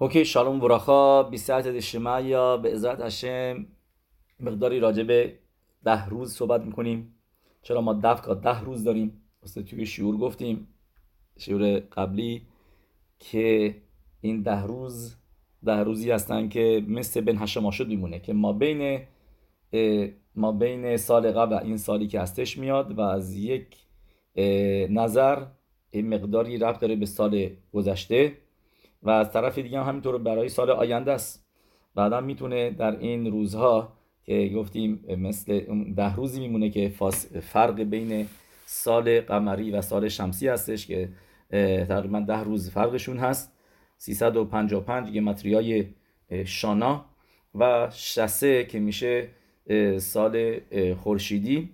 اوکی 0.00 0.24
شالوم 0.24 0.60
براخا 0.60 1.22
بی 1.22 1.38
ساعت 1.38 1.94
یا 2.24 2.56
به 2.56 2.72
ازرت 2.72 3.00
هشم 3.00 3.66
مقداری 4.40 4.80
راجع 4.80 5.02
ده 5.84 6.06
روز 6.06 6.34
صحبت 6.34 6.60
می‌کنیم. 6.60 7.14
چرا 7.62 7.80
ما 7.80 8.00
دفکا 8.04 8.34
ده 8.34 8.60
روز 8.60 8.84
داریم؟ 8.84 9.22
مثل 9.42 9.62
توی 9.62 9.86
شعور 9.86 10.16
گفتیم 10.16 10.68
شعور 11.38 11.78
قبلی 11.78 12.42
که 13.18 13.74
این 14.20 14.42
ده 14.42 14.62
روز 14.62 15.16
ده 15.64 15.76
روزی 15.76 16.10
هستن 16.10 16.48
که 16.48 16.84
مثل 16.88 17.20
بن 17.20 17.38
هشم 17.38 17.70
شد 17.70 17.88
میمونه 17.88 18.20
که 18.20 18.32
ما 18.32 18.52
بین 18.52 19.00
ما 20.34 20.52
بین 20.52 20.96
سال 20.96 21.32
قبل 21.32 21.54
این 21.54 21.76
سالی 21.76 22.06
که 22.06 22.20
هستش 22.20 22.58
میاد 22.58 22.98
و 22.98 23.00
از 23.00 23.34
یک 23.34 23.76
نظر 24.90 25.46
مقداری 25.94 26.58
رفت 26.58 26.80
داره 26.80 26.96
به 26.96 27.06
سال 27.06 27.50
گذشته. 27.72 28.47
و 29.02 29.10
از 29.10 29.32
طرف 29.32 29.58
دیگه 29.58 29.80
هم 29.80 29.88
همینطور 29.88 30.18
برای 30.18 30.48
سال 30.48 30.70
آینده 30.70 31.12
است. 31.12 31.46
بعدا 31.94 32.20
می‌تونه 32.20 32.70
در 32.70 32.98
این 32.98 33.30
روزها 33.30 33.92
که 34.24 34.52
گفتیم 34.56 35.04
مثل 35.18 35.60
ده 35.94 36.14
روزی 36.14 36.40
میمونه 36.40 36.70
که 36.70 36.92
فرق 37.42 37.80
بین 37.80 38.26
سال 38.66 39.20
قمری 39.20 39.70
و 39.70 39.82
سال 39.82 40.08
شمسی 40.08 40.48
هستش 40.48 40.86
که 40.86 41.08
تقریبا 41.88 42.20
ده 42.20 42.42
روز 42.44 42.70
فرقشون 42.70 43.18
هست. 43.18 43.52
355 43.96 45.10
گمتریای 45.10 45.86
شانا 46.44 47.04
و 47.54 47.90
شسه 47.92 48.64
که 48.64 48.80
میشه 48.80 49.28
سال 49.98 50.60
خورشیدی. 50.94 51.70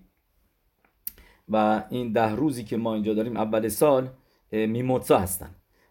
و 1.49 1.85
این 1.91 2.13
ده 2.13 2.35
روزی 2.35 2.65
که 2.65 2.77
ما 2.77 2.95
اینجا 2.95 3.15
داریم 3.15 3.37
اول 3.37 3.69
سال 3.69 4.09
میموتسا 4.53 5.19
هستن. 5.19 5.51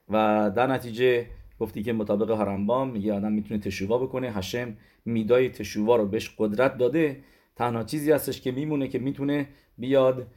و 0.10 0.52
در 0.56 0.68
نتیجه 0.68 1.26
گفتی 1.60 1.84
که 1.84 1.94
مطابق 1.94 2.32
هرمبام 2.32 2.96
یه 2.96 3.14
آدم 3.14 3.32
می‌تونه 3.32 3.60
تشووا 3.60 3.98
بکنه. 3.98 4.32
هشم 4.32 4.78
میدای 5.06 5.50
تشووا 5.50 5.96
رو 5.96 6.06
بهش 6.06 6.36
قدرت 6.38 6.78
داده. 6.78 7.18
تنها 7.56 7.84
چیزی 7.84 8.12
هستش 8.12 8.42
که 8.42 8.52
میمونه 8.52 8.88
که 8.88 9.00
می‌تونه 9.00 9.48
بیاد 9.78 10.28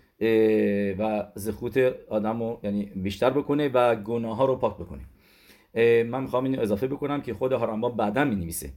و 0.98 1.26
زخوت 1.34 1.78
آدم 2.08 2.42
رو 2.42 2.60
یعنی 2.62 2.84
بیشتر 2.84 3.30
بکنه 3.30 3.68
و 3.68 3.94
گناه 3.94 4.36
ها 4.36 4.44
رو 4.44 4.56
پاک 4.56 4.74
بکنه. 4.76 5.02
من 6.04 6.22
می‌خوام 6.22 6.44
این 6.44 6.58
اضافه 6.58 6.86
بکنم 6.86 7.22
که 7.22 7.34
خود 7.34 7.52
هرمبام 7.52 7.96
بعدا 7.96 8.24
می 8.24 8.36
نویسه 8.36 8.70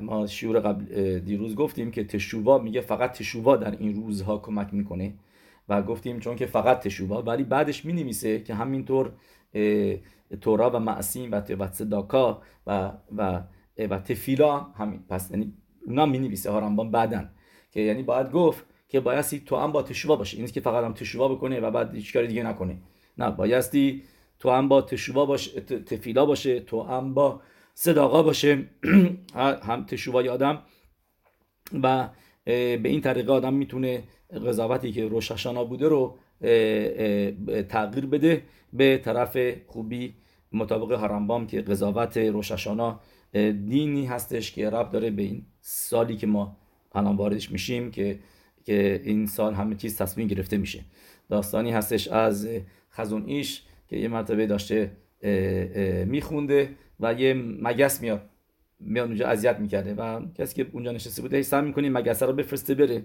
ما 0.00 0.26
شعور 0.26 0.60
قبل 0.60 1.18
دیروز 1.18 1.54
گفتیم 1.54 1.90
که 1.90 2.04
تشووا 2.04 2.58
میگه 2.58 2.80
فقط 2.80 3.12
تشووا 3.12 3.56
در 3.56 3.70
این 3.70 3.94
روزها 3.94 4.38
کمک 4.38 4.74
می‌کنه. 4.74 5.14
و 5.68 5.82
گفتیم 5.82 6.20
چون 6.20 6.36
که 6.36 6.46
فقط 6.46 6.80
تشووا 6.80 7.22
ولی 7.22 7.44
بعدش 7.44 7.84
می 7.84 7.92
نویسه 7.92 8.40
که 8.40 8.54
همینطور 8.54 9.12
تورا 10.40 10.70
و 10.70 10.78
معصیم 10.78 11.32
و 11.32 11.42
و 11.58 11.72
صداکا 11.72 12.42
و 12.66 12.92
و 13.16 13.42
و 13.78 13.98
تفیلا 13.98 14.60
همین. 14.60 15.04
پس 15.08 15.30
یعنی 15.30 15.52
اونا 15.86 16.06
می 16.06 16.18
نویسه 16.18 16.50
هارمبان 16.50 16.90
بعدن 16.90 17.30
که 17.70 17.80
یعنی 17.80 18.02
باید 18.02 18.30
گفت 18.30 18.64
که 18.88 19.00
بایستی 19.00 19.40
تو 19.40 19.56
هم 19.56 19.72
با 19.72 19.82
تشووا 19.82 20.16
باشه. 20.16 20.36
این 20.36 20.46
که 20.46 20.60
فقط 20.60 20.84
هم 20.84 20.94
تشووا 20.94 21.28
بکنه 21.28 21.60
و 21.60 21.70
بعد 21.70 21.94
هیچ 21.94 22.12
کاری 22.12 22.26
دیگه 22.26 22.42
نکنه. 22.42 22.78
نه 23.18 23.30
بایستی 23.30 24.02
تو 24.38 24.50
هم 24.50 24.68
با 24.68 24.82
تشووا 24.82 25.26
باشه 25.26 25.60
تفیلا 25.60 26.26
باشه 26.26 26.60
تو 26.60 26.82
هم 26.82 27.14
با 27.14 27.40
صداقا 27.74 28.22
باشه. 28.22 28.68
هم 29.68 29.84
تشووا 29.84 30.32
آدم 30.32 30.62
و 31.82 32.08
به 32.44 32.80
این 32.84 33.00
طریقه 33.00 33.32
آدم 33.32 33.54
می‌تونه 33.54 34.02
قضاوتی 34.34 34.92
که 34.92 35.08
روششانا 35.08 35.64
بوده 35.64 35.88
رو 35.88 36.18
تغییر 37.68 38.06
بده 38.06 38.42
به 38.72 38.98
طرف 38.98 39.38
خوبی 39.66 40.14
مطابق 40.52 40.92
هرمبام 40.92 41.46
که 41.46 41.60
قضاوت 41.60 42.16
روششانا 42.16 43.00
دینی 43.66 44.06
هستش 44.06 44.52
که 44.52 44.70
رب 44.70 44.90
داره 44.90 45.10
به 45.10 45.22
این 45.22 45.46
سالی 45.60 46.16
که 46.16 46.26
ما 46.26 46.56
الان 46.94 47.16
واردش 47.16 47.50
میشیم 47.50 47.90
که 47.90 48.18
که 48.64 49.02
این 49.04 49.26
سال 49.26 49.54
همه 49.54 49.74
چیز 49.74 49.98
تصمیم 49.98 50.28
گرفته 50.28 50.56
میشه. 50.56 50.84
داستانی 51.28 51.70
هستش 51.70 52.08
از 52.08 52.48
خزون 52.92 53.24
ایش 53.26 53.62
که 53.88 53.96
یه 53.96 54.08
مرتبه 54.08 54.46
داشته 54.46 54.90
میخونده 56.06 56.70
و 57.00 57.14
یه 57.14 57.34
مگس 57.34 58.00
میاد. 58.00 58.22
میاد 58.80 59.08
اونجا 59.08 59.26
اذیت 59.26 59.58
می‌کرده 59.58 59.94
و 59.94 60.20
کسی 60.34 60.54
که 60.54 60.70
اونجا 60.72 60.92
نشسته 60.92 61.22
بوده 61.22 61.42
سعی 61.42 61.62
می‌کنه 61.62 61.90
مگسه 61.90 62.26
رو 62.26 62.32
بفرسته 62.32 62.74
بره. 62.74 63.02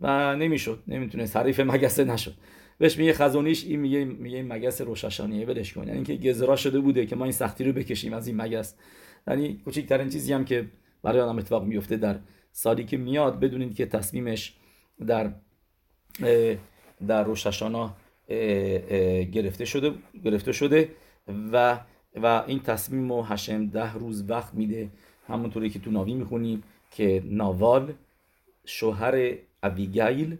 و 0.00 0.36
نمی‌شد 0.36 0.82
نمی‌تونه 0.88 1.26
حریف 1.34 1.60
مگسه 1.60 2.04
نشد. 2.04 2.34
بهش 2.78 2.98
میگه 2.98 3.12
خزونیش 3.12 3.64
این 3.64 3.80
میگه 3.80 4.04
میگه 4.04 4.36
این 4.36 4.52
مگس 4.52 4.80
روششانیه 4.80 5.46
ولش 5.46 5.72
کن. 5.72 5.80
یعنی 5.80 5.92
اینکه 5.92 6.16
گزرا 6.28 6.56
شده 6.56 6.80
بوده 6.80 7.06
که 7.06 7.16
ما 7.16 7.24
این 7.24 7.32
سختی 7.32 7.64
رو 7.64 7.72
بکشیم 7.72 8.12
از 8.12 8.26
این 8.26 8.36
مگس. 8.36 8.74
یعنی 9.28 9.60
کوچکترین 9.64 10.08
چیزی 10.08 10.32
هم 10.32 10.44
که 10.44 10.66
برای 11.02 11.20
آدم 11.20 11.38
اتفاق 11.38 11.64
میفته 11.64 11.96
در 11.96 12.18
سالی 12.52 12.84
که 12.84 12.96
میاد 12.96 13.40
بدونید 13.40 13.74
که 13.74 13.86
تصمیمش 13.86 14.54
در 15.06 15.32
در 17.06 17.24
روششانا 17.24 17.96
گرفته 19.32 19.64
شده 19.64 19.94
گرفته 20.24 20.52
شده 20.52 20.88
و 21.52 21.80
و 22.22 22.44
این 22.46 22.60
تصمیم 22.60 23.12
رو 23.12 23.22
هشم 23.22 23.66
ده 23.66 23.94
روز 23.94 24.30
وقت 24.30 24.54
میده. 24.54 24.90
همونطوری 25.26 25.70
که 25.70 25.78
تو 25.78 25.90
ناوی 25.90 26.14
می‌خونیم 26.14 26.62
که 26.90 27.22
ناوال 27.24 27.92
شوهر 28.64 29.32
ابیگیل 29.62 30.38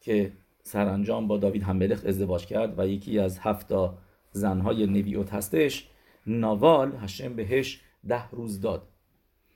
که 0.00 0.32
سرانجام 0.62 1.28
با 1.28 1.38
داوید 1.38 1.62
همبلخ 1.62 2.04
ازدواج 2.06 2.46
کرد 2.46 2.78
و 2.78 2.88
یکی 2.88 3.18
از 3.18 3.38
هفتا 3.38 3.98
زنهای 4.32 4.86
نویوت 4.86 5.34
هستش 5.34 5.88
ناوال 6.26 6.96
هشم 7.00 7.36
بهش 7.36 7.80
ده 8.08 8.30
روز 8.30 8.60
داد 8.60 8.88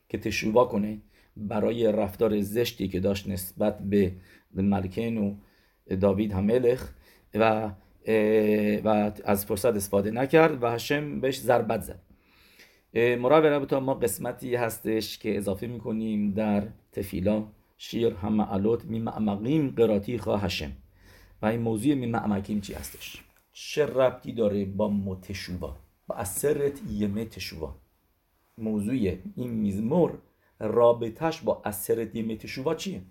که 0.09 0.19
تشووا 0.19 0.65
کنه 0.65 0.99
برای 1.37 1.93
رفتار 1.93 2.41
زشتی 2.41 2.89
که 2.89 3.01
داشت 3.01 3.29
نسبت 3.29 3.79
به 3.79 4.13
ملکین 4.55 5.19
و 5.19 5.35
داوید 5.97 6.33
هملخ 6.33 6.93
و 7.35 7.71
و 8.85 9.13
از 9.25 9.47
فرصت 9.47 9.77
استفاده 9.77 10.11
نکرد 10.11 10.63
و 10.63 10.67
هشم 10.67 11.21
بهش 11.21 11.41
ضربت 11.41 11.81
زد. 11.81 12.01
مرا 12.95 13.65
تا 13.65 13.81
ما 13.81 13.95
قسمتی 13.95 14.55
هستش 14.55 15.19
که 15.19 15.37
اضافه 15.37 15.67
می‌کنیم 15.67 16.33
در 16.33 16.69
تفیلا. 16.93 17.45
شیر 17.83 18.15
هم 18.15 18.33
معلوت 18.33 18.85
می 18.85 19.01
معمقیم 19.01 19.71
قراتی 19.71 20.19
خواه 20.19 20.45
هشم 20.45 20.73
و 21.43 21.47
این 21.47 21.61
موضوع 21.61 21.95
می 21.95 22.07
معمقیم 22.07 22.61
چی 22.61 22.75
هستش؟ 22.75 23.25
چه 23.53 23.87
ربطی 23.87 24.33
داره 24.33 24.65
با 24.65 24.89
متشوبا 24.89 25.77
با 26.07 26.15
اثرت 26.15 26.81
یمه 26.91 27.25
تشوبا 27.25 27.75
موضوع 28.59 28.95
این 29.37 29.51
میزمور 29.51 30.19
رابطش 30.59 31.41
با 31.41 31.63
اثرت 31.65 32.15
یمه 32.15 32.37
تشوبا 32.37 32.75
چیه؟ 32.75 33.03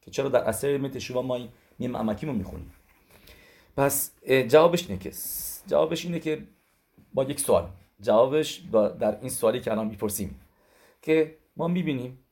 که 0.00 0.10
چرا 0.10 0.28
در 0.28 0.44
اثر 0.44 0.70
یمه 0.70 0.88
تشوبا 0.88 1.22
ما 1.22 1.38
می 1.78 1.88
معمقیم 1.88 2.30
رو 2.30 2.36
می‌خونیم؟ 2.36 2.72
پس 3.76 4.12
جوابش 4.48 4.88
اینه 4.88 5.00
که 5.02 5.12
جوابش 5.66 6.04
اینه 6.04 6.20
که 6.20 6.42
با 7.14 7.24
یک 7.24 7.40
سوال. 7.40 7.68
جوابش 8.00 8.60
با 8.60 8.88
در 8.88 9.20
این 9.20 9.30
سوالی 9.30 9.60
که 9.60 9.72
الان 9.72 9.86
می‌پرسیم. 9.86 10.40
که 11.02 11.36
ما 11.56 11.68
می‌بینیم 11.68 12.23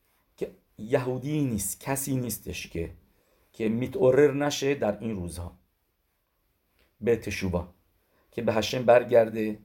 یهودی 0.82 1.40
نیست 1.40 1.80
کسی 1.80 2.16
نیستش 2.16 2.66
که 2.66 2.90
که 3.52 3.68
میتعرر 3.68 4.32
نشه 4.34 4.74
در 4.74 4.98
این 4.98 5.16
روزها. 5.16 5.58
به 7.00 7.16
تشوبا 7.16 7.68
که 8.30 8.42
به 8.42 8.52
هشم 8.52 8.84
برگرده 8.84 9.58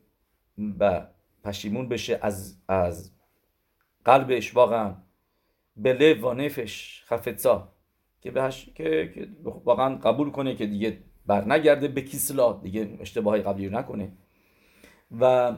و 0.80 1.08
پشیمون 1.44 1.90
بشه 1.90 2.20
از 2.22 2.58
از 2.68 3.12
قلبش 4.06 4.56
واقعا. 4.56 4.96
به 5.76 5.94
لب 5.94 6.24
و 6.24 6.34
نفش 6.34 7.04
خفتسا 7.06 7.74
که 8.22 8.32
بهش 8.32 8.70
که, 8.76 9.12
که 9.16 9.28
واقعا 9.44 9.96
قبول 9.96 10.32
کنه 10.32 10.56
که 10.56 10.66
دیگه 10.66 11.04
بر 11.26 11.46
نگرده 11.54 11.88
به 11.88 12.02
کیسلا 12.02 12.54
دیگه 12.54 12.98
اشتباهی 13.00 13.42
قبلی 13.42 13.68
رو 13.68 13.78
نکنه. 13.78 14.12
و 15.20 15.54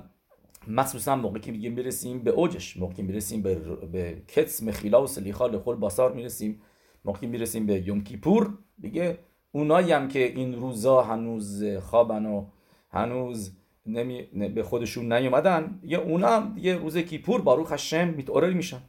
مخصوصا 0.68 1.16
موقعی 1.16 1.42
که 1.42 1.52
میگه 1.52 1.70
می‌رسیم 1.70 2.20
به 2.20 2.32
اوجش 2.32 2.78
موقعی 2.78 3.04
می‌رسیم 3.04 3.42
به, 3.42 3.56
به 3.92 4.22
کتس 4.28 4.64
مخیلا 4.64 5.04
و 5.04 5.08
سلیخا 5.08 5.48
لخول 5.48 5.76
باسار 5.76 6.14
می‌رسیم. 6.14 6.62
موقعی 7.06 7.28
می‌رسیم 7.28 7.66
به 7.66 7.88
یوم 7.88 8.04
کیپور 8.04 8.58
دیگه 8.80 9.18
اونایی 9.52 9.92
هم 9.92 10.08
که 10.08 10.26
این 10.26 10.54
روزا 10.54 11.02
هنوز 11.02 11.64
خوابن 11.64 12.26
و 12.26 12.46
هنوز 12.92 13.52
نمی... 13.86 14.22
به 14.22 14.64
خودشون 14.64 15.14
نیومدن 15.14 15.80
دیگه 15.82 15.98
اونا 15.98 16.28
هم 16.28 16.54
دیگه 16.54 16.76
روز 16.76 16.98
کیپور 16.98 17.42
باروخ 17.42 17.74
هشم 17.74 18.08
میتعرل 18.08 18.54
میشن. 18.54 18.82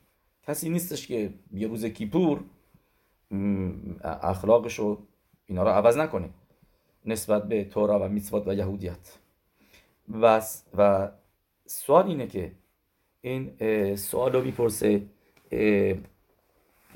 کسی 0.47 0.71
نیستش 0.71 1.07
که 1.07 1.35
یه 1.53 1.69
روز 1.69 1.87
کیپور 1.87 2.45
اخلاقش 4.05 4.79
رو 4.79 5.07
اینا 5.47 5.63
رو 5.63 5.69
عوض 5.69 5.97
نکنه 5.97 6.31
نسبت 7.07 7.49
به 7.49 7.65
تورا 7.65 8.01
و 8.01 8.09
میتوات 8.09 8.49
و 8.49 8.55
یهودیت. 8.55 9.19
و, 10.09 10.43
و 10.77 11.11
سوال 11.71 12.07
اینه 12.07 12.27
که 12.27 12.53
این 13.21 13.57
سوال 13.97 14.33
رو 14.33 14.45
می‌پرسه 14.45 15.03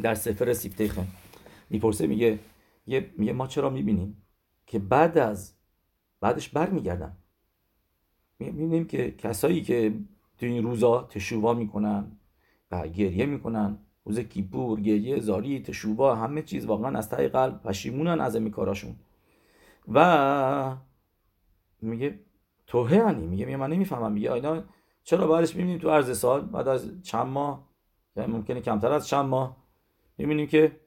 در 0.03 0.15
سفر 0.15 0.53
سیفتیخن 0.53 1.07
می‌پرسه 1.71 2.07
میگه 2.07 2.39
میگه 3.17 3.33
ما 3.33 3.47
چرا 3.47 3.71
می‌بینیم 3.71 4.23
که 4.67 4.79
بعد 4.79 5.19
از 5.19 5.53
بعدش 6.21 6.49
برمیگردن. 6.49 7.17
می‌بینیم 8.39 8.85
که 8.85 9.11
کسایی 9.11 9.63
که 9.63 9.95
تو 10.39 10.47
این 10.47 10.63
روزا 10.63 11.03
تشوبا 11.03 11.55
می‌کنن 11.55 12.13
و 12.71 12.89
گریه 12.89 13.27
می‌کنن 13.27 13.79
روز 14.05 14.19
کیپور 14.19 14.81
گریه 14.81 15.21
زاری 15.21 15.63
تشوبا 15.63 16.15
همه 16.15 16.43
چیز 16.43 16.67
واقعا 16.67 16.99
از 16.99 17.09
ته 17.11 17.29
قلب 17.29 17.63
پشیمونن 17.63 18.21
از 18.21 18.35
این 18.35 18.51
کاراشون. 18.51 18.97
و 19.93 20.77
میگه 21.83 22.19
توهه 22.75 23.13
میگه 23.13 23.57
من 23.57 23.71
نمی‌فهمم 23.71 24.13
میگه 24.13 24.33
اینا 24.33 24.63
چرا 25.05 25.27
بعدش 25.27 25.57
می‌بینیم 25.57 25.79
تو 25.79 25.91
عرض 25.91 26.19
سال؟ 26.19 26.41
بعد 26.41 26.69
از 26.69 27.03
چند 27.03 27.27
ماه 27.27 27.69
یعنی 28.17 28.33
ممکنه 28.33 28.61
کمتر 28.61 28.93
از 28.93 29.09
چند 29.09 29.25
ماه 29.25 29.57
می‌بینیم 30.19 30.47
که 30.47 30.81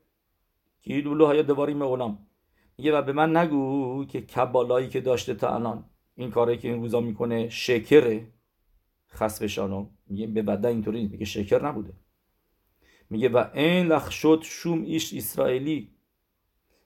کی 0.81 1.01
دولو 1.01 1.25
های 1.25 1.43
دواری 1.43 1.73
مغلام 1.73 2.27
میگه 2.77 2.97
و 2.97 3.01
به 3.01 3.13
من 3.13 3.37
نگو 3.37 4.05
که 4.05 4.21
کبالایی 4.21 4.89
که 4.89 5.01
داشته 5.01 5.33
تا 5.33 5.55
الان 5.55 5.85
این 6.15 6.31
کاری 6.31 6.57
که 6.57 6.67
این 6.67 6.81
روزا 6.81 6.99
می‌کنه 6.99 7.49
شکره. 7.49 8.27
خسفشانو 9.09 9.89
میگه 10.07 10.27
به 10.27 10.41
بدن 10.41 10.69
اینطوری 10.69 11.07
میگه 11.07 11.25
شکر 11.25 11.65
نبوده. 11.65 11.93
میگه 13.09 13.29
و 13.29 13.45
این 13.53 13.87
لخ 13.87 14.11
شوم 14.41 14.81
ایش 14.81 15.13
اسرائیلی. 15.13 15.91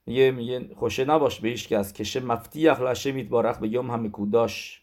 میگه 0.06 0.31
میگه 0.31 0.75
خوشه 0.75 1.06
نباش 1.06 1.39
به 1.39 1.50
هیچ 1.50 1.69
کس 1.69 1.94
کشه 1.94 2.19
مفتی 2.19 2.68
اخلشه 2.68 3.12
میتبارخ 3.12 3.57
به 3.57 3.68
یوم 3.68 3.92
همه 3.92 4.09
کوداش. 4.09 4.80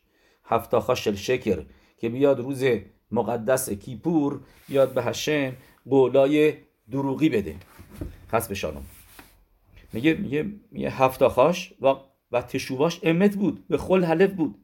هفتا 0.48 0.94
شل 0.94 1.14
شکر 1.14 1.64
که 1.96 2.08
بیاد 2.08 2.40
روز 2.40 2.64
مقدس 3.10 3.70
کیپور 3.70 4.40
بیاد 4.68 4.94
به 4.94 5.02
هشم 5.02 5.52
قولای 5.90 6.54
دروغی 6.90 7.28
بده. 7.28 7.56
خس 8.32 8.48
بشانم 8.48 8.84
میگه 9.92 10.14
میگه 10.14 10.46
میگه 10.70 10.90
هفتا 10.90 11.28
خاش 11.28 11.72
و 11.80 11.94
و 12.32 12.42
تشوواش 12.42 13.00
امت 13.02 13.36
بود 13.36 13.68
به 13.68 13.78
خل 13.78 14.04
حلف 14.04 14.32
بود. 14.32 14.54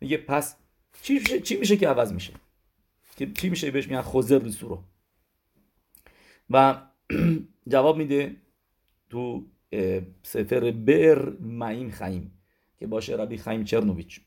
میگه 0.00 0.16
پس 0.16 0.56
چی 1.02 1.14
میشه 1.14 1.40
چی 1.40 1.56
میشه 1.56 1.76
که 1.76 1.88
عوض 1.88 2.12
میشه؟ 2.12 2.32
که 3.16 3.32
چی 3.32 3.48
میشه 3.48 3.70
بهش 3.70 3.88
میگن 3.88 4.00
خوزر 4.00 4.38
رو 4.60 4.82
و 6.50 6.82
جواب 7.72 7.96
میده 7.96 8.36
تو 9.10 9.44
سفر 10.22 10.70
بر 10.70 11.32
معیم 11.40 11.90
خیم 11.90 12.32
که 12.78 12.86
باشه 12.86 13.16
ربی 13.16 13.36
خیم 13.36 13.64
چرنوویچ. 13.64 14.20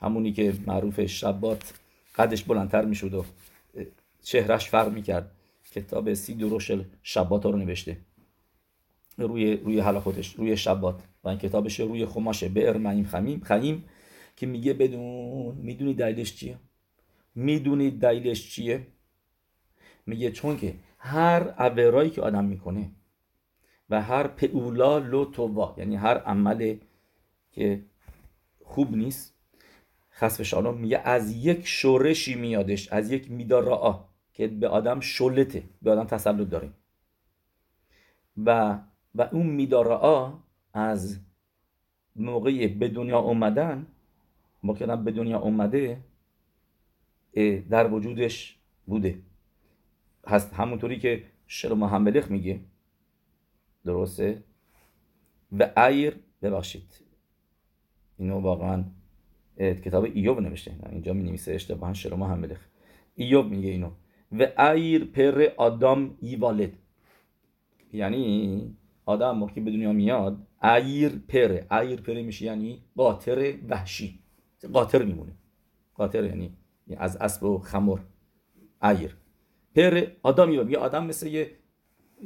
همونی 0.00 0.32
که 0.32 0.54
معروف 0.66 1.06
شبات 1.06 1.74
قدش 2.16 2.42
بلندتر 2.42 2.84
می‌شد 2.84 3.14
و 3.14 3.24
چهرش 4.22 4.68
فرق 4.68 4.92
می‌کرد. 4.92 5.30
کتاب 5.72 6.14
سی 6.14 6.34
دروشل 6.34 6.84
شبات 7.02 7.44
رو 7.44 7.56
نوشته. 7.56 7.98
روی 9.18 9.56
روی 9.56 9.80
حال 9.80 9.98
خودش 9.98 10.34
روی 10.34 10.56
شبات. 10.56 11.02
و 11.24 11.28
این 11.28 11.38
کتابش 11.38 11.80
روی 11.80 12.06
خماشه. 12.06 12.48
بئر 12.48 12.76
معیم 12.76 13.04
خمیم 13.04 13.40
خیم 13.40 13.84
که 14.36 14.46
میگه 14.46 14.72
بدون 14.72 15.54
می‌دونی 15.54 15.94
دلیلش 15.94 16.36
چیه؟ 16.36 16.58
می‌دونی 17.34 17.90
دلیلش 17.90 18.50
چیه؟ 18.50 18.86
میگه 20.06 20.30
چون 20.30 20.56
که 20.56 20.74
هر 20.98 21.42
عبرایی 21.50 22.10
که 22.10 22.22
آدم 22.22 22.44
می‌کنه 22.44 22.90
و 23.90 24.02
هر 24.02 24.26
پئولا 24.26 24.98
لوتووا 24.98 25.74
یعنی 25.78 25.96
هر 25.96 26.18
عمل 26.18 26.76
که 27.50 27.84
خوب 28.64 28.96
نیست 28.96 29.39
خصف 30.20 30.42
شانو 30.42 30.72
میگه 30.72 30.98
از 30.98 31.36
یک 31.36 31.66
شورشی 31.66 32.34
میادش 32.34 32.92
از 32.92 33.10
یک 33.10 33.30
میدار 33.30 34.04
که 34.32 34.46
به 34.46 34.68
آدم 34.68 35.00
شلته 35.00 35.62
به 35.82 35.90
آدم 35.90 36.04
تسلط 36.04 36.48
داره 36.48 36.70
و 38.36 38.78
و 39.14 39.28
اون 39.32 39.46
میدار 39.46 39.92
از 40.72 41.20
موقع 42.16 42.66
به 42.66 42.88
دنیا 42.88 43.18
اومدن 43.18 43.86
موقع 44.62 44.96
به 44.96 45.10
دنیا 45.10 45.38
اومده 45.38 46.04
در 47.70 47.92
وجودش 47.92 48.58
بوده. 48.86 49.18
هست 50.26 50.54
همونطوری 50.54 50.98
که 50.98 51.24
شلوم 51.46 51.84
همبلخ 51.84 52.30
میگه. 52.30 52.60
درسته؟ 53.84 54.44
و 55.52 55.70
ایر 55.76 56.16
ببخشید. 56.42 57.04
اینو 58.18 58.40
واقعا 58.40 58.84
کتاب 59.58 60.04
ایوب 60.14 60.40
نوشته. 60.40 60.72
اینجا 60.90 61.12
می 61.12 61.22
نویسه 61.22 61.54
اشتباها 61.54 61.92
شلوم 61.92 62.22
همبلخ 62.22 62.58
ایوب 63.14 63.46
میگه 63.46 63.68
اینو. 63.68 63.90
و 64.38 64.46
ایر 64.58 65.04
پر 65.04 65.48
آدم 65.56 66.10
ایوالد 66.20 66.72
یعنی 67.92 68.76
آدم 69.06 69.30
موقعی 69.30 69.62
به 69.62 69.70
دنیا 69.70 69.92
میاد 69.92 70.46
ایر 70.62 71.12
پره 71.28 71.66
ایر 71.70 72.00
پره 72.00 72.22
میشه 72.22 72.44
یعنی 72.44 72.82
قاطر 72.96 73.54
وحشی. 73.68 74.18
قاطر 74.72 75.02
میمونه. 75.02 75.32
قاطر 75.94 76.24
یعنی 76.24 76.56
از 76.96 77.16
اسب 77.16 77.42
و 77.42 77.58
خمر. 77.58 77.98
ایر. 78.82 79.16
پر 79.74 80.06
آدم 80.22 80.52
یه 80.52 80.78
آدم 80.78 81.06
مثل 81.06 81.26
یه 81.26 81.50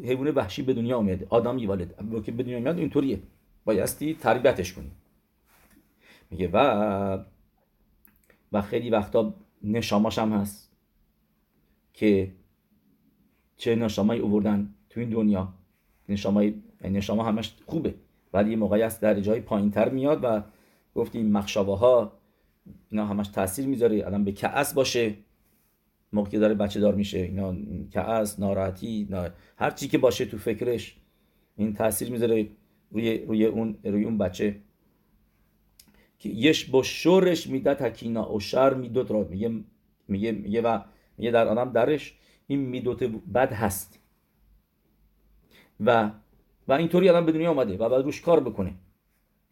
حیوان 0.02 0.28
وحشی 0.30 0.62
به 0.62 0.74
دنیا 0.74 0.96
اومده. 0.96 1.26
آدم 1.30 1.58
یوالد 1.58 2.22
که 2.24 2.32
به 2.32 2.42
دنیا 2.42 2.60
میاد 2.60 2.78
اینطوریه. 2.78 3.22
بایستی 3.64 4.14
تربیتش 4.14 4.72
کنی. 4.72 4.90
میگه 6.30 6.50
و 6.52 7.24
و 8.52 8.62
خیلی 8.62 8.90
وقتا 8.90 9.34
نشاماش 9.62 10.18
هم 10.18 10.32
هست 10.32 10.72
که 11.92 12.32
چه 13.56 13.74
نشامایی 13.74 14.20
اووردن 14.20 14.74
تو 14.90 15.00
این 15.00 15.10
دنیا. 15.10 15.54
نشامای 16.08 16.54
نشاما 16.84 17.24
همش 17.24 17.54
خوبه 17.66 17.94
ولی 18.32 18.50
یه 18.50 18.56
موقعی 18.56 18.82
است 18.82 19.02
در 19.02 19.20
جای 19.20 19.40
پایین 19.40 19.70
تر 19.70 19.88
میاد 19.88 20.20
و 20.22 20.42
گفتیم 20.94 21.32
مخشابه 21.32 21.76
ها 21.76 22.12
اینا 22.90 23.06
همش 23.06 23.28
تاثیر 23.28 23.66
می‌ذاره. 23.66 24.06
الان 24.06 24.24
به 24.24 24.32
کعس 24.32 24.74
باشه. 24.74 25.14
موقع 26.12 26.30
که 26.30 26.38
داره 26.38 26.54
بچه 26.54 26.80
دار 26.80 26.94
میشه 26.94 27.18
اینا 27.18 27.56
کعس 27.90 28.40
ناراحتی 28.40 29.08
هر 29.56 29.70
چی 29.70 29.88
که 29.88 29.98
باشه 29.98 30.24
تو 30.24 30.38
فکرش 30.38 30.96
این 31.56 31.72
تاثیر 31.74 32.10
می‌ذاره 32.10 32.48
روی 32.90 33.18
روی 33.18 33.44
اون 33.44 33.78
روی 33.84 34.04
اون 34.04 34.18
بچه. 34.18 34.60
یش 36.26 36.64
با 36.64 36.82
شورش 36.82 37.46
میده 37.46 37.74
تکینا 37.74 38.34
و 38.34 38.40
شر 38.40 38.74
میدوت 38.74 39.10
را 39.10 39.24
میگه 39.30 39.50
میگه 40.08 40.32
میگه 40.32 40.62
و 40.62 40.78
میگه 41.18 41.30
در 41.30 41.48
آدم 41.48 41.72
درش 41.72 42.14
این 42.46 42.60
میدوت 42.60 43.02
بد 43.34 43.52
هست. 43.52 43.98
و 45.80 46.10
و 46.68 46.72
اینطوری 46.72 47.10
آدم 47.10 47.26
به 47.26 47.32
دنیا 47.32 47.50
آمده 47.50 47.76
و 47.76 47.88
بعد 47.88 48.04
روش 48.04 48.20
کار 48.20 48.40
بکنه. 48.40 48.74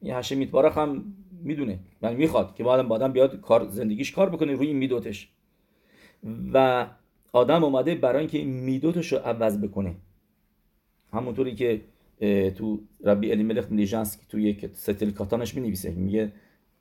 یه 0.02 0.16
هشه 0.16 0.34
میتبارخ 0.34 0.78
هم 0.78 1.14
می‌دونه. 1.42 1.78
یعنی 2.02 2.16
می‌خواد 2.16 2.54
که 2.54 2.64
بعدم 2.64 2.92
آدم 2.92 3.12
بیاد 3.12 3.40
کار 3.40 3.68
زندگیش 3.68 4.12
کار 4.12 4.30
بکنه 4.30 4.52
روی 4.52 4.66
این 4.66 4.76
میدوتش. 4.76 5.32
و 6.52 6.86
آدم 7.32 7.64
اومده 7.64 7.94
برای 7.94 8.18
اینکه 8.18 8.38
این 8.38 8.50
میدوتش 8.50 9.12
رو 9.12 9.18
عوض 9.18 9.58
بکنه. 9.58 9.94
همونطوری 11.12 11.54
که 11.54 11.80
تو 12.50 12.80
ربی 13.04 13.32
الیملخ 13.32 13.66
تو 14.28 14.38
یک 14.38 14.66
ستل 14.72 15.10
کاتانش 15.10 15.54
می 15.54 15.60
نویسه 15.60 15.90
میگه 15.90 16.32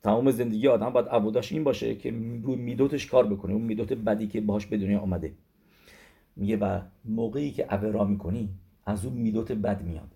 تمام 0.02 0.30
زندگی 0.30 0.68
آدم 0.68 0.90
باید 0.90 1.08
عبوداش 1.08 1.52
این 1.52 1.64
باشه 1.64 1.94
که 1.94 2.10
میدوتش 2.10 3.06
کار 3.06 3.26
بکنه. 3.26 3.52
اون 3.52 3.62
میدوت 3.62 3.92
بدی 3.92 4.26
که 4.26 4.40
باهاش 4.40 4.66
به 4.66 4.76
دنیا 4.76 5.00
آمده. 5.00 5.34
میگه 6.36 6.56
و 6.56 6.80
موقعی 7.04 7.50
که 7.50 7.64
عبرا 7.64 8.04
می‌کنی 8.04 8.48
از 8.86 9.04
اون 9.04 9.14
میدوت 9.14 9.52
بد 9.52 9.82
میاد. 9.82 10.14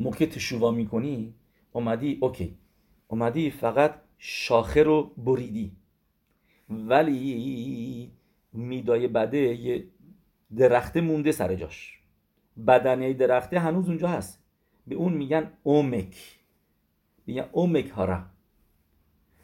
موقع 0.00 0.26
تشووا 0.26 0.70
می‌کنی 0.70 1.34
اومدی 1.72 2.18
اوکی. 2.20 2.54
اومدی 3.08 3.50
فقط 3.50 3.94
شاخه 4.18 4.82
رو 4.82 5.10
بریدی. 5.16 5.72
ولی 6.68 8.10
میدای 8.52 9.08
بده 9.08 9.38
یه 9.38 9.84
درخته 10.56 11.00
مونده 11.00 11.32
سر 11.32 11.54
جاش. 11.54 12.00
بدنه 12.66 13.12
درخته 13.12 13.58
هنوز 13.58 13.88
اونجا 13.88 14.08
هست. 14.08 14.42
به 14.86 14.94
اون 14.94 15.12
میگن 15.12 15.50
اومک. 15.62 16.38
میگن 17.26 17.44
اومک 17.52 17.88
هارا. 17.88 18.35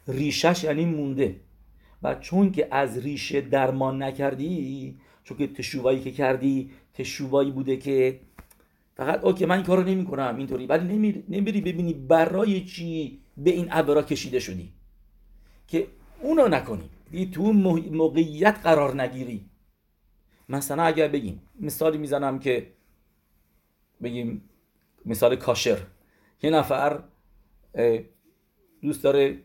ریشش 0.07 0.63
یعنی 0.63 0.85
مونده. 0.85 1.39
و 2.03 2.15
چون 2.15 2.51
که 2.51 2.67
از 2.71 2.97
ریشه 2.97 3.41
درمان 3.41 4.03
نکردی 4.03 4.99
چون 5.23 5.37
که 5.37 5.47
تشوبایی 5.47 5.99
که 5.99 6.11
کردی 6.11 6.71
تشوبایی 6.93 7.51
بوده 7.51 7.77
که 7.77 8.19
فقط 8.95 9.23
اوکی 9.23 9.45
من 9.45 9.55
این 9.55 9.65
کارو 9.65 9.83
نمی 9.83 10.05
کنم 10.05 10.35
اینطوری. 10.37 10.65
ولی 10.65 10.87
نمیری, 10.93 11.23
نمیری 11.29 11.61
ببینی 11.61 11.93
برای 11.93 12.65
چی 12.65 13.19
به 13.37 13.51
این 13.51 13.69
عبرا 13.69 14.01
کشیده 14.01 14.39
شدی. 14.39 14.73
که 15.67 15.87
اونو 16.21 16.47
نکنی. 16.47 16.89
تو 17.31 17.53
موقعیت 17.91 18.59
قرار 18.63 19.01
نگیری. 19.01 19.45
مثلا 20.49 20.83
اگر 20.83 21.07
بگیم 21.07 21.41
مثالی 21.59 21.97
می‌زنم 21.97 22.39
که 22.39 22.67
بگیم 24.03 24.49
مثال 25.05 25.35
کاشر. 25.35 25.77
یه 26.43 26.49
نفر 26.49 27.03
دوست 28.81 29.03
داره 29.03 29.37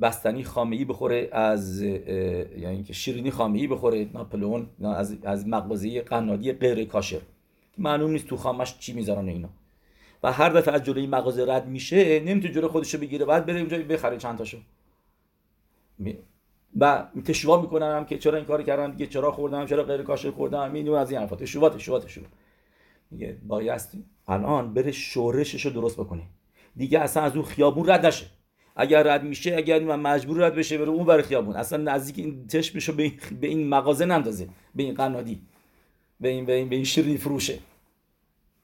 بستنی 0.00 0.44
خامه‌ای 0.44 0.84
بخوره 0.84 1.28
از 1.32 1.82
یعنی 1.82 2.82
که 2.82 2.92
شیرینی 2.92 3.30
خامه‌ای 3.30 3.66
بخوره 3.66 4.08
ناپلئون 4.14 4.66
از 4.84 5.16
از 5.22 5.48
مغازه 5.48 6.00
قنادی 6.00 6.52
غیر 6.52 6.84
کاشر 6.84 7.20
معلوم 7.78 8.10
نیست 8.10 8.26
تو 8.26 8.36
خامش 8.36 8.78
چی 8.78 8.92
می‌ذارن 8.92 9.28
اینا. 9.28 9.48
و 10.22 10.32
هر 10.32 10.48
دفعه 10.48 10.74
از 10.74 10.84
جلوی 10.84 11.06
مغازه 11.06 11.44
رد 11.48 11.66
میشه 11.66 12.20
نمی‌تونه 12.20 12.54
جلو 12.54 12.68
خودشو 12.68 12.98
بگیره 12.98 13.24
بعد 13.24 13.46
بره 13.46 13.58
اونجا 13.58 13.78
بخره 13.78 14.16
چند 14.16 14.38
تاشو. 14.38 14.58
و 16.80 17.06
تشوا 17.24 17.60
می‌کنم 17.60 18.04
که 18.04 18.18
چرا 18.18 18.36
این 18.36 18.46
کار 18.46 18.62
کردم 18.62 18.92
دیگه 18.92 19.06
چرا 19.06 19.32
خوردم 19.32 19.66
چرا 19.66 19.82
غیر 19.82 20.02
کاشر 20.02 20.30
خوردم 20.30 20.72
این 20.72 20.88
از 20.88 21.10
این 21.10 21.20
حرفا. 21.20 21.36
تشوا 21.36 21.68
تشوا 21.68 21.98
تشوا 21.98 22.24
میگه 23.10 23.38
بایستی. 23.46 24.04
الان 24.28 24.74
بره 24.74 24.92
شورشش 24.92 25.66
رو 25.66 25.72
درست 25.72 25.96
بکنه 25.96 26.22
دیگه 26.76 27.00
اصلا 27.00 27.22
از 27.22 27.36
اون 27.36 27.44
خیابون 27.44 27.90
رد 27.90 28.06
نشه. 28.06 28.26
اگر 28.76 29.02
رد 29.02 29.24
میشه 29.24 29.56
اگر 29.56 29.80
من 29.80 30.00
مجبور 30.00 30.46
رد 30.46 30.54
بشه 30.54 30.78
بره 30.78 30.88
اون 30.88 31.06
بر 31.06 31.22
خیابون. 31.22 31.56
اصلا 31.56 31.94
نزدیک 31.94 32.18
این 32.18 32.46
چشمشو 32.46 32.92
به 32.92 33.12
به 33.40 33.46
این 33.46 33.68
مغازه 33.68 34.04
نندازه 34.04 34.48
به 34.74 34.82
این 34.82 34.94
قنادی 34.94 35.40
به 36.20 36.28
این 36.28 36.46
به 36.46 36.52
این 36.52 36.68
به 36.68 36.76
این 36.76 36.84
شیرین 36.84 37.16
فروشه. 37.16 37.58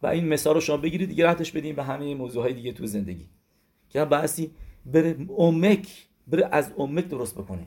و 0.03 0.07
این 0.07 0.29
مثال 0.29 0.55
رو 0.55 0.61
شما 0.61 0.77
بگیرید 0.77 1.09
دیگه 1.09 1.27
رهتش 1.27 1.53
بدین 1.53 1.75
به 1.75 1.85
همه 1.85 2.15
موضوع 2.15 2.43
های 2.43 2.53
دیگه 2.53 2.73
تو 2.73 2.87
زندگی. 2.87 3.27
که 3.91 4.05
بحثی 4.05 4.51
بره 4.87 5.17
اومک 5.29 6.07
بره 6.29 6.49
از 6.53 6.73
اومک 6.77 7.09
درست 7.09 7.35
بکنه. 7.35 7.67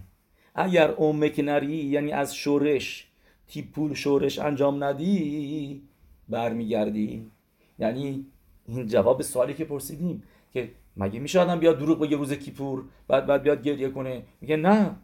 اگر 0.55 0.91
اومک 0.91 1.39
نری 1.39 1.75
یعنی 1.75 2.12
از 2.12 2.36
شورش 2.36 3.07
تیپول 3.48 3.93
شورش 3.93 4.39
انجام 4.39 4.83
ندی 4.83 5.81
برمیگردی. 6.29 7.31
یعنی 7.79 8.25
این 8.67 8.88
جواب 8.88 9.21
سوالی 9.21 9.53
که 9.53 9.65
پرسیدیم 9.65 10.24
که 10.53 10.71
مگه 10.98 11.19
میشه 11.19 11.39
آدم 11.39 11.60
بیاد 11.60 11.79
دروغ 11.79 12.00
بگه 12.00 12.17
روز 12.17 12.33
کیپور؟ 12.33 12.86
بعد 13.07 13.25
بعد 13.25 13.43
بیاد 13.43 13.63
گریه 13.63 13.89
کنه. 13.89 14.24
میگه 14.41 14.57
نه. 14.57 14.95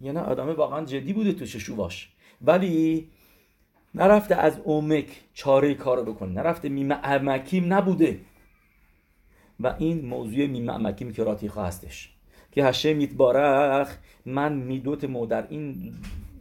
یه 0.00 0.12
نه 0.12 0.20
آدم 0.20 0.48
واقعا 0.48 0.84
جدی 0.84 1.12
بوده 1.12 1.32
تو 1.32 1.46
ششوواش 1.46 2.12
ولی 2.42 3.08
نرفته 3.94 4.34
از 4.34 4.58
اومک 4.64 5.06
چاره 5.34 5.74
کارو 5.74 6.04
بکنه. 6.04 6.32
نرفته 6.32 6.68
میمعمکیم 6.68 7.72
نبوده. 7.72 8.20
و 9.60 9.74
این 9.78 10.06
موضوع 10.06 10.46
میمعمکیم 10.46 11.12
که 11.12 11.24
راتیخا 11.24 11.64
هستش. 11.64 12.14
که 12.52 12.64
هشه 12.64 12.94
میتبارخ 12.94 13.96
من 14.26 14.52
میدوت 14.52 15.04
مو 15.04 15.26
در 15.26 15.46
این 15.48 15.94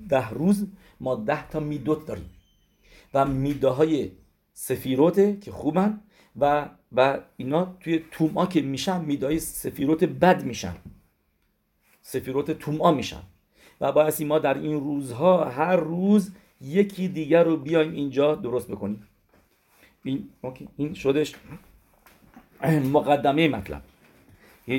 ده 0.09 0.29
روز 0.29 0.67
ما 0.99 1.15
ده 1.15 1.47
تا 1.47 1.59
میدوت 1.59 2.05
داریم. 2.05 2.29
و 3.13 3.25
میده 3.25 3.67
های 3.67 4.11
سفیروته 4.53 5.37
که 5.37 5.51
خوبن. 5.51 6.01
و 6.39 6.69
و 6.95 7.19
اینا 7.37 7.75
توی 7.79 8.03
توما 8.11 8.45
که 8.45 8.61
میشن 8.61 9.05
میدای 9.05 9.39
سفیروت 9.39 10.03
بد 10.03 10.43
میشن. 10.43 10.75
سفیروت 12.01 12.51
توما 12.51 12.91
میشن. 12.91 13.21
و 13.81 13.91
باعثی 13.91 14.25
ما 14.25 14.39
در 14.39 14.57
این 14.57 14.79
روزها 14.79 15.45
هر 15.45 15.75
روز 15.75 16.31
یکی 16.61 17.07
دیگر 17.07 17.43
رو 17.43 17.57
بیایم 17.57 17.91
اینجا 17.91 18.35
درست 18.35 18.67
بکنیم. 18.67 19.07
این, 20.03 20.29
این 20.77 20.93
شدش 20.93 21.35
مقدمه 22.93 23.47
مطلب. 23.47 23.81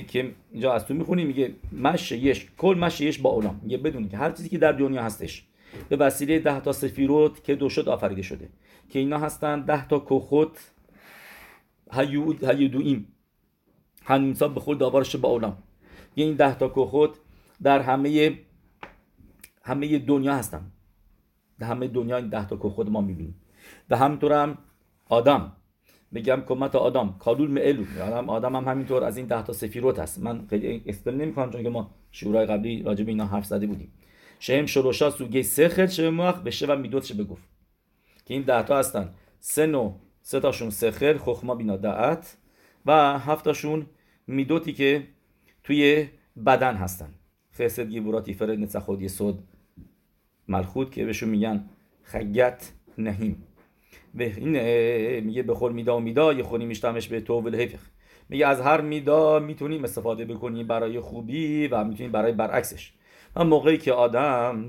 که 0.08 0.32
اینجا 0.52 0.72
از 0.72 0.86
تو 0.86 0.94
می‌خونیم 0.94 1.26
میگه 1.26 1.54
مشیش 1.72 2.46
کل 2.58 2.76
مشیش 2.78 3.18
با 3.18 3.30
اولام 3.30 3.60
میگه 3.62 3.76
بدونی 3.76 4.08
که 4.08 4.16
هر 4.16 4.30
چیزی 4.30 4.48
که 4.48 4.58
در 4.58 4.72
دنیا 4.72 5.02
هستش 5.02 5.44
به 5.88 5.96
وسیله 5.96 6.38
ده 6.38 6.60
تا 6.60 6.72
سفیروت 6.72 7.44
که 7.44 7.54
دو 7.54 7.68
شد 7.68 7.88
آفریده 7.88 8.22
شده. 8.22 8.48
که 8.90 8.98
اینا 8.98 9.18
هستن 9.18 9.60
ده 9.60 9.88
تا 9.88 10.06
کخوت 10.06 10.70
هیودویم 11.92 13.08
هنوسا 14.04 14.48
به 14.48 14.60
خود 14.60 14.78
داوارش 14.78 15.16
با 15.16 15.28
اولام 15.28 15.56
یه 16.16 16.24
این 16.24 16.36
ده 16.36 16.54
تا 16.54 16.68
کخوت 16.68 17.10
در 17.62 17.80
همه 17.80 18.38
همه 19.62 19.98
دنیا 19.98 20.34
هستن. 20.34 20.70
در 21.58 21.66
همه 21.66 21.88
دنیا 21.88 22.16
این 22.16 22.28
ده 22.28 22.46
تا 22.46 22.56
کخوت 22.56 22.88
ما 22.88 23.00
می‌بینیم. 23.00 23.34
و 23.90 23.96
همینطور 23.96 24.32
هم 24.32 24.58
آدم. 25.08 25.52
بگم 26.14 26.42
کمت 26.48 26.74
آدم. 26.74 27.16
کادول 27.18 27.50
مئلو 27.50 27.84
آدم 28.02 28.30
آدم 28.30 28.56
هم 28.56 28.68
همینطور 28.68 29.04
از 29.04 29.16
این 29.16 29.26
ده 29.26 29.42
تا 29.42 29.52
سفیروت 29.52 29.98
هست. 29.98 30.18
من 30.18 30.46
خیلی 30.46 30.82
اسپل 30.86 31.14
نمی‌کنم 31.14 31.50
چون 31.50 31.62
که 31.62 31.68
ما 31.68 31.90
شورای 32.10 32.46
قبلی 32.46 32.82
راجع 32.82 33.04
به 33.04 33.10
اینا 33.10 33.26
حرف 33.26 33.46
زده 33.46 33.66
بودیم. 33.66 33.92
شهم 34.38 34.66
شروشا 34.66 35.10
سوگه 35.10 35.42
سخر 35.42 35.86
شه 35.86 36.10
مخ 36.10 36.38
بشه 36.38 36.66
و 36.66 36.76
میدوت 36.76 37.04
شه 37.04 37.14
بگفت 37.14 37.42
که 38.26 38.34
این 38.34 38.42
ده 38.42 38.62
تا 38.62 38.78
هستن. 38.78 39.14
سه 39.40 39.66
نوع 39.66 40.00
سه 40.22 40.40
تاشون 40.40 40.70
سخر 40.70 41.18
خخما 41.18 41.54
بینا 41.54 41.76
دعت 41.76 42.36
و 42.86 43.18
هفتاشون 43.18 43.86
میدوتی 44.26 44.72
که 44.72 45.06
توی 45.64 46.08
بدن 46.46 46.74
هستن. 46.74 47.14
خسد 47.54 47.88
گیبوراتی 47.88 48.34
فرد 48.34 48.50
نڅخود 48.50 49.02
یسود 49.02 49.48
ملخود 50.48 50.90
که 50.90 51.04
بهشون 51.04 51.28
میگن 51.28 51.64
خگت 52.02 52.72
نهیم. 52.98 53.42
به 54.14 54.24
این 54.36 55.20
میگه 55.20 55.42
به 55.42 55.54
خور 55.54 55.72
میدا 55.72 55.96
و 55.96 56.00
میدا 56.00 56.32
یه 56.32 56.42
خونی 56.42 56.66
میشتمش 56.66 57.08
به 57.08 57.20
تو 57.20 57.40
ولهفخ 57.40 57.80
میگه 58.28 58.46
از 58.46 58.60
هر 58.60 58.80
میدا 58.80 59.38
می‌تونیم 59.38 59.84
استفاده 59.84 60.24
بکنیم 60.24 60.66
برای 60.66 61.00
خوبی 61.00 61.66
و 61.66 61.84
می‌تونیم 61.84 62.12
برای 62.12 62.32
برعکسش. 62.32 62.92
و 63.36 63.44
موقعی 63.44 63.78
که 63.78 63.92
آدم 63.92 64.64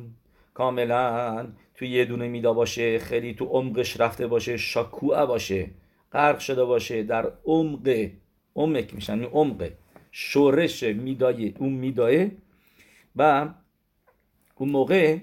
کاملا 0.54 1.48
توی 1.76 1.90
یه 1.90 2.06
دونه 2.06 2.28
میدا 2.28 2.54
باشه 2.54 3.00
خیلی 3.00 3.34
تو 3.34 3.46
عمقش 3.46 4.00
رفته 4.00 4.28
باشه 4.28 4.58
شاکوعه 4.58 5.26
باشه 5.26 5.70
غرق 6.12 6.40
شده 6.40 6.66
باشه 6.66 7.04
در 7.04 7.32
عمق 7.46 8.10
عمق 8.56 8.94
میشن 8.94 9.20
این 9.20 9.30
عمق 9.30 9.72
شورش 10.12 10.84
میدای 10.84 11.54
اون 11.58 11.74
میدایه 11.74 12.32
و 13.16 13.50
اون 14.56 14.70
موقع 14.70 15.18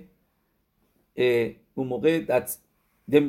اون 1.74 1.86
موقع 1.86 2.42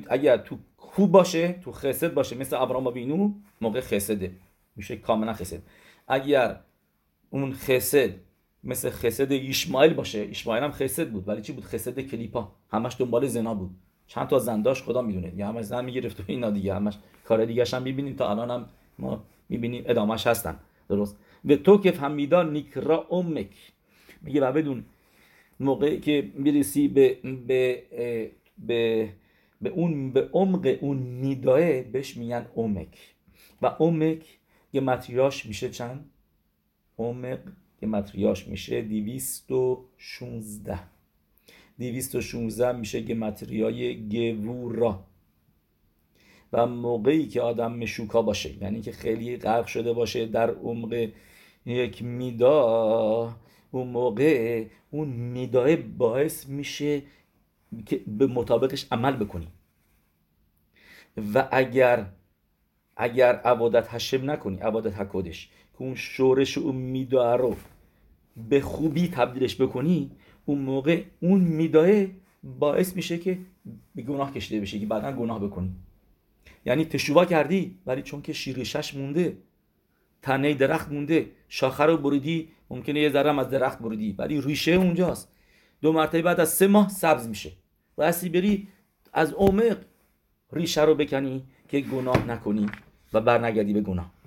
اگر 0.09 0.37
تو 0.37 0.57
خوب 0.77 1.11
باشه 1.11 1.53
تو 1.53 1.71
خسد 1.71 2.13
باشه 2.13 2.35
مثل 2.35 2.55
ابراهام 2.55 2.93
بینو 2.93 3.31
موقع 3.61 3.81
خسده 3.81 4.31
میشه 4.75 4.95
کاملا 4.95 5.33
خسد. 5.33 5.59
اگر 6.07 6.59
اون 7.29 7.53
خسد 7.53 8.09
مثل 8.63 8.89
خسد 8.89 9.31
ایشمایل 9.31 9.93
باشه. 9.93 10.19
ایشمایل 10.19 10.63
هم 10.63 10.71
خسد 10.71 11.09
بود 11.09 11.27
ولی 11.27 11.41
چی 11.41 11.53
بود؟ 11.53 11.63
خسد 11.63 11.99
کلیپا. 11.99 12.51
همش 12.71 12.95
دنبال 12.99 13.27
زنا 13.27 13.53
بود. 13.53 13.71
چند 14.07 14.27
تا 14.27 14.39
زنداش 14.39 14.83
خدا 14.83 15.01
می‌دونه 15.01 15.33
یا 15.35 15.47
همش 15.47 15.65
زن 15.65 15.85
می‌گرفت 15.85 16.19
و 16.19 16.23
اینا 16.27 16.49
دیگه. 16.49 16.75
همش 16.75 16.97
کار 17.25 17.45
دیگه 17.45 17.65
هم 17.73 17.81
می‌بینیم. 17.81 18.15
تا 18.15 18.31
الان 18.31 18.51
هم 18.51 18.69
ما 18.99 19.23
می‌بینیم 19.49 19.83
ادامهش 19.87 20.27
هستن. 20.27 20.57
درست. 20.89 21.17
و 21.45 21.55
تو 21.55 21.77
که 21.77 21.91
فهمیدا 21.91 22.43
نیکرا 22.43 23.07
امک. 23.11 23.49
میگه 24.21 24.41
و 24.41 24.51
بدون 24.51 24.85
موقعی 25.59 25.99
که 25.99 26.31
می‌رسی 26.35 26.87
به 26.87 27.17
به 27.47 27.83
به 28.57 29.09
به 29.61 29.69
اون 29.69 30.11
به 30.11 30.29
عمق 30.33 30.77
اون 30.81 30.97
میداه 30.97 31.81
بهش 31.81 32.17
میگن 32.17 32.45
اومک 32.53 32.97
و 33.61 33.75
اومک 33.79 34.25
یه 34.73 34.81
متریاش 34.81 35.45
میشه 35.45 35.69
چند؟ 35.69 36.09
اومق 36.95 37.39
که 37.81 37.87
متریاش 37.87 38.47
میشه 38.47 38.81
216 38.81 40.79
216 41.79 42.71
میشه 42.71 43.01
گمتریای 43.01 43.95
گوورا. 44.35 45.05
و 46.53 46.65
موقعی 46.65 47.27
که 47.27 47.41
آدم 47.41 47.73
مشوکا 47.73 48.21
باشه 48.21 48.63
یعنی 48.63 48.81
که 48.81 48.91
خیلی 48.91 49.37
غرق 49.37 49.65
شده 49.65 49.93
باشه 49.93 50.25
در 50.25 50.49
عمق 50.49 51.09
یک 51.65 52.03
میدا 52.03 53.35
اون 53.71 53.87
موقع 53.87 54.65
اون 54.91 55.07
میداه 55.07 55.75
باعث 55.75 56.47
میشه 56.47 57.01
که 57.85 58.01
به 58.07 58.27
مطابقش 58.27 58.87
عمل 58.91 59.15
بکنی. 59.15 59.47
و 61.33 61.47
اگر 61.51 62.05
اگر 62.97 63.35
عبادت 63.35 63.87
هشم 63.89 64.31
نکنی 64.31 64.57
عبادت 64.57 64.99
حکودش 64.99 65.49
که 65.49 65.55
اون 65.81 65.95
شورش 65.95 66.57
اون 66.57 66.75
میداه 66.75 67.37
رو 67.37 67.55
به 68.49 68.61
خوبی 68.61 69.07
تبدیلش 69.07 69.61
بکنی 69.61 70.11
اون 70.45 70.57
موقع 70.57 71.03
اون 71.19 71.41
میداه 71.41 71.89
باعث 72.43 72.95
میشه 72.95 73.17
که 73.17 73.37
به 73.95 74.01
گناه 74.01 74.33
کشیده 74.33 74.61
بشه 74.61 74.79
که 74.79 74.85
بعدا 74.85 75.11
گناه 75.11 75.39
بکنی. 75.39 75.71
یعنی 76.65 76.85
تشووا 76.85 77.25
کردی 77.25 77.77
ولی 77.85 78.01
چون 78.01 78.21
که 78.21 78.33
شیرشش 78.33 78.95
مونده 78.95 79.37
تنه 80.21 80.53
درخت 80.53 80.91
مونده 80.91 81.31
شاخه 81.49 81.83
رو 81.83 81.97
بریدی 81.97 82.49
ممکنه 82.69 82.99
یه 82.99 83.09
ذره 83.09 83.39
از 83.39 83.49
درخت 83.49 83.79
بریدی 83.79 84.15
ولی 84.17 84.41
ریشه 84.41 84.71
اونجاست. 84.71 85.31
دو 85.81 85.93
مرتبه 85.93 86.21
بعد 86.21 86.39
از 86.39 86.49
سه 86.49 86.67
ماه 86.67 86.89
سبز 86.89 87.27
میشه. 87.27 87.51
بایستی 87.95 88.29
بری 88.29 88.67
از 89.13 89.33
عمق 89.33 89.77
ریشه 90.53 90.83
رو 90.83 90.95
بکنی 90.95 91.43
که 91.69 91.79
گناه 91.79 92.27
نکنی 92.27 92.65
و 93.13 93.21
برنگردی 93.21 93.73
به 93.73 93.81
گناه. 93.81 94.20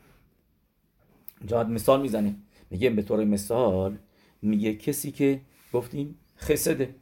جاد 1.47 1.71
مثال 1.71 2.03
می‌زنه 2.03 2.35
میگه 2.71 2.91
به 2.91 3.03
طور 3.03 3.25
مثال 3.25 3.97
میگه 4.43 4.75
کسی 4.75 5.13
که 5.13 5.41
گفتیم 5.73 6.19
خسده. 6.39 6.95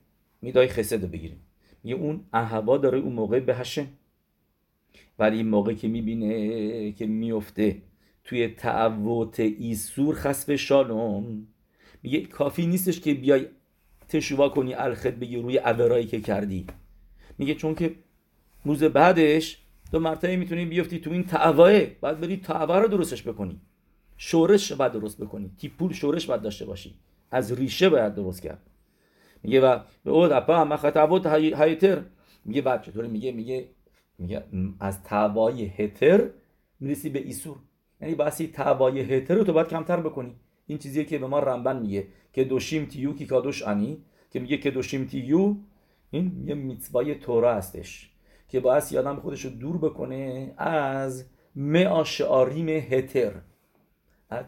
میدای 0.42 0.68
خسده 0.68 1.06
بگیریم. 1.06 1.40
میگه 1.84 1.96
اون 1.96 2.20
اهوا 2.32 2.78
داره 2.78 2.98
اون 2.98 3.12
موقع 3.12 3.40
به 3.40 3.54
هشم 3.54 3.86
ولی 5.18 5.36
این 5.36 5.48
موقع 5.48 5.74
که 5.74 5.88
می‌بینه 5.88 6.92
که 6.92 7.06
میفته 7.06 7.82
توی 8.24 8.48
تعوت 8.48 9.40
ایسور 9.40 10.14
خسف 10.14 10.56
شالوم. 10.56 11.46
میگه 12.02 12.20
کافی 12.20 12.66
نیستش 12.66 13.00
که 13.00 13.14
بیای 13.14 13.46
تشوا 14.08 14.48
کنی 14.48 14.74
الخد 14.74 15.18
بگی 15.18 15.36
روی 15.36 15.58
اورایی 15.58 16.06
که 16.06 16.20
کردی. 16.20 16.66
میگه 17.38 17.54
چون 17.54 17.74
که 17.74 17.94
روز 18.64 18.84
بعدش 18.84 19.62
دو 19.92 20.00
مرتبه 20.00 20.36
می‌تونی 20.36 20.64
بیفتی 20.64 20.98
تو 20.98 21.10
این 21.10 21.24
تعواه. 21.24 21.84
بعد 21.84 22.20
بری 22.20 22.36
تعوه 22.36 22.76
رو 22.76 22.88
درستش 22.88 23.22
بکنی. 23.22 23.60
شورش 24.16 24.72
باید 24.72 24.92
درست 24.92 25.20
بکنی. 25.20 25.50
تیپول 25.58 25.92
شورش 25.92 26.26
باید 26.26 26.42
داشته 26.42 26.64
باشی. 26.64 26.94
از 27.30 27.52
ریشه 27.52 27.88
باید 27.88 28.14
درست 28.14 28.42
کرد. 28.42 28.70
میگه 29.42 29.60
و 29.60 29.78
به 30.04 30.10
اود 30.10 30.32
اپا 30.32 30.56
هم 30.56 30.76
خطبات 30.76 31.26
هایتر 31.26 32.02
میگه 32.44 32.62
بعد 32.62 32.82
چطوری؟ 32.82 33.08
میگه 33.08 33.32
میگه 33.32 33.68
میگه 34.18 34.44
از 34.80 35.02
توای 35.02 35.64
هتر 35.64 36.30
می‌رسی 36.80 37.10
به 37.10 37.18
ایسور. 37.18 37.56
یعنی 38.00 38.14
باسی 38.14 38.48
توای 38.48 39.00
هتر 39.00 39.34
رو 39.34 39.44
تو 39.44 39.52
باید 39.52 39.68
کمتر 39.68 40.00
بکنی. 40.00 40.36
این 40.66 40.78
چیزیه 40.78 41.04
که 41.04 41.18
به 41.18 41.26
ما 41.26 41.38
رنبن 41.38 41.78
میگه. 41.78 42.06
که 42.32 42.44
دوشیم 42.44 42.86
تیو 42.86 43.12
کی 43.12 43.26
کادوش 43.26 43.66
انی؟ 43.66 44.04
که 44.30 44.40
میگه 44.40 44.58
که 44.58 44.70
دوشیم 44.70 45.04
تیو 45.04 45.56
این 46.10 46.44
یه 46.46 46.54
میتوای 46.54 47.14
تورا 47.14 47.54
هستش. 47.54 48.10
که 48.48 48.60
باعث 48.60 48.94
آدم 48.94 49.16
خودش 49.16 49.44
رو 49.44 49.50
دور 49.50 49.78
بکنه 49.78 50.54
از 50.56 51.26
معاشاریم 51.56 52.68
هتر. 52.68 53.32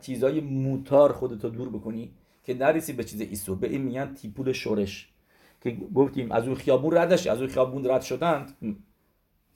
چیزای 0.01 0.41
موتار 0.41 1.13
خودتو 1.13 1.49
دور 1.49 1.69
بکنی 1.69 2.11
که 2.45 2.55
نریسی 2.55 2.93
به 2.93 3.05
چیز 3.05 3.21
ایسو 3.21 3.57
به 3.57 3.69
این 3.69 3.83
میگن 3.83 4.15
تیپول 4.15 4.53
شورش. 4.53 5.09
که 5.61 5.77
گفتیم 5.95 6.33
از 6.33 6.47
اون 6.47 6.55
خیابون 6.55 6.97
ردش 6.97 7.27
از 7.27 7.39
اون 7.39 7.51
خیابون 7.51 7.91
رد 7.91 8.03
شدند. 8.03 8.57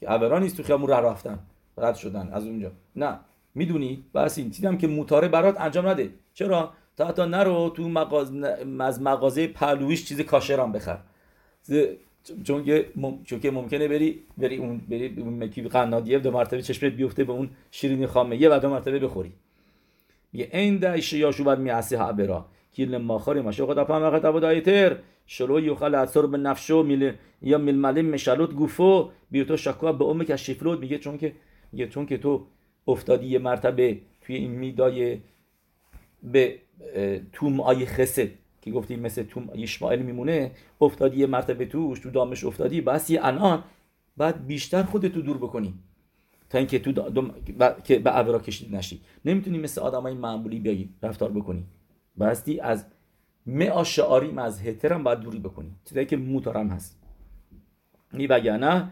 که 0.01 0.11
اولا 0.11 0.39
نیست 0.39 0.57
تو 0.57 0.63
خیابون 0.63 0.91
رد 0.91 1.05
رفتن. 1.05 1.39
رد 1.79 1.95
شدن 1.95 2.29
از 2.33 2.47
اونجا. 2.47 2.73
نه. 2.97 3.19
می‌دونی؟ 3.55 4.05
بس 4.15 4.39
این. 4.39 4.51
چیزی 4.51 4.77
که 4.77 4.87
موتاره 4.87 5.29
برات 5.29 5.61
انجام 5.61 5.89
نده. 5.89 6.11
چرا؟ 6.35 6.73
تا 6.97 7.07
حتی 7.07 7.23
نرو 7.23 7.71
تو 7.71 7.89
مغازه 7.89 8.57
از 8.81 9.03
مغازه 9.03 9.47
پهلویش 9.47 10.05
چیز 10.05 10.21
کاشرم 10.21 10.73
بخر. 10.73 10.99
چون 12.45 12.65
که 12.65 12.87
چون 13.25 13.41
که 13.41 13.51
ممکنه 13.51 13.89
بری 13.89 14.23
بری 14.39 14.57
اون 14.57 14.79
بری 14.79 15.15
اون 15.21 15.45
مکی 15.45 15.63
قنادیه 15.63 16.19
دو 16.19 16.31
مرتبه 16.31 16.63
چشمت 16.63 16.93
بیفته 16.93 17.25
به 17.25 17.33
اون 17.33 17.51
شیرینی 17.71 18.07
خامه 18.07 18.37
یه 18.37 18.49
و 18.49 18.59
دو 18.59 18.69
مرتبه 18.69 18.99
بخوری. 18.99 19.33
یه 20.33 20.49
این 20.53 20.83
یا 21.13 21.33
شو 21.33 21.45
بعد 21.45 21.59
میعسی 21.59 21.95
ها 21.95 22.13
برا. 22.13 22.47
کیل 22.73 22.97
ماخاری 22.97 23.41
ما 23.41 23.53
شو 23.53 23.85
پام 23.85 24.03
وقت 24.03 24.25
ابو 24.25 24.41
دایتر 24.41 24.97
شلو 25.27 25.61
یخل 25.61 25.95
اثر 25.95 26.27
به 26.27 26.39
نفشو 26.39 26.83
میل 26.83 27.13
یا 27.43 27.59
میل 27.59 27.77
ملم 27.77 28.07
مشالوت 28.07 28.53
گوفو. 28.53 29.11
بیوتو 29.31 29.57
شکوا 29.57 29.93
به 29.93 30.05
امه 30.05 30.25
که 30.25 30.37
شفلوت 30.37 30.79
میگه 30.79 30.99
چون 30.99 31.19
که 31.19 31.33
میگه 31.73 31.89
چون 31.89 32.07
که 32.07 32.19
تو 32.19 32.47
افتادی 32.87 33.27
یه 33.27 33.39
مرتبه 33.39 34.01
توی 34.21 34.37
این 34.37 34.51
میدای 34.51 35.19
به 36.23 36.59
توم 37.33 37.61
آی 37.61 37.87
خسد 37.87 38.29
که 38.63 38.71
گفتیم 38.71 39.01
مثل 39.01 39.23
تو 39.23 39.43
یشمائل 39.55 40.03
میمونه. 40.03 40.51
افتادی 40.81 41.21
یه 41.21 41.27
مرتبه 41.27 41.67
توش 41.67 42.01
تو 42.01 42.11
دامش 42.11 42.45
افتادی. 42.45 42.81
بس 42.81 43.11
یه 43.11 43.21
الان 43.23 43.65
بعد 44.17 44.47
بیشتر 44.47 44.83
خودتو 44.83 45.23
دور 45.23 45.37
بکنی. 45.37 45.75
تا 46.51 46.59
اینکه 46.59 46.79
تو 46.79 46.93
دم... 46.93 47.35
که 47.85 47.99
به 47.99 48.11
عبرا 48.11 48.39
کشید 48.39 48.75
نشی. 48.77 49.01
نمی‌تونی 49.25 49.59
مثل 49.59 49.81
آدمای 49.81 50.15
معمولی 50.15 50.59
بیایی 50.59 50.95
رفتار 51.03 51.33
بکنی. 51.33 51.65
باستی 52.17 52.61
از 52.61 52.87
مع 53.47 53.83
شعاری 53.83 54.39
از 54.39 54.63
هترم 54.63 55.03
باید 55.03 55.21
دوری 55.21 55.39
بکنی. 55.39 55.71
چیزایی 55.85 56.07
که 56.07 56.17
موتارم 56.17 56.69
هست. 56.69 56.99
نی 58.13 58.27
نه 58.27 58.91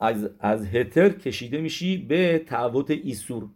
از 0.00 0.30
از 0.38 0.66
هتر 0.66 1.08
کشیده 1.08 1.60
میشی 1.60 1.98
به 1.98 2.38
تعوت 2.46 2.90
ایسور. 2.90 3.48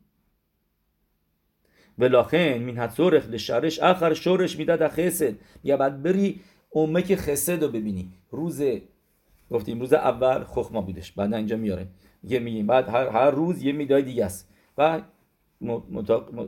ولاخن 1.98 2.58
مین 2.58 2.78
هتصورخ 2.78 3.28
لشرش 3.28 3.78
آخر 3.78 4.14
شورش 4.14 4.58
می‌داد 4.58 4.88
خسد 4.88 5.34
یا 5.64 5.76
بعد 5.76 6.02
بری 6.02 6.40
که 7.06 7.16
خسد 7.16 7.62
رو 7.62 7.68
ببینی. 7.68 8.12
روز 8.30 8.62
گفتیم 9.50 9.80
روز 9.80 9.92
اول 9.92 10.44
خخما 10.44 10.80
بودش 10.80 11.12
بعد 11.12 11.34
اینجا 11.34 11.56
میاره 11.56 11.86
یه 12.24 12.38
میگیم 12.38 12.66
بعد 12.66 12.88
هر, 12.88 13.08
هر 13.08 13.30
روز 13.30 13.62
یه 13.62 13.72
میدای 13.72 14.02
دیگه 14.02 14.24
است. 14.24 14.48
و 14.78 15.00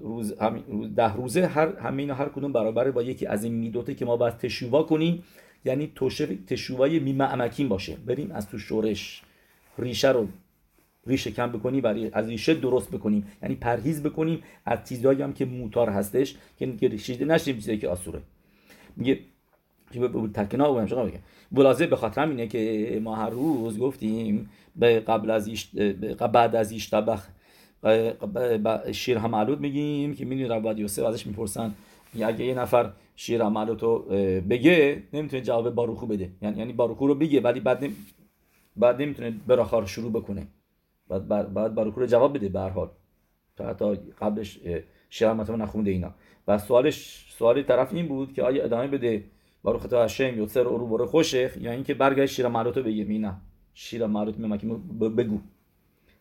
روز, 0.01 0.35
روز 0.69 0.95
ده 0.95 1.15
روزه 1.15 1.47
هر 1.47 1.77
همین 1.77 2.11
هر 2.11 2.29
کدوم 2.29 2.53
برابر 2.53 2.91
با 2.91 3.03
یکی 3.03 3.27
از 3.27 3.45
این 3.45 3.55
میدوته 3.55 3.95
که 3.95 4.05
ما 4.05 4.17
باید 4.17 4.37
تشووا 4.37 4.83
کنیم. 4.83 5.23
یعنی 5.65 5.93
تشووای 6.47 6.99
میمعمکین 6.99 7.69
باشه. 7.69 7.97
بریم 7.97 8.31
از 8.31 8.49
تو 8.49 8.59
شورش 8.59 9.23
ریشه 9.79 10.09
رو 10.13 10.29
ریشه 11.07 11.31
کم 11.31 11.53
بکنی 11.53 11.81
برای 11.81 12.11
از 12.13 12.29
ریشه 12.29 12.55
درست 12.55 12.91
بکنیم. 12.91 13.27
یعنی 13.43 13.55
پرهیز 13.55 14.03
بکنیم 14.03 14.43
از 14.65 14.79
چیزایی 14.89 15.23
هم 15.23 15.33
که 15.33 15.45
موتار 15.45 15.91
هستش 15.91 16.37
که 16.59 16.89
ریشه 16.89 17.25
نشیم 17.25 17.55
چیزایی 17.55 17.79
که 17.79 17.89
آسوره. 17.89 18.23
میگه 18.97 19.19
تکنا 20.35 20.73
بگم 20.73 20.87
چقدر 20.87 21.05
بگم 21.05 21.21
بلازه 21.53 21.87
به 21.87 21.97
خاطر 21.97 22.29
اینه 22.29 22.47
که 22.47 23.01
ما 23.05 23.17
هر 23.17 23.31
روز 23.31 23.79
گفتیم 23.79 24.51
به 24.77 25.01
قبل 25.01 25.31
از 25.31 25.47
ایش 25.47 25.67
بعد 26.33 26.57
از 26.57 26.73
ایش 26.73 26.91
طبخ 26.91 27.29
شیر 28.93 29.19
همالود 29.19 29.61
میگیم 29.61 30.15
که 30.15 30.25
می‌دونی 30.25 30.49
رباد 30.49 30.79
یوسف 30.79 31.05
ازش 31.05 31.27
می‌پرسن 31.27 31.75
اگه 32.23 32.45
یه 32.45 32.55
نفر 32.55 32.91
شیر 33.17 33.43
همالود 33.43 33.83
رو 33.83 33.99
بگه 34.51 35.03
نمی‌تونه 35.13 35.43
جواب 35.43 35.71
باروخو 35.71 36.07
بده. 36.07 36.31
یعنی 36.43 36.59
یعنی 36.59 36.73
باروخو 36.73 37.07
رو 37.07 37.15
بگه 37.15 37.41
ولی 37.41 37.61
بعد 37.61 37.85
بعد 38.77 39.03
نمی‌تونه 39.03 39.35
براخار 39.47 39.87
شروع 39.87 40.13
بکنه. 40.13 40.47
بعد 41.09 41.29
بعد 41.55 41.75
باروکو 41.75 42.07
جواب 42.07 42.37
بده 42.37 42.49
به 42.49 42.61
هر 42.61 42.69
حال. 42.69 42.89
تا 43.57 43.97
قبلش 44.21 44.59
شعر 45.11 45.33
مطمئن 45.33 45.63
نخونده 45.63 45.91
اینا. 45.91 46.15
و 46.49 46.59
سوالش 46.59 47.27
سوالی 47.39 47.63
طرف 47.63 47.95
این 47.95 48.09
بود 48.09 48.33
که 48.33 48.43
آیا 48.43 48.65
ادامه 48.65 48.87
بده 48.87 49.25
باروخ 49.63 49.87
تا 49.87 50.05
هشم 50.05 50.39
یوتسر 50.39 50.63
رو 50.63 50.87
بره 50.87 51.07
خوشخ 51.07 51.57
یا 51.57 51.73
اینکه 51.73 51.95
برگشت 51.95 52.35
شیر 52.35 52.49
مراتو 52.49 52.83
بگه 52.83 53.05
می 53.05 53.19
نه 53.19 53.37
شیر 53.75 54.07
مرات 54.07 54.39
میمکی 54.39 54.67
بگو 55.01 55.39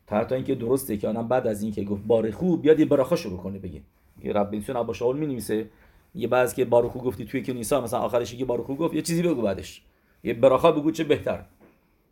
تا 0.07 0.35
اینکه 0.35 0.55
درسته 0.55 0.97
که 0.97 1.07
آدم 1.07 1.27
بعد 1.27 1.47
از 1.47 1.63
اینکه 1.63 1.83
گفت 1.83 2.03
بارخو 2.03 2.57
بیاد 2.57 2.79
یه 2.79 2.85
براخا 2.85 3.15
شروع 3.15 3.37
کنه 3.37 3.59
بگه 3.59 3.81
که 4.21 4.33
رب 4.33 4.51
بنسون 4.51 4.93
شاول 4.93 5.17
می 5.17 5.27
نویسه 5.27 5.69
یه 6.15 6.27
بعض 6.27 6.53
که 6.53 6.65
باروخو 6.65 6.99
گفتی 6.99 7.25
توی 7.25 7.43
کنیسا 7.43 7.81
مثلا 7.81 7.99
آخرش 7.99 8.33
یه 8.33 8.45
باروخو 8.45 8.75
گفت 8.75 8.93
یه 8.93 9.01
چیزی 9.01 9.21
بگو 9.21 9.41
بعدش 9.41 9.81
یه 10.23 10.33
براخا 10.33 10.71
بگو 10.71 10.91
چه 10.91 11.03
بهتر 11.03 11.45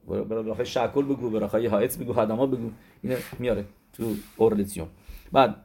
براخای 0.07 0.65
شکل 0.65 1.01
بگو 1.01 1.29
براخای 1.29 1.65
هایتس 1.65 1.97
بگو 1.97 2.13
خدما 2.13 2.45
بگو 2.45 2.69
اینه 3.03 3.17
میاره 3.39 3.65
تو 3.93 4.03
اورلیسیون 4.37 4.87
بعد 5.31 5.55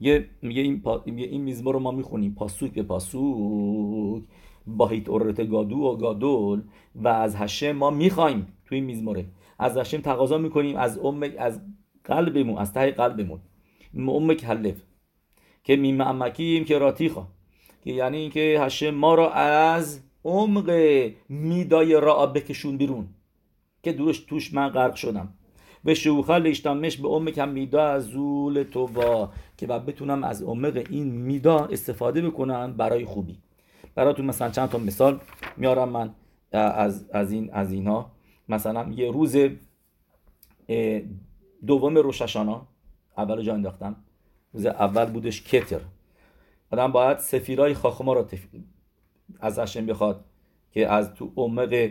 یه 0.00 0.28
میگه 0.42 0.62
این 0.62 0.80
پا... 0.80 1.02
این 1.04 1.42
میزمار 1.42 1.74
رو 1.74 1.80
ما 1.80 1.90
می‌خونیم 1.90 2.34
پاسوک 2.34 2.72
به 2.72 2.82
پاسوک 2.82 4.22
با 4.66 4.86
هیت 4.86 5.08
اورت 5.08 5.50
گادو 5.50 5.76
و 5.76 5.96
گادول 5.96 6.62
و 6.94 7.08
از 7.08 7.36
هشه 7.36 7.72
ما 7.72 7.90
می‌خوایم 7.90 8.46
تو 8.66 8.74
این 8.74 8.84
میزماره 8.84 9.24
از 9.58 9.76
هشم 9.76 10.00
تقاضا 10.00 10.38
می‌کنیم 10.38 10.76
از 10.76 10.98
ام 10.98 11.26
از 11.38 11.60
قلبمون 12.04 12.58
از 12.58 12.72
ته 12.72 12.90
قلبمون. 12.90 13.40
ام 13.94 14.34
کلف 14.34 14.82
که 15.64 15.76
میمعمکیم 15.76 16.64
که 16.64 16.78
راتیخا. 16.78 17.26
که 17.84 17.92
یعنی 17.92 18.16
اینکه 18.16 18.58
هشه 18.60 18.90
ما 18.90 19.14
رو 19.14 19.22
از 19.34 20.00
عمق 20.24 20.70
میدای 21.28 22.00
را 22.00 22.26
بکشون 22.26 22.76
بیرون. 22.76 23.08
که 23.82 23.92
دوش 23.92 24.18
توش 24.18 24.54
من 24.54 24.68
غرق 24.68 24.94
شدم. 24.94 25.34
به 25.84 25.94
شوخل 25.94 26.46
اشتمش 26.46 26.96
به 26.96 27.08
عمق 27.08 27.38
هم 27.38 27.48
میدا 27.48 27.84
از 27.84 28.04
زول 28.04 28.62
تو 28.62 28.86
با. 28.86 29.30
که 29.56 29.66
بعد 29.66 29.86
بتونم 29.86 30.24
از 30.24 30.42
عمق 30.42 30.86
این 30.90 31.04
میدا 31.04 31.58
استفاده 31.58 32.22
بکنم 32.22 32.74
برای 32.76 33.04
خوبی. 33.04 33.38
براتون 33.94 34.24
مثلا 34.24 34.50
چند 34.50 34.68
تا 34.68 34.78
مثال 34.78 35.20
میارم 35.56 35.88
من 35.88 36.14
از, 36.52 37.10
از 37.10 37.32
این 37.32 37.50
از 37.52 37.72
اینها 37.72 38.10
مثلا 38.48 38.88
یه 38.90 39.10
روز 39.10 39.36
دوم 41.66 41.98
روششانا 41.98 42.66
اول 43.18 43.42
جا 43.42 43.54
انداختم. 43.54 43.96
روز 44.52 44.66
اول 44.66 45.04
بودش 45.04 45.42
کتر. 45.42 45.80
آدم 46.70 46.92
باید 46.92 47.18
سفیرای 47.18 47.74
خاخما 47.74 48.12
رو 48.12 48.22
تف... 48.22 48.46
از 49.40 49.58
اشم 49.58 49.86
بخواد 49.86 50.24
که 50.70 50.88
از 50.88 51.14
تو 51.14 51.32
عمق 51.36 51.90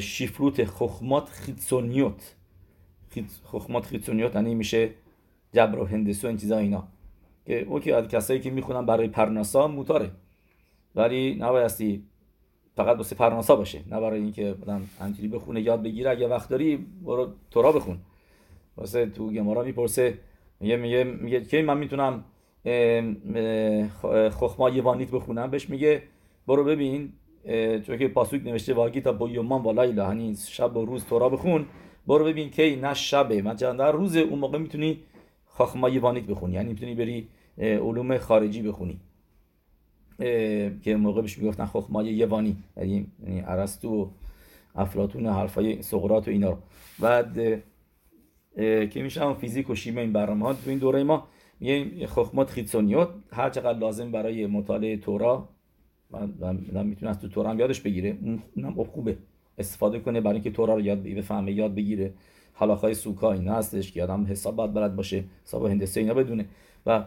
شیفروت 0.00 0.64
خخمات 0.64 1.28
خیتسونیوت. 1.28 2.36
خخمات 3.44 3.86
خیتسونیوت 3.86 4.34
یعنی 4.34 4.54
میشه 4.54 4.90
جبر 5.52 5.78
و 5.78 5.84
هندسو 5.84 6.28
این 6.28 6.36
چیزا 6.36 6.58
اینا. 6.58 6.88
که 7.46 7.60
اوکی 7.60 7.92
از 7.92 8.08
کسایی 8.08 8.40
که 8.40 8.50
می‌خونن 8.50 8.86
برای 8.86 9.08
پرناسا 9.08 9.68
موتاره. 9.68 10.10
ولی 10.94 11.34
نبایستی 11.34 12.02
فقط 12.76 12.96
واسه 12.96 13.16
پرناسا 13.16 13.56
باشه 13.56 13.80
نه 13.90 14.00
برای 14.00 14.20
اینکه 14.20 14.54
آدم 14.62 14.82
همینجوری 15.00 15.28
بخونه 15.28 15.60
یاد 15.60 15.82
بگیره 15.82 16.10
اگه 16.10 16.28
وقت 16.28 16.48
داری 16.48 16.86
برو 17.04 17.28
تورا 17.50 17.72
بخون. 17.72 17.98
واسه 18.76 19.06
تو 19.06 19.30
گمارا 19.30 19.62
می‌پرسه 19.62 20.18
میگه 20.60 20.76
میگه 20.76 21.04
میگه 21.04 21.40
کی؟ 21.40 21.62
من 21.62 21.78
می‌تونم 21.78 22.24
خخما 24.30 24.70
یوانیت 24.70 25.10
بخونم. 25.10 25.50
بهش 25.50 25.70
میگه 25.70 26.02
برو 26.46 26.64
ببین 26.64 27.12
چون 27.86 27.98
که 27.98 28.08
پاسوک 28.08 28.40
نوشته 28.44 28.74
واگی 28.74 29.00
تا 29.00 29.12
با 29.12 29.28
یومان 29.28 29.62
والا 29.62 29.86
یعنی 29.86 30.36
شب 30.48 30.76
و 30.76 30.84
روز 30.84 31.04
تورا 31.04 31.28
بخون. 31.28 31.66
برو 32.06 32.24
ببین 32.24 32.50
کی؟ 32.50 32.76
نه 32.76 32.94
شبه. 32.94 33.42
مثلا 33.42 33.72
در 33.72 33.92
روز 33.92 34.16
اون 34.16 34.38
موقع 34.38 34.58
می‌تونی 34.58 35.00
خاخما 35.46 35.88
یوانیت 35.88 36.24
بخونی 36.24 36.54
یعنی 36.54 36.68
می‌تونی 36.68 36.94
بری 36.94 37.28
علوم 37.58 38.18
خارجی 38.18 38.62
بخونی. 38.62 39.00
که 40.82 40.96
موقع 40.96 41.20
بهش 41.20 41.38
می‌گفتن 41.38 41.66
خخمای 41.66 42.06
یوانی. 42.06 42.56
یعنی 42.76 43.06
ارسطو 43.46 44.02
و 44.02 44.06
افلاطون 44.74 45.26
حرفای 45.26 45.82
سقراط 45.82 46.28
و 46.28 46.30
اینا 46.30 46.50
رو. 46.50 46.58
بعد 46.98 47.34
که 48.90 49.02
میشه 49.02 49.34
فیزیک 49.34 49.70
و 49.70 49.74
شیمی 49.74 50.00
این 50.00 50.12
برنامه 50.12 50.46
ها. 50.46 50.54
تو 50.54 50.70
این 50.70 50.78
دوره 50.78 51.02
ما 51.02 51.26
میگه 51.60 52.06
خخمات 52.06 52.50
خیتسونیوت. 52.50 53.08
هر 53.32 53.50
چقدر 53.50 53.78
لازم 53.78 54.10
برای 54.12 54.46
مطالعه 54.46 54.96
تورا 54.96 55.48
من 56.70 56.86
می‌تونه 56.86 57.10
از 57.10 57.20
تو 57.20 57.28
تورا 57.28 57.50
هم 57.50 57.58
یادش 57.58 57.80
بگیره. 57.80 58.18
اونم 58.56 58.84
خوبه. 58.84 59.16
استفاده 59.58 59.98
کنه 59.98 60.20
برای 60.20 60.34
اینکه 60.34 60.50
تورا 60.50 60.74
رو 60.74 60.80
یاد 60.80 61.02
بفهمه 61.02 61.52
یاد 61.52 61.74
بگیره. 61.74 62.14
حلاخای 62.54 62.94
سوکا 62.94 63.32
این 63.32 63.48
هستش 63.48 63.92
که 63.92 64.02
آدم 64.02 64.26
حساب 64.26 64.74
بلد 64.74 64.96
باشه 64.96 65.24
حساب 65.44 65.66
هندسه 65.66 66.00
اینا 66.00 66.14
بدونه. 66.14 66.46
و 66.86 67.04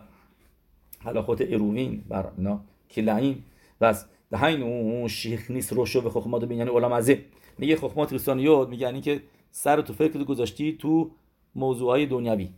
حلاخوت 0.99 1.41
اروین 1.41 2.03
بر 2.09 2.29
اینا 2.37 2.61
کلعین 2.91 3.37
و 3.81 3.85
از 3.85 4.05
دهین 4.31 5.07
شیخ 5.07 5.51
نیست 5.51 5.73
روشو 5.73 6.01
و 6.01 6.09
خخمات 6.09 6.45
بین 6.45 6.57
یعنی 6.57 6.71
علم 6.71 6.91
ازه 6.91 7.25
میگه 7.57 7.75
خخمات 7.75 8.13
رسانیات 8.13 8.69
میگه 8.69 8.85
یعنی 8.85 9.01
که 9.01 9.21
سر 9.51 9.81
تو 9.81 9.93
فکر 9.93 10.23
گذاشتی 10.23 10.77
تو 10.77 11.11
موضوعهای 11.55 12.05
دنیوی 12.05 12.49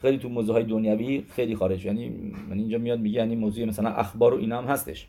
خیلی 0.00 0.18
تو 0.18 0.28
موضوع 0.28 0.54
های 0.54 0.64
دنیوی 0.64 1.24
خیلی 1.28 1.56
خارج 1.56 1.84
یعنی 1.84 2.08
من 2.48 2.58
اینجا 2.58 2.78
میاد 2.78 3.00
میگه 3.00 3.18
یعنی 3.18 3.36
موضوع 3.36 3.64
مثلا 3.64 3.90
اخبار 3.90 4.34
و 4.34 4.36
اینا 4.36 4.58
هم 4.58 4.64
هستش 4.64 5.08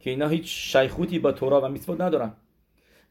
که 0.00 0.10
اینا 0.10 0.28
هیچ 0.28 0.76
شیخوتی 0.76 1.18
با 1.18 1.32
تورا 1.32 1.60
و 1.60 1.68
میتفوت 1.68 2.00
ندارن 2.00 2.32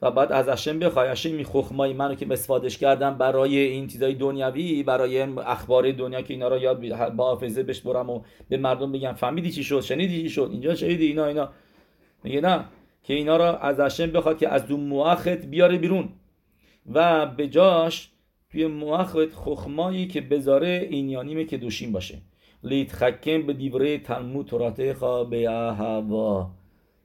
و 0.02 0.12
بعد 0.12 0.32
از 0.32 0.50
اشم 0.50 0.80
بخوای 0.80 1.10
اشم 1.10 1.32
می 1.32 1.44
خخمای 1.44 1.94
منو 1.94 2.16
که 2.16 2.28
استفادهش 2.32 2.78
کردم 2.78 3.18
برای 3.18 3.58
این 3.58 3.88
چیزای 3.88 4.14
دنیوی 4.14 4.84
برای 4.84 5.22
اخبار 5.22 5.92
دنیا 5.92 6.22
که 6.22 6.34
اینا 6.34 6.48
رو 6.48 6.58
یاد 6.58 7.16
با 7.16 7.26
حافظه 7.26 7.64
بش 7.64 7.82
برم 7.82 8.10
و 8.10 8.22
به 8.50 8.58
مردم 8.58 8.92
بگم 8.92 9.14
فهمیدی 9.14 9.52
چی 9.52 9.64
شد؟ 9.64 9.82
شنیدی 9.82 10.22
چی 10.22 10.30
شد؟ 10.30 10.50
اینجا 10.52 10.76
شنیدی؟ 10.76 11.06
اینا 11.06 11.26
اینا. 11.26 11.50
میگه 12.24 12.42
نه. 12.42 12.66
که 13.04 13.14
اینا 13.14 13.38
رو 13.38 13.44
از 13.44 13.80
اشم 13.80 14.12
بخواد 14.12 14.38
که 14.38 14.50
از 14.50 14.68
دو 14.68 14.78
مؤخت 14.78 15.46
بیاره 15.46 15.78
بیرون. 15.78 16.10
و 16.94 17.26
به 17.26 17.48
جاش 17.48 18.10
توی 18.52 18.68
مؤخت 18.68 19.34
خخمایی 19.34 20.08
که 20.08 20.22
بذاره 20.22 20.88
اینیانیم 20.90 21.48
که 21.48 21.58
دوشین 21.58 21.92
باشه. 21.92 22.18
لیت 22.64 22.92
خکم 22.92 23.42
به 23.42 23.54
دیوره 23.54 23.98
تلمود 23.98 24.46
توراته 24.46 24.94
خواه 24.94 25.36
هوا. 25.78 26.52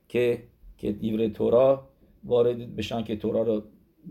که 0.09 0.43
که 0.79 0.93
دیوره 0.93 1.29
تورا 1.29 1.89
وارد 2.27 2.77
بشن 2.77 3.03
که 3.05 3.17
تورا 3.17 3.43
رو 3.43 3.63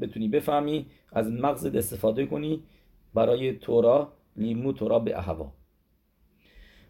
بتونی 0.01 0.27
بفهمی 0.27 0.85
از 1.11 1.31
مغزت 1.31 1.75
استفاده 1.75 2.25
کنی 2.25 2.63
برای 3.13 3.53
تورا 3.53 4.13
لیمو 4.35 4.73
تورا 4.73 4.99
به 4.99 5.17
اهوا 5.17 5.51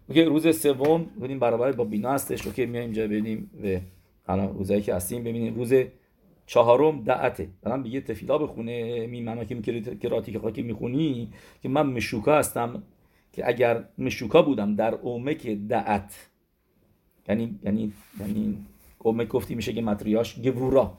اوکی 0.08 0.24
روز 0.24 0.60
سوم 0.60 1.04
ببینیم 1.04 1.40
برابر 1.40 1.72
با 1.72 1.84
بینا 1.84 2.12
هستش. 2.12 2.48
اوکی 2.48 2.66
میایم 2.66 2.86
اینجا 2.86 3.04
ببینیم 3.04 3.52
و 3.64 3.80
الان 4.32 4.54
روزایی 4.54 4.82
که 4.82 4.96
هستیم 4.96 5.24
ببینیم. 5.24 5.56
روز 5.56 5.74
چهارم 6.46 7.04
دعته. 7.04 7.50
دارم 7.62 7.84
بگه 7.84 8.02
تفیلا 8.02 8.38
بخونه 8.38 9.08
می 9.08 9.62
که 9.62 9.82
کراتی 9.82 10.32
که 10.32 10.40
خاکی 10.40 10.62
می‌خونی 10.62 11.30
که 11.62 11.70
من 11.70 11.88
مشوکا 11.88 12.38
هستم 12.38 12.84
که 13.34 13.48
اگر 13.48 13.86
مشوکا 13.98 14.42
بودم 14.42 14.76
در 14.76 14.96
اومک 14.96 15.48
دعت 15.48 16.30
یعنی 17.30 17.60
یعنی 17.64 17.94
یعنی 18.20 18.58
اومک 19.00 19.28
گفتی 19.28 19.56
میشه 19.56 19.74
که 19.74 19.82
متریاش 19.82 20.40
گورا 20.40 20.98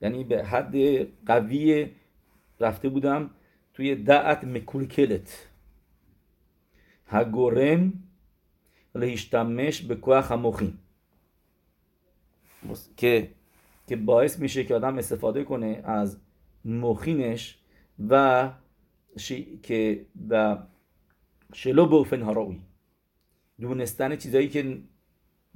یعنی 0.00 0.24
به 0.24 0.44
حد 0.44 0.74
قوی 1.26 1.90
رفته 2.60 2.88
بودم 2.88 3.30
توی 3.74 3.94
دعت 3.94 4.44
مکولکلت 4.44 5.48
هگورم 7.06 7.92
لهیشتمش 8.94 9.82
به 9.82 9.94
کوه 9.94 10.20
هموخین 10.20 10.78
که 12.96 13.30
که 13.86 13.96
باعث 13.96 14.38
میشه 14.38 14.64
که 14.64 14.74
آدم 14.74 14.98
استفاده 14.98 15.44
کنه 15.44 15.82
از 15.84 16.20
مخینش 16.64 17.58
و 18.08 18.50
که 19.62 20.06
و 20.28 20.58
شلو 21.52 21.86
بوفن 21.86 22.22
هاروی 22.22 22.60
دونستن 23.60 24.16
چیزایی 24.16 24.48
که 24.48 24.82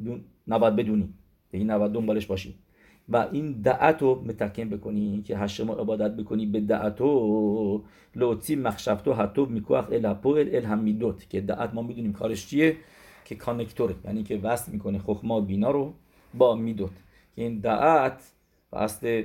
دون... 0.04 0.24
نباید 0.48 0.76
بدونی. 0.76 1.14
این 1.50 1.70
نباید 1.70 1.92
دنبالش 1.92 2.26
باشی. 2.26 2.58
و 3.08 3.16
این 3.32 3.52
دعت 3.52 4.02
رو 4.02 4.22
متکم 4.26 4.68
بکنی 4.68 5.22
که 5.22 5.38
هشم 5.38 5.70
عبادت 5.70 6.16
بکنی 6.16 6.46
به 6.46 6.60
دعتو 6.60 7.82
لوتی 8.16 8.56
مخشفتو 8.56 9.12
حتو 9.12 9.46
میکوخ 9.46 9.88
الهپو 9.92 10.28
ال 10.28 10.64
همیدوت 10.64 11.30
که 11.30 11.40
دعت 11.40 11.74
ما 11.74 11.82
می‌دونیم 11.82 12.12
کارش 12.12 12.46
چیه؟ 12.46 12.76
که 13.24 13.34
کانکتوره 13.34 13.94
یعنی 14.04 14.22
که 14.22 14.36
وصل 14.36 14.72
می‌کنه 14.72 14.98
خخما 14.98 15.40
بینا 15.40 15.70
رو 15.70 15.94
با 16.34 16.54
میدوت. 16.54 16.92
این 17.34 17.58
دعت 17.58 18.32
و 18.72 18.76
اصل 18.76 19.24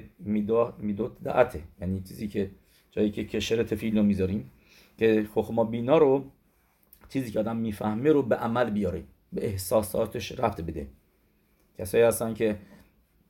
میدوت 0.80 1.12
دعته. 1.24 1.62
یعنی 1.82 2.02
چیزی 2.02 2.28
که 2.28 2.52
جایی 2.92 3.12
که 3.12 3.24
کشر 3.24 3.64
تفیل 3.64 3.98
رو 3.98 4.04
می‌ذاریم 4.04 4.52
که 4.98 5.28
خخما 5.36 5.64
بینا 5.64 5.98
رو 5.98 6.24
چیزی 7.10 7.32
که 7.32 7.40
آدم 7.40 7.58
می‌فهمه 7.58 8.12
رو 8.12 8.24
به 8.24 8.36
عمل 8.36 8.70
بیاره 8.70 9.04
به 9.34 9.46
احساساتش 9.46 10.40
رفت 10.40 10.62
بده. 10.62 10.88
کسایی 11.78 12.04
هستن 12.04 12.34
که 12.34 12.56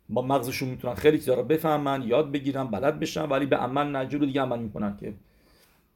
با 0.10 0.22
مغزشون 0.22 0.70
می‌تونن 0.70 0.94
خیلی 0.94 1.18
چیزا 1.18 1.34
رو 1.34 1.44
بفهمن 1.44 2.04
یاد 2.08 2.32
بگیرن 2.32 2.64
بلد 2.64 3.00
بشن 3.00 3.26
ولی 3.26 3.46
به 3.46 3.56
عمل 3.56 3.96
نجور 3.96 4.26
دیگه 4.26 4.42
عمل 4.42 4.60
می‌کنن 4.60 4.98
که 4.98 5.14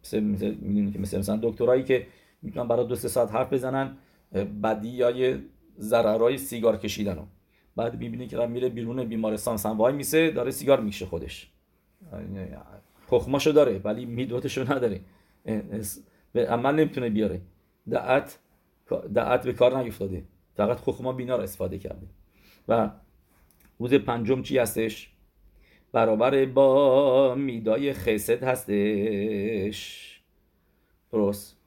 مثل 0.04 0.19
مثل 0.19 0.56
که 0.93 0.99
مثل 0.99 1.19
مثلا 1.19 1.39
دکترایی 1.43 1.84
که 1.84 2.08
می‌تونن 2.41 2.67
برای 2.67 2.88
دو 2.88 2.95
سه 2.95 3.08
ساعت 3.08 3.32
حرف 3.32 3.54
بزنن 3.54 3.97
بدی 4.63 4.89
یا 4.89 5.38
ضررهای 5.80 6.38
سیگار 6.38 6.78
کشیدن 6.78 7.15
رو. 7.15 7.28
بعد 7.76 7.99
می‌بینی 7.99 8.28
که 8.28 8.45
میره 8.45 8.69
بیرون 8.69 9.04
بیمارستان 9.04 9.58
سن 9.58 9.78
وای 9.78 9.93
میسه 9.93 10.32
داره 10.32 10.52
سیگار 10.52 10.80
می‌کشه 10.80 11.06
خودش. 11.06 11.52
خخماشو 13.08 13.52
داره 13.52 13.82
ولی 13.84 14.06
میدوتشو 14.06 14.73
نداره. 14.73 14.99
به 16.34 16.47
عمل 16.47 16.76
نمی‌تونه 16.76 17.10
بیاره. 17.10 17.41
دعت 17.89 18.39
دعت 19.13 19.45
به 19.45 19.54
کار 19.54 19.78
نیفتاده. 19.78 20.23
فقط 20.56 20.78
خخما 20.78 21.13
بینا 21.13 21.36
رو 21.36 21.43
استفاده 21.43 21.78
کرده. 21.78 22.08
و 22.67 22.89
روز 23.84 23.93
پنجم 23.93 24.41
چی 24.41 24.58
هستش؟ 24.58 25.10
برابر 25.91 26.46
با 26.46 27.36
میدای 27.36 27.93
خسد 27.93 28.43
هستش. 28.43 30.10
درست. 31.12 31.58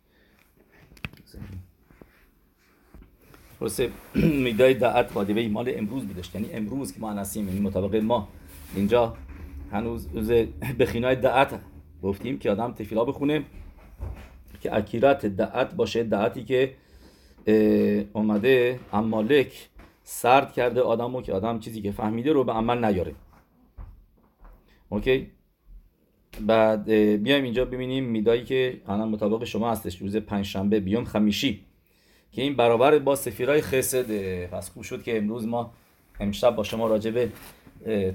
درست 3.60 3.82
میدای 4.44 4.74
دعت 4.74 5.12
به 5.12 5.48
مال 5.48 5.72
امروز 5.76 6.06
بودش 6.06 6.34
یعنی 6.34 6.52
امروز 6.52 6.92
که 6.92 7.00
ما 7.00 7.12
هستیم 7.12 7.48
یعنی 7.48 7.60
مطابق 7.60 7.96
ما. 7.96 8.28
اینجا 8.76 9.16
هنوز 9.72 10.08
روز 10.14 10.30
بخینای 10.78 11.16
دعت 11.16 11.60
گفتیم 12.02 12.38
که 12.38 12.50
آدم 12.50 12.72
تفیلا 12.72 13.04
بخونه 13.04 13.44
که 14.60 14.76
اکیرت 14.76 15.26
دعت 15.26 15.74
باشه. 15.74 16.04
دعتی 16.04 16.44
که 16.44 16.74
اومده 18.12 18.80
امالک 18.92 19.68
سرد 20.08 20.52
کرده 20.52 20.80
آدمو 20.80 21.22
که 21.22 21.32
آدم 21.32 21.58
چیزی 21.58 21.82
که 21.82 21.92
فهمیده 21.92 22.32
رو 22.32 22.44
به 22.44 22.52
عمل 22.52 22.84
نیاره. 22.84 23.14
اوکی؟ 24.88 25.30
بعد 26.40 26.84
بیایم 26.90 27.44
اینجا 27.44 27.64
ببینیم 27.64 28.04
میدایی 28.04 28.44
که 28.44 28.80
الان 28.88 29.08
مطابق 29.08 29.44
شما 29.44 29.70
هستش. 29.70 29.96
روز 29.96 30.16
پنجشنبه 30.16 30.80
بیام 30.80 31.04
خمیشی. 31.04 31.64
که 32.32 32.42
این 32.42 32.56
برابر 32.56 32.98
با 32.98 33.16
سفیرای 33.16 33.60
خسد. 33.60 34.10
پس 34.46 34.70
خوب 34.70 34.82
شد 34.82 35.02
که 35.02 35.18
امروز 35.18 35.46
ما 35.46 35.72
امشب 36.20 36.56
با 36.56 36.62
شما 36.62 36.86
راجبه 36.86 37.32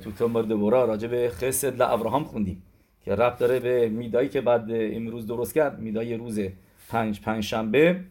تو 0.03 0.11
تمر 0.11 0.41
دبورا 0.41 0.85
راجبه 0.85 1.29
خسد 1.29 1.81
ابراهام 1.81 2.23
خوندیم. 2.23 2.63
که 3.05 3.15
ربط 3.15 3.37
داره 3.37 3.59
به 3.59 3.89
میدایی 3.89 4.29
که 4.29 4.41
بعد 4.41 4.65
امروز 4.69 5.27
درست 5.27 5.53
کرد. 5.53 5.79
میدای 5.79 6.17
روز 6.17 6.39
پنج 6.89 7.21
پنجشنبه. 7.21 8.01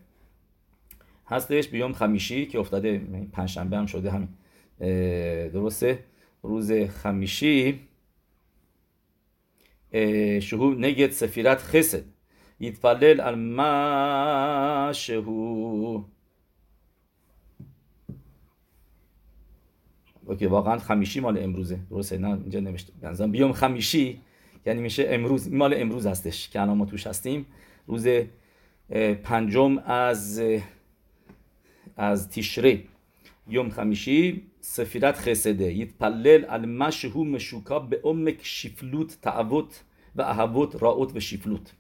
هستش 1.30 1.68
بیوم 1.68 1.94
خمیشی 1.94 2.46
که 2.46 2.60
افتاده 2.60 3.02
پنجشنبه 3.32 3.78
هم 3.78 3.86
شده 3.86 4.12
همین 4.12 4.30
درسته 5.50 6.00
روز 6.44 6.72
خمیشی 6.72 7.80
شهو 10.42 10.74
نگت 10.74 11.12
سفیرت 11.12 11.62
خسد 11.62 12.04
یتفلل 12.60 13.22
על 13.22 13.36
מה 13.36 14.92
שהוא 14.94 16.06
اوکی 20.26 20.46
واقعا 20.46 20.78
خمیشی 20.78 21.20
مال 21.20 21.44
امروزه 21.44 21.80
درسته 21.90 22.18
نه 22.18 22.28
اینجا 22.28 22.60
نوشته 22.60 22.94
بنظرم 23.02 23.32
بیوم 23.32 23.54
خمیشی 23.54 24.22
یعنی 24.66 24.82
میشه 24.82 25.06
امروز 25.10 25.54
مال 25.54 25.74
امروز 25.78 26.08
هستش 26.08 26.50
که 26.50 26.62
الان 26.62 26.78
ما 26.78 26.86
توش 26.86 27.08
هستیم 27.08 27.46
روز 27.88 28.08
پنجم 29.24 29.78
از 29.78 30.42
از 31.97 32.29
تیشری 32.29 32.89
یوم 33.49 33.71
خمیشی 33.71 34.43
سفیرت 34.61 35.17
خسده 35.17 35.73
یتپلل 35.73 36.45
على 36.45 36.67
ما 36.67 36.91
شهو 36.91 37.25
مشوکا 37.25 37.79
به 37.79 38.01
عمق 38.05 38.37
شفلوت 38.43 39.19
تعوت 39.23 39.85
و 40.17 40.23
اهوت 40.23 40.83
راوت 40.83 41.17
و 41.17 41.21
شفلوت 41.21 41.73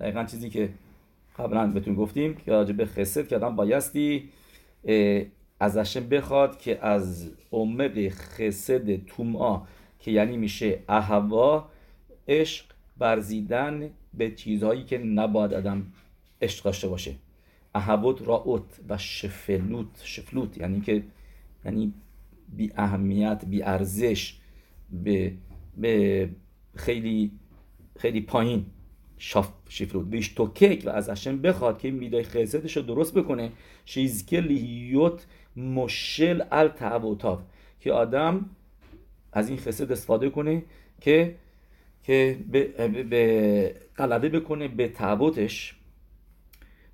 دقیقا 0.00 0.24
چیزی 0.24 0.50
که 0.50 0.68
قبلا 1.38 1.66
بهتون 1.66 1.94
گفتیم 1.94 2.34
که 2.34 2.50
راجع 2.50 2.72
به 2.72 2.86
خسد 2.86 3.28
که 3.28 3.36
آدم 3.36 3.56
بایستی 3.56 4.28
ازش 5.60 5.96
بخواد 5.96 6.58
که 6.58 6.86
از 6.86 7.30
عمق 7.52 8.08
خسد 8.08 9.06
تومعا 9.06 9.62
که 10.00 10.10
یعنی 10.10 10.36
میشه 10.36 10.78
اهوا 10.88 11.68
عشق 12.28 12.64
برزیدن 12.98 13.90
به 14.14 14.30
چیزهایی 14.30 14.84
که 14.84 14.98
نباید 14.98 15.54
آدم 15.54 15.86
عشق 16.42 16.64
داشته 16.64 16.88
باشه 16.88 17.14
اهوت 17.74 18.28
راوت 18.28 18.80
و 18.88 18.98
شفلوت 18.98 19.86
شفلوت 20.04 20.58
یعنی 20.58 20.80
که 20.80 21.02
یعنی 21.64 21.92
بی 22.56 22.72
اهمیت 22.76 23.44
بی 23.44 23.62
ارزش 23.62 24.36
به, 25.04 25.32
به 25.76 26.28
خیلی 26.76 27.30
خیلی 27.98 28.20
پایین 28.20 28.66
شاف 29.18 29.52
شفرود 29.68 30.10
بیش 30.10 30.28
تو 30.28 30.46
کیک 30.46 30.86
و 30.86 30.90
از 30.90 31.10
هشم 31.10 31.42
بخواد 31.42 31.78
که 31.78 31.90
میدای 31.90 32.22
خیزتش 32.22 32.76
رو 32.76 32.82
درست 32.82 33.14
بکنه. 33.14 33.52
شیزکه 33.84 34.40
لیوت 34.40 35.26
مشل 35.56 36.42
ال 36.52 36.68
تعبوتاف 36.68 37.42
که 37.80 37.92
آدم 37.92 38.50
از 39.32 39.48
این 39.48 39.58
خسد 39.58 39.92
استفاده 39.92 40.30
کنه 40.30 40.62
که 41.00 41.34
که 42.02 42.38
به 43.10 43.74
غلبه 43.96 44.28
بکنه 44.28 44.68
به 44.68 44.88
تعبوتش. 44.88 45.76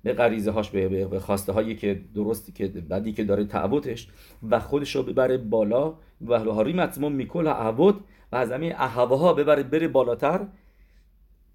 به 0.03 0.13
غریزه 0.13 0.51
هاش 0.51 0.69
به, 0.69 1.05
به 1.05 1.19
خواسته 1.19 1.51
هایی 1.51 1.75
که 1.75 2.01
درستی 2.15 2.51
که 2.51 2.67
بعدی 2.67 3.13
که 3.13 3.23
داره 3.23 3.45
تعبوتش 3.45 4.07
و 4.49 4.59
خودش 4.59 4.95
رو 4.95 5.03
ببره 5.03 5.37
بالا 5.37 5.93
و 6.21 6.39
هاری 6.39 6.73
مطمئن 6.73 7.11
میکل 7.11 7.47
اعبود 7.47 8.03
و 8.31 8.35
از 8.35 8.51
همین 8.51 8.75
احوه 8.75 9.19
ها 9.19 9.33
ببره 9.33 9.63
بره 9.63 9.87
بالاتر 9.87 10.47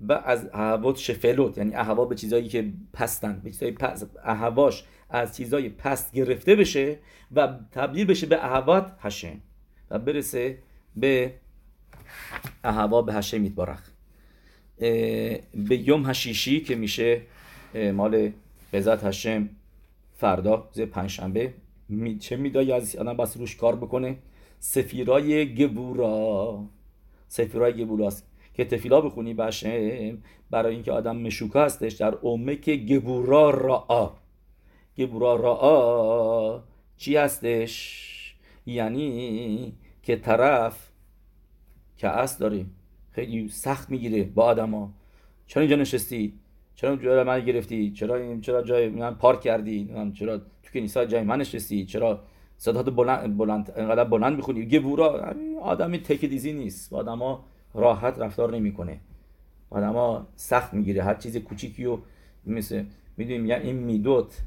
و 0.00 0.12
از 0.12 0.48
احوات 0.52 0.96
شفلوت. 0.96 1.58
یعنی 1.58 1.74
احوا 1.74 2.04
به 2.04 2.14
چیزایی 2.14 2.48
که 2.48 2.72
پستن 2.92 3.40
به 3.44 3.50
چیزایی 3.50 3.72
پس 3.72 4.04
احواش 4.24 4.84
از 5.10 5.36
چیزای 5.36 5.68
پست 5.68 6.12
گرفته 6.12 6.56
بشه 6.56 6.98
و 7.32 7.48
تبدیل 7.72 8.06
بشه 8.06 8.26
به 8.26 8.44
احوات 8.44 8.92
هشم 9.00 9.40
و 9.90 9.98
برسه 9.98 10.58
به 10.96 11.34
احوا 12.64 13.02
به 13.02 13.14
هشم 13.14 13.40
میتبارخ. 13.40 13.90
به 14.78 15.36
یوم 15.70 16.10
هشیشی 16.10 16.60
که 16.60 16.74
میشه 16.74 17.22
مال 17.76 18.32
قضت 18.72 19.04
هشم 19.04 19.48
فردا 20.14 20.68
ز 20.72 20.80
پنجشنبه 20.80 21.54
چه 22.20 22.36
میدایی 22.36 22.72
از 22.72 22.96
آدم 22.96 23.16
بس 23.16 23.36
روش 23.36 23.56
کار 23.56 23.76
بکنه. 23.76 24.16
سفیرای 24.58 25.54
گبورا. 25.54 26.64
سفیرای 27.28 27.72
گبوراست. 27.72 28.26
که 28.54 28.64
تفیلا 28.64 29.00
بخونی 29.00 29.34
بشم 29.34 30.18
برای 30.50 30.74
اینکه 30.74 30.92
آدم 30.92 31.16
مشوکا 31.16 31.64
هستش 31.64 31.92
در 31.92 32.14
که 32.54 32.76
گبورا 32.76 33.50
را. 33.50 34.16
گبورا 34.98 35.36
را 35.36 36.64
چی 36.96 37.16
هستش؟ 37.16 38.36
یعنی 38.66 39.72
که 40.02 40.16
طرف 40.16 40.88
که 41.96 42.10
داری 42.40 42.66
خیلی 43.10 43.48
سخت 43.48 43.90
می‌گیره 43.90 44.24
با 44.24 44.44
آدما 44.44 44.92
چرا 45.46 45.60
اینجا 45.60 45.76
نشستی؟ 45.76 46.32
چرا 46.76 46.96
جای 46.96 47.22
من 47.22 47.40
گرفتی؟ 47.44 47.90
چرا 47.90 48.40
چرا 48.40 48.62
جای 48.62 48.88
من 48.88 49.14
پارک 49.14 49.40
کردی؟ 49.40 49.90
چرا 50.14 50.38
تو 50.38 50.70
کنیسا 50.74 51.04
جای 51.04 51.22
من 51.22 51.38
نشستی؟ 51.40 51.84
چرا 51.86 52.22
صدات 52.56 52.90
بلند 52.90 53.36
بلند 53.36 53.72
انقدر 53.76 54.04
بلند 54.04 54.36
می‌خونی؟ 54.36 54.66
گبورا 54.66 55.34
آدمی 55.62 55.98
تک 55.98 56.24
دیزی 56.24 56.52
نیست. 56.52 56.90
با 56.90 56.98
آدما 56.98 57.44
راحت 57.74 58.18
رفتار 58.18 58.56
نمی‌کنه. 58.56 59.00
آدما 59.70 60.26
سخت 60.36 60.74
می‌گیره. 60.74 61.02
هر 61.02 61.14
چیز 61.14 61.36
کوچیکی 61.36 61.84
رو 61.84 62.02
مثل 62.46 62.84
می‌دونیم 63.16 63.46
یعنی 63.46 63.64
این 63.64 63.76
میدوت 63.76 64.42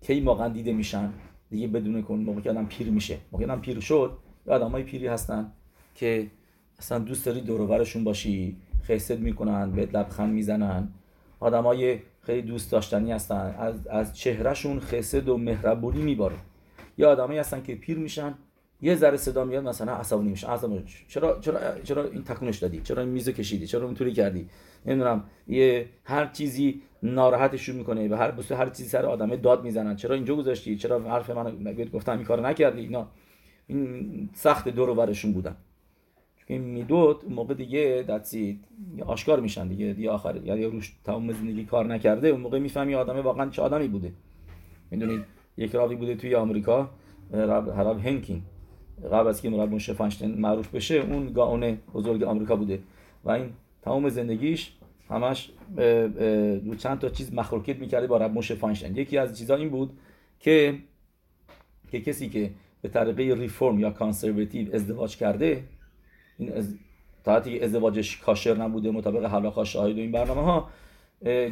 کی 0.00 0.20
موقع 0.20 0.48
دیده 0.48 0.72
میشن؟ 0.72 1.12
دیگه 1.50 1.66
بدون 1.66 2.02
کن 2.02 2.14
موقع 2.14 2.40
که 2.40 2.50
آدم 2.50 2.66
پیر 2.66 2.90
میشه. 2.90 3.18
موقع 3.32 3.44
آدم 3.44 3.60
پیر 3.60 3.80
شد 3.80 4.18
آدمای 4.46 4.82
پیری 4.82 5.06
هستن 5.06 5.52
که 5.94 6.26
اصلا 6.78 6.98
دوست 6.98 7.26
داری 7.26 7.40
دور 7.40 7.84
باشی 8.04 8.56
خیست 8.82 9.18
می‌کنن 9.18 9.70
به 9.70 9.88
لبخند 9.92 10.32
می‌زنن. 10.32 10.88
آدمای 11.42 11.98
خیلی 12.20 12.42
دوست 12.42 12.72
داشتنی 12.72 13.12
هستن. 13.12 13.54
از, 13.58 13.86
از 13.86 14.16
چهرهشون 14.16 14.80
خسد 14.80 15.28
و 15.28 15.38
مهربونی 15.38 16.02
میباره. 16.02 16.36
یا 16.98 17.10
آدمایی 17.10 17.38
هستن 17.38 17.62
که 17.62 17.74
پیر 17.74 17.98
میشن 17.98 18.34
یه 18.80 18.94
ذره 18.96 19.16
صدا 19.16 19.44
میاد 19.44 19.64
مثلا 19.64 19.92
عصبانی 19.92 20.30
میشه 20.30 20.50
عصبانی 20.50 20.84
چرا 21.08 21.40
چرا 21.40 21.58
چرا 21.84 22.04
این 22.04 22.24
تکونش 22.24 22.58
دادی؟ 22.58 22.80
چرا 22.80 23.02
این 23.02 23.12
میزو 23.12 23.32
کشیدی؟ 23.32 23.66
چرا 23.66 23.84
اونطوری 23.84 24.12
کردی؟ 24.12 24.48
نمی‌دونم. 24.86 25.24
یه 25.48 25.88
هر 26.04 26.26
چیزی 26.26 26.82
ناراحتشون 27.02 27.76
می‌کنه. 27.76 28.08
به 28.08 28.16
هر 28.16 28.30
بس 28.30 28.52
هر 28.52 28.68
چیزی 28.68 28.88
سر 28.88 29.06
آدمه 29.06 29.36
داد 29.36 29.64
می‌زنن. 29.64 29.96
چرا 29.96 30.14
اینجا 30.14 30.36
گذاشتی؟ 30.36 30.76
چرا 30.76 31.00
حرف 31.00 31.30
من 31.30 31.74
گفتم 31.92 32.12
این 32.12 32.24
کارو 32.24 32.46
نکردی؟ 32.46 32.80
اینا. 32.80 33.08
این 33.66 34.28
سخت 34.34 34.68
دور 34.68 34.88
و 34.88 34.94
برشون 34.94 35.32
بودن. 35.32 35.56
میدود 36.48 37.32
موقع 37.32 37.54
دیگه 37.54 38.04
دستید 38.08 38.64
آشکار 39.06 39.40
میشن 39.40 39.68
دیگه 39.68 39.92
دیگه 39.92 40.10
آخر 40.10 40.36
یعنی 40.44 40.64
روش 40.64 40.92
تمام 41.04 41.32
زندگی 41.32 41.64
کار 41.64 41.86
نکرده 41.86 42.28
اون 42.28 42.40
موقع 42.40 42.58
می‌فهمی 42.58 42.94
آدمه 42.94 43.20
واقعا 43.20 43.50
چه 43.50 43.62
آدمی 43.62 43.88
بوده. 43.88 44.12
می‌دونید 44.90 45.24
یک 45.56 45.74
راوی 45.74 45.96
بوده 45.96 46.14
توی 46.14 46.34
آمریکا 46.34 46.90
رب 47.32 48.06
هنکین. 48.06 48.42
قبل 49.12 49.28
از 49.28 49.42
که 49.42 49.50
مراد 49.50 49.68
موشه 49.68 49.92
فانشتین 49.92 50.40
معروف 50.40 50.74
بشه 50.74 50.94
اون 50.94 51.32
گاون 51.32 51.78
بزرگ 51.94 52.22
آمریکا 52.22 52.56
بوده. 52.56 52.78
و 53.24 53.30
این 53.30 53.50
تمام 53.82 54.08
زندگیش 54.08 54.72
همش 55.08 55.50
دو 56.64 56.74
چند 56.74 56.98
تا 56.98 57.08
چیز 57.08 57.34
مخلوقیت 57.34 57.76
می‌کرده 57.76 58.06
با 58.06 58.16
رب 58.16 58.32
موشه 58.32 58.54
فانشتین 58.54 58.96
یکی 58.96 59.18
از 59.18 59.38
چیزا 59.38 59.56
این 59.56 59.68
بود 59.68 59.90
که 60.40 60.74
که 61.90 62.00
کسی 62.00 62.28
که 62.28 62.50
به 62.82 62.88
طریقه 62.88 63.34
ریفرم 63.40 63.80
یا 63.80 63.90
کانسرواتیو 63.90 64.74
ازدواج 64.74 65.16
کرده 65.16 65.64
این 66.42 66.52
از 66.52 66.74
تا 67.24 67.34
ازدواجش 67.34 68.16
کاشر 68.16 68.54
نبوده 68.54 68.90
مطابق 68.90 69.24
حلاقا 69.24 69.64
شاهد 69.64 69.96
و 69.96 70.00
این 70.00 70.12
برنامه 70.12 70.42
ها 70.42 70.70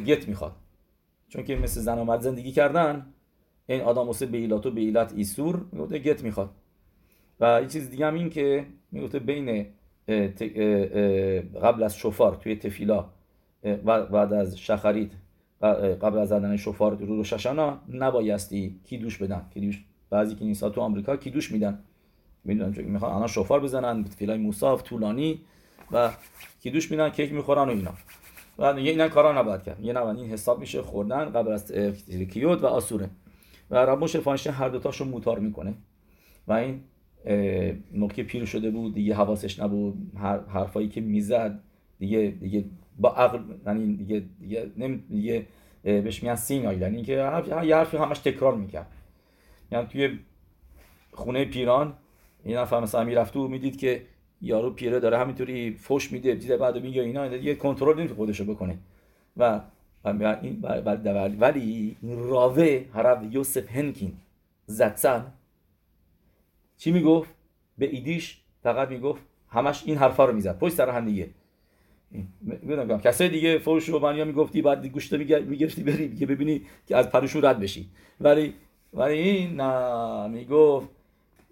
گت 0.05 0.27
می‌خواد. 0.27 0.51
چون 1.29 1.43
که 1.43 1.55
مثل 1.55 1.81
زن 1.81 1.99
و 1.99 2.03
مرد 2.03 2.21
زندگی 2.21 2.51
کردن 2.51 3.05
این 3.67 3.81
آدم 3.81 4.07
واسه 4.07 4.25
بیلات 4.25 4.65
و 4.65 4.71
بیلات 4.71 5.13
ایسور 5.15 5.65
گت 5.89 6.23
می‌خواد. 6.23 6.49
و 7.39 7.59
یه 7.61 7.67
چیز 7.67 7.89
دیگه 7.89 8.05
هم 8.05 8.13
این 8.13 8.29
که 8.29 8.65
می‌گفته 8.91 9.19
بین 9.19 9.65
قبل 11.63 11.83
از 11.83 11.97
شفار 11.97 12.35
توی 12.35 12.55
تفیلا 12.55 13.09
و 13.63 14.05
بعد 14.05 14.33
از 14.33 14.59
شخرید 14.59 15.13
قبل 16.01 16.17
از 16.17 16.29
زدن 16.29 16.57
شفار 16.57 16.97
رو 16.97 17.05
رو 17.05 17.23
ششانا 17.23 17.79
نبایستی 17.89 18.79
کی 18.83 18.97
دوش 18.97 19.17
بدن. 19.17 19.45
کی 19.53 19.59
دوش 19.59 19.85
بعضی 20.09 20.35
کنیسا 20.35 20.69
تو 20.69 20.81
آمریکا 20.81 21.17
کی 21.17 21.29
دوش 21.29 21.51
میدن؟ 21.51 21.83
می‌دونن 22.43 22.73
چون 22.73 22.85
می‌خوان 22.85 23.11
الان 23.11 23.27
شفار 23.27 23.59
بزنن 23.59 24.03
تفیلای 24.03 24.37
موساف 24.37 24.83
طولانی 24.83 25.41
و 25.91 26.11
کی 26.61 26.71
دوش 26.71 26.91
میدن 26.91 27.09
کیک 27.09 27.33
می‌خورن 27.33 27.69
و 27.69 27.71
اینا. 27.71 27.93
و 28.59 28.79
یه 28.79 28.91
اینا 28.91 29.09
کارا 29.09 29.41
نباید 29.41 29.63
کرد. 29.63 29.79
یه 29.79 29.93
نباید 29.93 30.17
این 30.17 30.29
حساب 30.29 30.59
میشه 30.59 30.81
خوردن 30.81 31.25
قبل 31.25 31.51
از 31.51 31.71
کیوت 32.31 32.63
و 32.63 32.65
آسوره. 32.67 33.09
و 33.71 33.75
ربوش 33.75 34.15
فانشه 34.15 34.51
هر 34.51 34.69
دوتاشو 34.69 35.05
موتار 35.05 35.39
می‌کنه. 35.39 35.73
و 36.47 36.53
این 36.53 36.81
موقع 37.93 38.23
پیر 38.23 38.45
شده 38.45 38.71
بود 38.71 38.93
دیگه 38.93 39.15
حواسش 39.15 39.59
نبود. 39.59 40.11
حرفایی 40.47 40.89
که 40.89 41.01
می‌زد 41.01 41.59
دیگه 41.99 42.33
دیگه 42.41 42.65
با 42.99 43.09
عقل 43.09 43.39
یعنی 43.65 43.95
دیگه 43.95 44.23
دیگه 44.39 44.71
نمی 44.77 44.97
دیگه 44.97 45.45
بهش 45.83 46.23
میگن 46.23 46.35
سین 46.35 46.63
یعنی 46.63 46.95
اینکه 46.95 47.13
یه 47.63 47.75
حرفی 47.75 47.97
همش 47.97 48.19
تکرار 48.19 48.55
می‌کرد. 48.55 48.87
یعنی 49.71 49.87
توی 49.87 50.19
خونه 51.11 51.45
پیران 51.45 51.93
این 52.43 52.57
نفر 52.57 52.79
مثلا 52.79 53.03
می‌رفت 53.03 53.35
و 53.35 53.47
می‌دید 53.47 53.77
که 53.77 54.01
یارو 54.41 54.71
پیره 54.71 54.99
داره 54.99 55.17
همینطوری 55.17 55.71
فوش 55.71 56.11
میده 56.11 56.35
دیده 56.35 56.57
بعد 56.57 56.83
میگه 56.83 57.01
اینا 57.01 57.35
یه 57.35 57.55
کنترل 57.55 57.97
نمی‌تونه 57.97 58.17
خودشو 58.17 58.45
بکنه. 58.45 58.77
و 59.37 59.61
این 60.05 60.65
ولی 61.39 61.97
راوه 62.03 62.85
حرب 62.93 63.33
یوسف 63.33 63.69
هنکین 63.69 64.13
زدسن 64.65 65.33
چی 66.77 66.91
می‌گفت؟ 66.91 67.29
به 67.77 67.89
ایدیش 67.89 68.41
فقط 68.63 68.89
می‌گفت 68.89 69.21
همش 69.49 69.83
این 69.85 69.97
حرفا 69.97 70.25
رو 70.25 70.33
می‌زد. 70.33 70.59
پشت 70.59 70.73
سر 70.73 70.89
هم 70.89 71.05
دیگه. 71.05 71.29
میگم 72.61 72.97
کسای 72.97 73.29
دیگه 73.29 73.57
فوش 73.57 73.89
رو 73.89 73.99
منیا 73.99 74.25
می‌گفتی 74.25 74.61
بعد 74.61 74.87
گوشت 74.87 75.13
می‌گرفتی 75.13 75.83
بری 75.83 76.15
که 76.15 76.25
ببینی 76.25 76.61
که 76.87 76.97
از 76.97 77.09
پرشون 77.09 77.45
رد 77.45 77.59
بشی. 77.59 77.89
ولی 78.21 78.53
ولی 78.93 79.13
این 79.13 79.61
نه 79.61 80.27
می‌گفت 80.27 80.89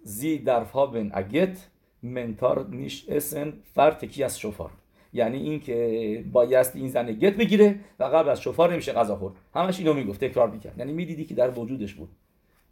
زی 0.02 0.38
درفها 0.38 0.86
بن 0.86 1.10
اگت 1.14 1.68
منتار 2.02 2.66
نیش 2.68 3.08
اسن 3.08 3.52
فر 3.74 3.90
تکی 3.90 4.24
از 4.24 4.40
شفار 4.40 4.70
یعنی 5.12 5.38
این 5.38 5.60
که 5.60 6.24
بایست 6.32 6.76
این 6.76 6.88
زن 6.88 7.12
گت 7.12 7.36
بگیره 7.36 7.80
و 7.98 8.04
قبل 8.04 8.28
از 8.28 8.42
شفار 8.42 8.72
نمیشه 8.72 8.92
غذا 8.92 9.16
خورد. 9.16 9.34
همش 9.54 9.78
اینو 9.78 9.94
می‌گفت 9.94 10.24
تکرار 10.24 10.50
می‌کرد. 10.50 10.78
یعنی 10.78 10.92
می‌دیدی 10.92 11.24
که 11.24 11.34
در 11.34 11.58
وجودش 11.58 11.94
بود. 11.94 12.08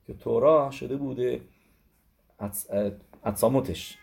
که 0.06 0.14
تورا 0.14 0.70
شده 0.70 0.96
بوده 0.96 1.40
عصامتش 3.24 3.98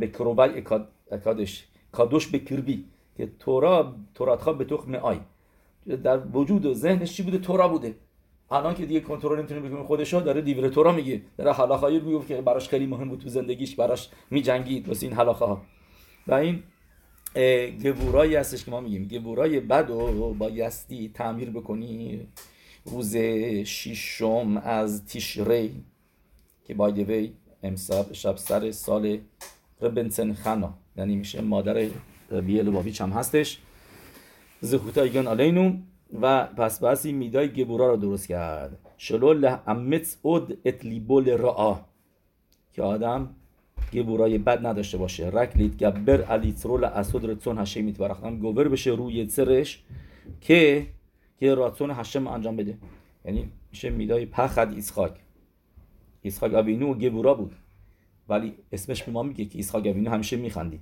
به 0.00 0.06
کروبای 0.06 0.62
اکادش. 1.10 1.68
کادوش 1.92 2.26
به 2.26 2.38
کربی. 2.38 2.84
که 3.16 3.30
تورا 3.38 3.94
تورات 4.14 4.58
به 4.58 4.64
تخم 4.64 4.94
آی. 4.94 5.20
در 5.86 6.20
وجود 6.32 6.66
و 6.66 6.74
ذهنش 6.74 7.16
چی 7.16 7.22
بوده؟ 7.22 7.38
تورا 7.38 7.68
بوده. 7.68 7.94
الان 8.50 8.74
که 8.74 8.86
دیگه 8.86 9.00
کنترل 9.00 9.38
نمی‌تونه 9.38 9.60
بکنه 9.60 9.84
خودشو 9.84 10.20
داره 10.20 10.40
دیور 10.40 10.68
تورا 10.68 10.92
میگه. 10.92 11.22
داره 11.38 11.52
حلاخایی 11.52 12.00
میگه 12.00 12.26
که 12.26 12.42
براش 12.42 12.68
خیلی 12.68 12.86
مهم 12.86 13.08
بود 13.08 13.20
تو 13.20 13.28
زندگیش 13.28 13.76
براش 13.76 14.08
میجنگید 14.30 14.88
واسه 14.88 15.06
این 15.06 15.16
حلاخه 15.16 15.44
ها 15.44 15.62
و 16.26 16.34
این 16.34 16.62
گبورایی 17.84 18.34
هستش 18.34 18.64
که 18.64 18.70
ما 18.70 18.80
میگیم. 18.80 19.08
گبورای 19.08 19.60
بد 19.60 19.90
و 19.90 20.34
بایستی 20.34 21.10
تعمیر 21.14 21.50
بکنی. 21.50 22.20
روز 22.84 23.16
شیشم 23.64 24.62
از 24.64 25.06
تیشری 25.06 25.72
که 26.64 26.74
بای 26.74 27.30
امساب 27.62 28.12
شب 28.12 28.36
سر 28.36 28.70
سال 28.70 29.18
ربنسن 29.80 30.32
خنا 30.32 30.74
یعنی 30.96 31.16
میشه 31.16 31.40
مادر 31.40 31.88
ربیه 32.30 32.62
لبابیچ 32.62 33.00
هم 33.00 33.10
هستش. 33.10 33.58
زخوتا 34.60 35.02
ایگان 35.02 35.26
آلینو 35.26 35.76
و 36.12 36.46
پس 36.46 36.82
بسی 36.82 37.12
میدای 37.12 37.48
گبورا 37.48 37.90
رو 37.90 37.96
درست 37.96 38.28
کرد. 38.28 38.78
شلو 38.96 39.56
امتس 39.66 40.18
اود 40.22 40.58
اتلیبول 40.64 41.28
رعا 41.28 41.76
که 42.72 42.82
آدم 42.82 43.34
گبورای 43.92 44.38
بد 44.38 44.66
نداشته 44.66 44.98
باشه. 44.98 45.30
رک 45.30 45.56
لید 45.56 45.82
گبر 45.82 46.24
الیترول 46.32 46.84
اسود 46.84 47.30
رتون 47.30 47.58
هشه 47.58 47.82
میتبرختم 47.82 48.38
گوور 48.38 48.68
بشه 48.68 48.90
روی 48.90 49.28
سرش 49.28 49.84
که 50.40 50.86
که 51.38 51.54
راتون 51.54 51.90
هشم 51.90 52.26
انجام 52.26 52.56
بده. 52.56 52.78
یعنی 53.24 53.48
میشه 53.70 53.90
میدای 53.90 54.26
پخد 54.26 54.72
ایسخاک 54.74 55.12
ایسخاک 56.22 56.54
آوینو 56.54 56.94
گبورا 56.94 57.34
بود. 57.34 57.54
ولی 58.28 58.54
اسمش 58.72 59.02
به 59.02 59.12
ما 59.12 59.22
میگه 59.22 59.44
که 59.44 59.58
ایسخاک 59.58 59.86
آوینو 59.86 60.10
همیشه 60.10 60.36
میخندید 60.36 60.80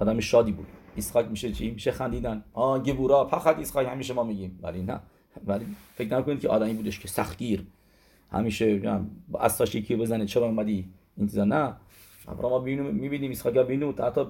آدم 0.00 0.20
شادی 0.20 0.52
بود. 0.52 0.66
ایسخاک 0.94 1.26
میشه 1.26 1.52
چی؟ 1.52 1.70
میشه 1.70 1.90
خندیدن. 1.90 2.44
آ 2.52 2.78
گبورا 2.78 3.24
پخد 3.24 3.58
ایسخاک 3.58 3.86
همیشه 3.86 4.14
ما 4.14 4.24
میگیم. 4.24 4.58
ولی 4.62 4.82
نه. 4.82 5.00
ولی 5.46 5.66
فکر 5.94 6.16
نکنید 6.16 6.40
که 6.40 6.48
آدمی 6.48 6.74
بودش 6.74 7.00
که 7.00 7.08
سختگیر. 7.08 7.66
همیشه 8.32 8.78
با 9.28 9.40
اساش 9.40 9.74
یکی 9.74 9.96
بزنه 9.96 10.26
چرا 10.26 10.46
اومدی؟ 10.46 10.88
این 11.16 11.26
چیزا. 11.26 11.44
نه. 11.44 11.76
ما 12.42 12.58
می‌بینیم 12.58 13.30
ایسخاک 13.30 13.56
آوینو 13.56 13.92
حتی 13.92 14.24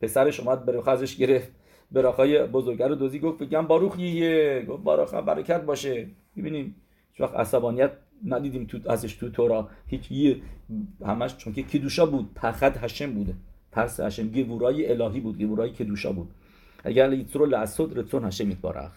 پسرش 0.00 0.40
اومد 0.40 0.64
بره 0.66 0.80
خزش 0.80 1.16
گرفت. 1.16 1.52
براخای 1.92 2.46
بزرگه 2.46 2.86
رو 2.86 2.94
دوزی 2.94 3.18
گفت 3.18 3.38
بگم 3.38 3.66
باروخیه 3.66 4.64
گفت 4.68 4.82
باراخا 4.82 5.20
برکت 5.22 5.62
باشه. 5.62 6.08
می‌بینیم 6.34 6.76
هیچ 7.12 7.20
وقت 7.20 7.34
عصبانیت 7.34 7.90
ندیدیم 8.24 8.64
تو 8.64 8.78
ازش 8.90 9.14
تو 9.14 9.30
تورا. 9.30 9.68
هیچ 9.86 10.10
یه 10.10 10.42
همش 11.06 11.36
چون 11.36 11.52
که 11.52 11.62
کدوشا 11.62 12.06
بود. 12.06 12.34
پخد 12.34 12.76
هشم 12.76 13.14
بوده. 13.14 13.34
ترس 13.78 14.00
هشم 14.00 14.28
گورای 14.28 14.90
الهی 14.90 15.20
بود 15.20 15.42
گورای 15.42 15.70
کدوشا 15.70 16.12
بود. 16.12 16.30
اگر 16.84 17.08
لیترو 17.08 17.46
لعصد 17.46 17.98
رتون 17.98 18.24
هشم 18.24 18.46
میتبارخ. 18.46 18.92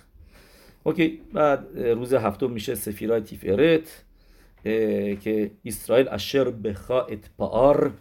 اوکی 0.83 1.21
بعد 1.33 1.79
روز 1.79 2.13
هفتم 2.13 2.51
میشه 2.51 2.75
سفیرای 2.75 3.21
تیفرت 3.21 4.03
که 5.23 5.51
اسرائیل 5.65 6.07
اشر 6.09 6.49
بخا 6.49 7.01
اتپار 7.01 7.93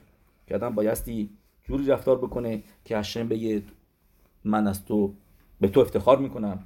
که 0.47 0.55
آدم 0.55 0.75
بایستی 0.75 1.31
جوری 1.65 1.87
رفتار 1.87 2.19
بکنه 2.19 2.63
که 2.85 2.99
هشم 2.99 3.29
بگه 3.29 3.63
من 4.45 4.67
از 4.67 4.85
تو 4.85 5.15
به 5.61 5.69
تو 5.69 5.81
افتخار 5.81 6.19
می‌کنم. 6.19 6.65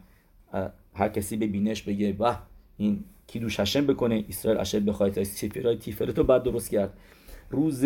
هر 0.94 1.09
کسی 1.09 1.37
به 1.37 1.46
بینش 1.46 1.83
بگه 1.83 2.12
واه 2.12 2.46
این 2.77 3.05
کیدوش 3.27 3.61
هشم 3.61 3.87
بکنه. 3.87 4.24
اسرائیل 4.29 4.61
اشر 4.61 4.81
بخواهد 4.81 5.22
سفیرای 5.22 5.77
تیفرت 5.77 6.18
رو 6.18 6.24
بعد 6.24 6.42
درست 6.42 6.70
کرد. 6.70 6.98
روز 7.50 7.85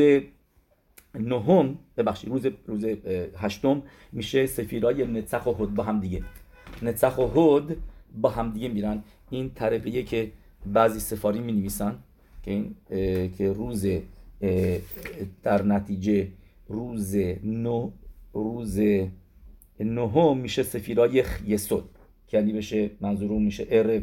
نهم 1.18 1.78
ببخشید 1.96 2.30
روز 2.30 2.46
روز 2.66 2.84
هشتم 3.36 3.82
میشه 4.12 4.46
سفیرای 4.46 5.06
نتسخ 5.06 5.46
و 5.46 5.50
هود 5.50 5.74
با 5.74 5.82
هم 5.82 6.00
دیگه. 6.00 6.22
نتسخ 6.82 7.18
و 7.18 7.22
هود 7.22 7.76
با 8.20 8.28
هم 8.30 8.52
دیگه 8.52 8.68
میرن. 8.68 9.02
این 9.30 9.50
طریقیه 9.54 10.02
که 10.02 10.32
بعضی 10.66 11.00
سفاری 11.00 11.40
می 11.40 11.52
نویسن 11.52 11.98
که 12.42 12.50
این 12.50 12.74
که 13.30 13.52
روز 13.52 13.86
در 15.42 15.62
نتیجه 15.62 16.28
روز 16.68 17.16
نو 17.44 17.90
روز 18.32 18.80
نهم 19.80 20.38
میشه 20.38 20.62
سفیرای 20.62 21.24
یسود 21.46 21.84
یعنی 22.32 22.52
بشه 22.52 22.90
منظورون 23.00 23.42
میشه 23.42 23.66
ارو 23.70 24.00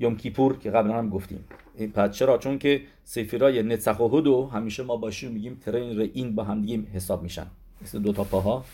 یوم 0.00 0.16
کیپور 0.16 0.58
که 0.58 0.70
قبلا 0.70 0.98
هم 0.98 1.08
گفتیم. 1.08 1.44
پس 1.86 2.10
چرا؟ 2.10 2.38
چون 2.38 2.58
که 2.58 2.82
سفیرای 3.04 3.62
نتسخ 3.62 4.00
و 4.00 4.08
هدو 4.18 4.46
همیشه 4.46 4.82
ما 4.82 4.96
باشیم 4.96 5.30
میگیم 5.30 5.60
ترین 5.64 6.00
این 6.00 6.34
با 6.34 6.44
هم 6.44 6.62
دیگه 6.62 6.82
حساب 6.92 7.22
میشن. 7.22 7.46
مثل 7.82 7.98
دو 7.98 8.12
تا 8.12 8.24
پاها. 8.24 8.64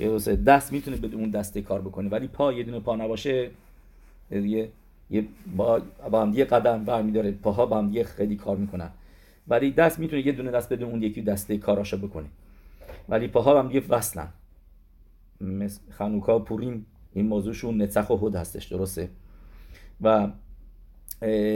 یه 0.00 0.18
دست 0.18 0.72
می‌تونه 0.72 0.96
به 0.96 1.16
اون 1.16 1.30
دسته 1.30 1.62
کار 1.62 1.80
بکنه. 1.80 2.08
ولی 2.08 2.28
پا 2.28 2.52
یه 2.52 2.62
دونه 2.62 2.80
پا 2.80 2.96
نباشه 2.96 3.50
یه 4.30 4.68
یه 5.10 5.24
با, 5.56 5.80
با 6.10 6.22
هم 6.22 6.30
دیگه 6.30 6.44
قدم 6.44 6.84
برمیداره. 6.84 7.32
پاها 7.32 7.66
با 7.66 7.78
هم 7.78 7.86
دیگه 7.86 8.04
خیلی 8.04 8.36
کار 8.36 8.56
می‌کنن. 8.56 8.90
ولی 9.48 9.70
دست 9.70 9.98
می‌تونه 9.98 10.26
یه 10.26 10.32
دونه 10.32 10.50
دست 10.50 10.72
بده 10.72 10.84
اون 10.84 11.02
یکی 11.02 11.22
دسته 11.22 11.58
کاراشو 11.58 11.96
بکنه. 11.96 12.26
ولی 13.08 13.28
پاها 13.28 13.58
هم 13.58 13.68
دیگه 13.68 13.82
وصلن. 13.88 14.28
مثل 15.40 15.80
خانوکا 15.90 16.38
پوریم 16.38 16.86
این 17.12 17.26
موضوعشون 17.26 17.82
نتسخ 17.82 18.10
و 18.10 18.16
هود 18.16 18.34
هستش 18.34 18.64
درسته؟ 18.64 19.08
و 20.00 20.28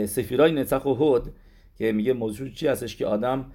سفیرای 0.05 0.51
نتسخ 0.51 0.85
و 0.85 0.93
هود 0.93 1.33
که 1.77 1.91
میگه 1.91 2.13
موضوع 2.13 2.49
چی 2.49 2.67
هستش 2.67 2.95
که 2.95 3.05
آدم 3.05 3.45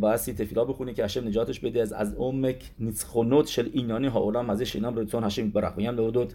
باعثی 0.00 0.32
تفیلا 0.32 0.64
بخونه 0.64 0.94
که 0.94 1.04
هشم 1.04 1.28
نجاتش 1.28 1.60
بده 1.60 1.82
از 1.82 1.92
از 1.92 2.14
امک 2.18 2.70
نیتسخونوت 2.78 3.46
شل 3.46 3.68
اینانی 3.72 4.06
ها. 4.06 4.20
اولام 4.20 4.50
ازش 4.50 4.76
اینام 4.76 4.96
رتون 4.96 5.24
هشم 5.24 5.50
برخ 5.50 5.72
میگم 5.76 5.96
لودود 5.96 6.32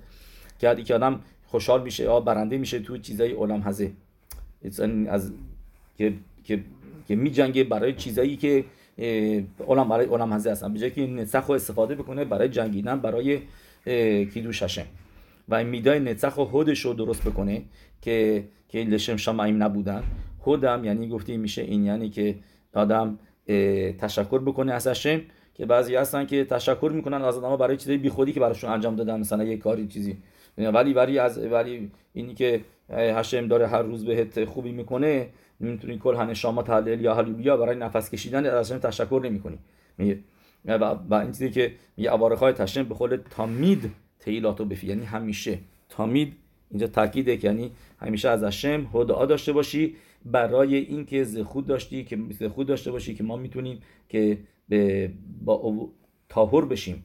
که 0.59 0.75
که 0.75 0.95
آدم 0.95 1.19
خوشحال 1.45 1.83
میشه 1.83 2.03
یا 2.03 2.19
برنده 2.19 2.57
میشه 2.57 2.79
تو 2.79 2.97
چیزای 2.97 3.31
اولام 3.31 3.61
هزه. 3.61 3.91
از 5.09 5.31
که 5.97 6.13
که 6.43 6.63
که 7.07 7.15
میجنگه 7.15 7.63
برای 7.63 7.93
چیزایی 7.93 8.37
که 8.37 8.65
اولم 9.57 9.89
برای 9.89 10.05
اولم 10.05 10.33
هزه 10.33 10.51
هستن. 10.51 10.73
به 10.73 10.89
که 10.89 11.07
نتسخ 11.07 11.45
رو 11.45 11.55
استفاده 11.55 11.95
بکنه 11.95 12.25
برای 12.25 12.49
جنگیدن 12.49 12.99
برای 12.99 13.39
کیدوش 14.25 14.63
هشم 14.63 14.85
و 15.51 15.63
میدای 15.63 15.99
نتسخ 15.99 16.37
و 16.37 16.43
هودش 16.43 16.79
رو 16.79 16.93
درست 16.93 17.27
بکنه 17.27 17.61
که 18.01 18.43
که 18.69 18.79
لشم 18.79 19.15
شمایم 19.15 19.63
نبودن. 19.63 20.03
هودم 20.45 20.83
یعنی 20.83 21.07
گفتیم 21.07 21.39
میشه 21.39 21.61
این 21.61 21.85
یعنی 21.85 22.09
که 22.09 22.35
آدم 22.73 23.19
تشکر 23.99 24.39
بکنه 24.39 24.73
از 24.73 24.87
هشم 24.87 25.21
که 25.53 25.65
بعضی 25.65 25.95
هستن 25.95 26.25
که 26.25 26.45
تشکر 26.45 26.91
می‌کنن 26.93 27.21
از 27.21 27.37
آدم 27.37 27.55
برای 27.55 27.77
چیزای 27.77 27.97
بیخودی 27.97 28.33
که 28.33 28.39
براشون 28.39 28.69
انجام 28.69 28.95
دادن 28.95 29.19
مثلا 29.19 29.43
یه 29.43 29.57
کاری 29.57 29.87
چیزی. 29.87 30.17
ولی 30.57 30.93
ولی 30.93 31.19
از 31.19 31.37
ولی 31.37 31.91
اینی 32.13 32.33
که 32.33 32.61
هشم 32.89 33.47
داره 33.47 33.67
هر 33.67 33.81
روز 33.81 34.05
بهت 34.05 34.45
خوبی 34.45 34.71
می‌کنه 34.71 35.27
نمی‌تونی 35.61 35.97
کل 35.97 36.15
هن 36.15 36.33
شما 36.33 36.63
تحلیل 36.63 37.01
یا 37.01 37.15
هللویا 37.15 37.57
برای 37.57 37.75
نفس 37.75 38.09
کشیدن 38.09 38.45
از 38.45 38.71
تشکر 38.71 39.21
نمی‌کنی. 39.23 39.57
میگه. 39.97 40.19
و 41.09 41.13
این 41.13 41.31
چیزی 41.31 41.49
که 41.49 41.71
میگه 41.97 42.11
های 42.11 42.53
تشنم 42.53 42.83
به 42.83 42.95
خود 42.95 43.15
تامید 43.15 43.91
تیلاتو 44.21 44.65
بفی 44.65 44.87
یعنی 44.87 45.05
همیشه. 45.05 45.59
تامید 45.89 46.33
اینجا 46.69 46.87
تاکیده 46.87 47.37
که 47.37 47.47
یعنی 47.47 47.71
همیشه 47.99 48.29
از 48.29 48.43
هشم 48.43 48.89
هدعا 48.93 49.25
داشته 49.25 49.53
باشی 49.53 49.95
برای 50.25 50.75
اینکه 50.75 51.23
زخود 51.23 51.65
داشتی 51.65 52.03
که 52.03 52.19
زخود 52.39 52.67
داشته 52.67 52.91
باشی 52.91 53.15
که 53.15 53.23
ما 53.23 53.37
می‌تونیم 53.37 53.79
که 54.09 54.37
به 54.69 55.11
با 55.45 55.89
تاهر 56.29 56.65
بشیم. 56.65 57.03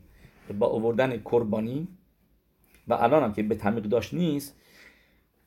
با 0.59 0.67
آوردن 0.67 1.17
قربانی. 1.17 1.89
و 2.89 2.95
الان 2.95 3.23
هم 3.23 3.33
که 3.33 3.43
به 3.43 3.55
تعمیق 3.55 3.85
داشت 3.85 4.15
نیست 4.15 4.57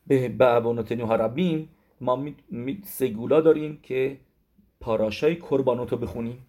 به 0.08 0.30
بعبانات 0.30 0.92
ربیم 0.92 1.70
ما 2.02 2.16
می, 2.16 2.36
می 2.50 2.82
سگولا 2.86 3.42
داریم 3.42 3.80
که 3.84 4.18
پاراشای 4.80 5.36
قربانوتو 5.36 5.98
بخونیم. 5.98 6.46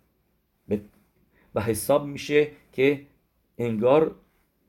و 1.55 1.61
حساب 1.61 2.07
میشه 2.07 2.49
که 2.73 3.01
انگار 3.59 4.15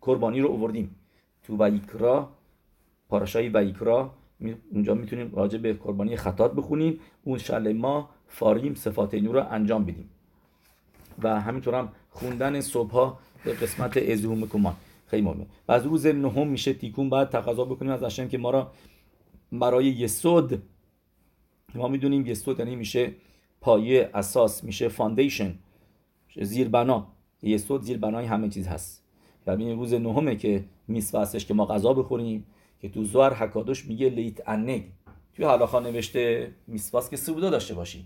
قربانی 0.01 0.39
رو 0.41 0.49
اووردیم 0.49 0.95
تو 1.43 1.63
ویکرا 1.63 2.29
پاراشای 3.09 3.49
ویکرا 3.49 4.13
اونجا 4.71 4.93
می‌تونیم 4.93 5.35
راجع 5.35 5.57
به 5.57 5.73
قربانی 5.73 6.15
خطات 6.15 6.53
بخونیم. 6.53 6.99
اون 7.23 7.37
شل 7.37 7.73
ما 7.73 8.09
فاریم 8.27 8.75
صفات 8.75 9.13
نور 9.13 9.35
رو 9.35 9.47
انجام 9.51 9.85
بدیم. 9.85 10.09
و 11.23 11.41
همینطور 11.41 11.75
هم 11.75 11.89
خوندن 12.09 12.61
صبح 12.61 12.91
ها 12.91 13.19
به 13.43 13.53
قسمت 13.53 13.97
ازهوم 13.97 14.47
کمان 14.47 14.75
خیلی 15.07 15.21
مهمه. 15.21 15.45
و 15.67 15.71
از 15.71 15.85
روز 15.85 16.05
نهم 16.05 16.47
میشه 16.47 16.73
تیکون 16.73 17.09
بعد 17.09 17.29
تقاضا 17.29 17.65
بکنیم. 17.65 17.91
از 17.91 18.03
اشم 18.03 18.27
که 18.27 18.37
ما 18.37 18.51
را 18.51 18.71
برای 19.51 19.85
یسود 19.85 20.63
ما 21.75 21.87
می‌دونیم 21.87 22.25
یسود 22.25 22.59
یعنی 22.59 22.75
میشه 22.75 23.11
پایه 23.61 24.09
اساس 24.13 24.63
میشه 24.63 24.87
foundation 24.87 25.53
زیربنا. 26.41 27.07
יסוד 27.43 27.81
زیربنای 27.81 28.25
همه 28.25 28.49
چیز 28.49 28.67
هست. 28.67 29.00
و 29.47 29.51
این 29.51 29.79
روز 29.79 29.93
نهمه 29.93 30.35
که 30.35 30.63
מצוה 30.87 31.21
هستش 31.21 31.45
که 31.45 31.53
ما 31.53 31.65
غذا 31.65 31.93
بخوریم 31.93 32.45
که 32.79 32.89
تو 32.89 33.03
זוהר 33.03 33.33
הקדוש 33.33 33.85
میگه 33.85 34.09
להתענג. 34.09 34.83
توی 35.33 35.45
הלכה 35.45 35.79
نوشته 35.79 36.51
מצוה 36.67 37.02
س 37.02 37.09
که 37.09 37.17
סעודה 37.17 37.49
داشته 37.49 37.73
باشی. 37.73 38.05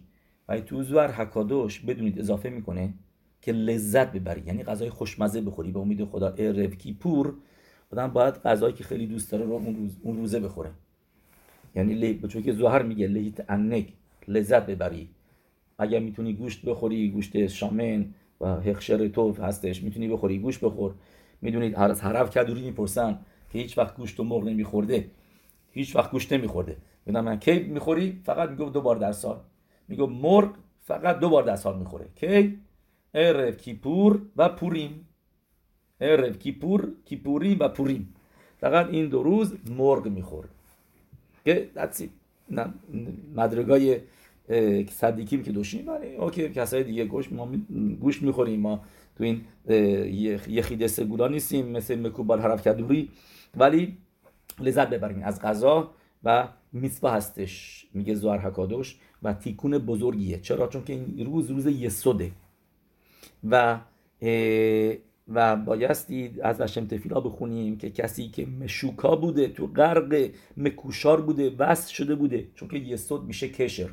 و 0.50 0.60
تو 0.60 0.84
זוהר 0.84 1.12
הקדוש 1.12 1.80
بدونید 1.80 2.20
اضافه 2.20 2.50
می‌کنه 2.50 2.94
که 3.42 3.52
لذت 3.52 4.12
ببری. 4.12 4.44
یعنی 4.48 4.64
غذای 4.64 4.90
خوشمزه 4.90 5.42
بخوری. 5.42 5.72
به 5.72 5.80
امید 5.80 6.06
خدا 6.06 6.34
ערב 6.38 6.94
כיפור 6.94 7.34
آدم 7.92 8.08
باید 8.08 8.34
غذایی 8.34 8.74
که 8.74 8.84
خیلی 8.84 9.08
دوست 9.08 9.32
داره 9.32 9.46
رو 9.46 9.52
اون, 9.52 9.76
روز، 9.76 9.98
اون 10.02 10.18
روزه 10.18 10.40
بخوره. 10.40 10.72
یعنی 11.76 11.94
لی... 11.94 12.28
چون 12.28 12.44
که 12.44 12.54
زهر 12.54 12.84
میگه 12.84 13.08
لیت 13.08 13.50
انگ 13.50 13.94
لذت 14.28 14.66
ببری. 14.66 15.10
اگر 15.78 16.00
می‌تونی 16.00 16.34
گوشت 16.34 16.66
بخوری 16.66 17.10
گوشت 17.10 17.48
شامن 17.48 18.06
و 18.42 18.48
هخشر 18.48 19.08
تو 19.08 19.34
هستش 19.34 19.84
می‌تونی 19.84 20.08
بخوری 20.08 20.40
گوشت 20.40 20.62
بخور. 20.62 20.94
می‌دونید 21.42 21.76
از 21.76 22.02
حرف 22.02 22.38
کدوری 22.38 22.62
می‌پرسن 22.62 23.20
که 23.52 23.60
هیچ 23.60 23.78
وقت 23.78 23.98
گوشت 23.98 24.20
و 24.20 24.24
مرغ 24.24 24.44
نمیخورده. 24.44 25.10
هیچ 25.72 25.96
وقت 25.96 26.12
گوشت 26.12 26.34
نمیخورده. 26.34 26.78
میگم 27.06 27.24
من 27.24 27.40
کی 27.40 27.60
می‌خوری؟ 27.60 28.22
فقط 28.26 28.50
میگم 28.50 28.70
دو 28.70 28.82
بار 28.82 28.96
در 28.96 29.12
سال. 29.12 29.40
میگم 29.88 30.10
مرغ 30.10 30.54
فقط 30.82 31.20
دو 31.20 31.30
بار 31.30 31.44
دستال 31.44 31.80
می‌خوره. 31.80 32.06
کی؟ 32.16 32.60
عرف 33.14 33.58
کیپور 33.58 34.22
و 34.38 34.50
پوریم. 34.50 35.08
عرف 36.02 36.40
کیپور 36.40 36.92
کیپوریم 37.06 37.58
و 37.60 37.68
پوریم. 37.68 38.16
فقط 38.60 38.88
این 38.90 39.10
دو 39.10 39.24
روز 39.24 39.54
مرغ 39.78 40.08
می‌خوره 40.08 40.50
که 41.46 41.70
نه 42.50 42.74
مدرگای 43.36 44.00
صدیکیم 44.92 45.44
که 45.44 45.52
دوشیم 45.52 45.88
ولی 45.88 46.16
اوکی 46.16 46.50
کسای 46.50 46.84
دیگه 46.84 47.06
گوش 47.06 47.32
ما 47.32 47.52
گوش 48.02 48.22
می‌خوریم 48.22 48.60
ما 48.60 48.84
تو 49.16 49.24
این 49.24 49.42
یه 50.48 50.62
خیده 50.62 50.88
سگولا 50.88 51.28
نیستیم 51.28 51.68
مثل 51.68 52.08
مکوبال 52.08 52.40
حرف 52.40 52.68
کدوری. 52.68 53.10
ولی 53.58 53.98
لذت 54.60 54.90
ببریم 54.90 55.24
از 55.24 55.42
غذا 55.42 55.92
و 56.24 56.48
میسوا 56.74 57.12
هستش 57.12 57.86
میگه 57.94 58.14
زوار 58.16 58.40
حکادوش 58.40 59.00
و 59.24 59.34
تیکون 59.34 59.78
بزرگیه. 59.78 60.40
چرا؟ 60.40 60.68
چون 60.68 60.84
که 60.84 60.94
این 60.94 61.26
روز 61.26 61.52
روز 61.52 61.66
یسوده 61.66 62.32
و 63.44 63.80
و 65.28 65.56
بایستی 65.56 66.32
از 66.42 66.62
وشم 66.62 66.88
تفیلا 66.88 67.20
بخونیم 67.20 67.78
که 67.78 67.90
کسی 67.90 68.28
که 68.28 68.46
مشوکا 68.46 69.16
بوده 69.16 69.48
تو 69.48 69.68
غرق 69.68 70.30
مکوشار 70.58 71.22
بوده 71.22 71.56
وصل 71.58 71.94
شده 71.94 72.16
بوده. 72.16 72.48
چون 72.56 72.68
که 72.68 72.78
یسود 72.78 73.24
میشه 73.24 73.50
کشر. 73.50 73.90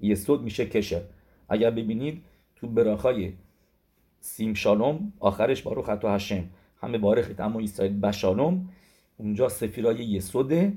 یسود 0.00 0.42
میشه 0.42 0.66
کشر. 0.66 1.02
اگر 1.48 1.70
ببینید 1.70 2.22
تو 2.56 2.68
براخای 2.68 3.32
سیم 4.26 4.54
شالوم 4.54 5.12
آخرش 5.20 5.62
بارو 5.62 5.82
خطو 5.82 6.08
هشم 6.08 6.44
همه 6.82 6.98
بارخت 6.98 7.40
اما 7.40 7.60
اسرائیل 7.60 8.00
بشالوم 8.00 8.68
اونجا 9.16 9.48
سفیرای 9.48 10.04
یسوده 10.04 10.72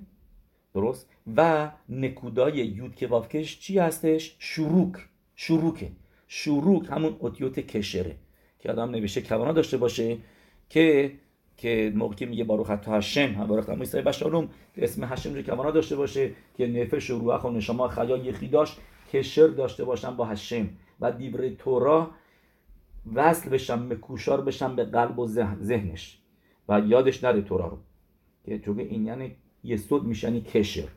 درست؟ 0.73 1.09
و 1.37 1.71
نکودای 1.89 2.57
یود 2.57 2.95
که 2.95 3.07
وافکش 3.07 3.59
چی 3.59 3.79
هستش؟ 3.79 4.35
شروک. 4.39 4.93
شروکه. 5.35 5.91
شروک 6.27 6.87
همون 6.91 7.15
اوتیوت 7.19 7.59
کشره. 7.59 8.15
که 8.59 8.71
آدم 8.71 8.89
نوشته 8.89 9.21
کوانا 9.21 9.51
داشته 9.51 9.77
باشه 9.77 10.17
که 10.69 11.11
که 11.57 11.91
موقعی 11.95 12.25
میگه 12.25 12.43
باروخ 12.43 12.69
حتی 12.69 12.91
هشم 12.91 13.33
هم 13.33 13.47
باروخ 13.47 13.65
تمام 13.65 13.81
اسرائیل 13.81 14.07
بشالوم 14.07 14.49
که 14.75 14.83
اسم 14.83 15.03
هشم 15.03 15.33
رو 15.33 15.41
کوانا 15.41 15.71
داشته 15.71 15.95
باشه 15.95 16.31
که 16.57 16.67
نفش 16.67 17.09
و 17.09 17.19
روح 17.19 17.41
و 17.41 17.49
نشما 17.49 17.87
خیا 17.87 18.17
یخی 18.17 18.47
داشت 18.47 18.77
کشر 19.13 19.47
داشته 19.47 19.83
باشن 19.83 20.15
با 20.15 20.25
هشم 20.25 20.69
و 20.99 21.11
دیبر 21.11 21.49
تورا 21.49 22.11
وصل 23.13 23.49
بشن 23.49 23.79
مکوشار 23.79 24.41
بشن 24.41 24.75
به 24.75 24.83
قلب 24.83 25.19
و 25.19 25.27
ذهنش 25.61 26.19
و 26.69 26.79
یادش 26.79 27.23
نره 27.23 27.41
تورا 27.41 27.67
رو. 27.67 27.77
که 28.45 28.59
چون 28.59 28.79
این 28.79 29.05
یعنی 29.05 29.35
یسود 29.63 30.03
میشنی 30.03 30.41
کشر. 30.41 30.87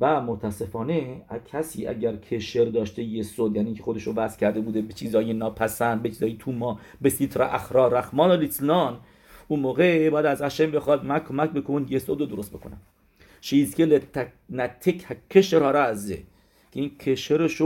و 0.00 0.20
متاسفانه 0.20 1.22
کسی 1.52 1.86
اگر 1.86 2.16
کشر 2.16 2.64
داشته 2.64 3.02
یسود 3.02 3.56
یعنی 3.56 3.74
که 3.74 3.82
خودش 3.82 4.02
رو 4.02 4.12
وصل 4.12 4.38
کرده 4.38 4.60
بوده 4.60 4.82
به 4.82 4.92
چیزای 4.92 5.32
ناپسند 5.32 6.02
به 6.02 6.08
چیزای 6.08 6.36
تو 6.38 6.52
ما 6.52 6.80
به 7.00 7.10
سیترا 7.10 7.48
اخرا 7.48 7.88
رحمان 7.88 8.30
و 8.30 8.36
لیتلان 8.36 9.00
اون 9.48 9.60
موقع 9.60 10.10
بعد 10.10 10.26
از 10.26 10.42
اشم 10.42 10.70
بخواد 10.70 11.06
مک 11.06 11.24
کمک 11.24 11.50
بکن 11.50 11.86
یسود 11.88 12.20
رو 12.20 12.26
درست 12.26 12.52
بکنم 12.52 12.80
شیز 13.40 13.74
که 13.74 14.02
نتک 14.50 15.28
کشر 15.30 15.62
ها 15.62 15.94
که 15.94 16.80
این 16.80 16.98
کشرش 16.98 17.62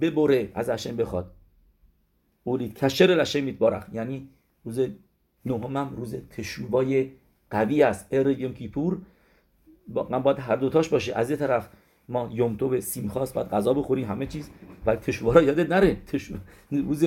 ببره 0.00 0.50
از 0.54 0.68
اشم 0.68 0.96
بخواد. 0.96 1.35
اولید 2.46 2.78
کشر 2.78 3.06
لشه 3.06 3.40
میتبارخ 3.40 3.86
یعنی 3.92 4.28
روز 4.64 4.80
نهم 5.44 5.76
هم 5.76 5.94
روز 5.96 6.14
تشوبای 6.14 7.10
قوی 7.50 7.82
است. 7.82 8.06
ار 8.10 8.30
یوم 8.30 8.54
کیپور. 8.54 8.98
من 10.10 10.22
باید 10.22 10.38
هر 10.38 10.56
دوتاش 10.56 10.88
باشه. 10.88 11.14
از 11.14 11.30
یه 11.30 11.36
طرف 11.36 11.68
ما 12.08 12.30
یوم 12.32 12.56
تو 12.56 12.68
به 12.68 12.80
سیمخواست 12.80 13.34
باید 13.34 13.48
غذا 13.48 13.74
بخوری 13.74 14.04
همه 14.04 14.26
چیز 14.26 14.50
و 14.86 14.96
تشوبا 14.96 15.42
یادت 15.42 15.70
نره. 15.70 15.96
تشوبا 16.06 16.40
روز 16.70 17.04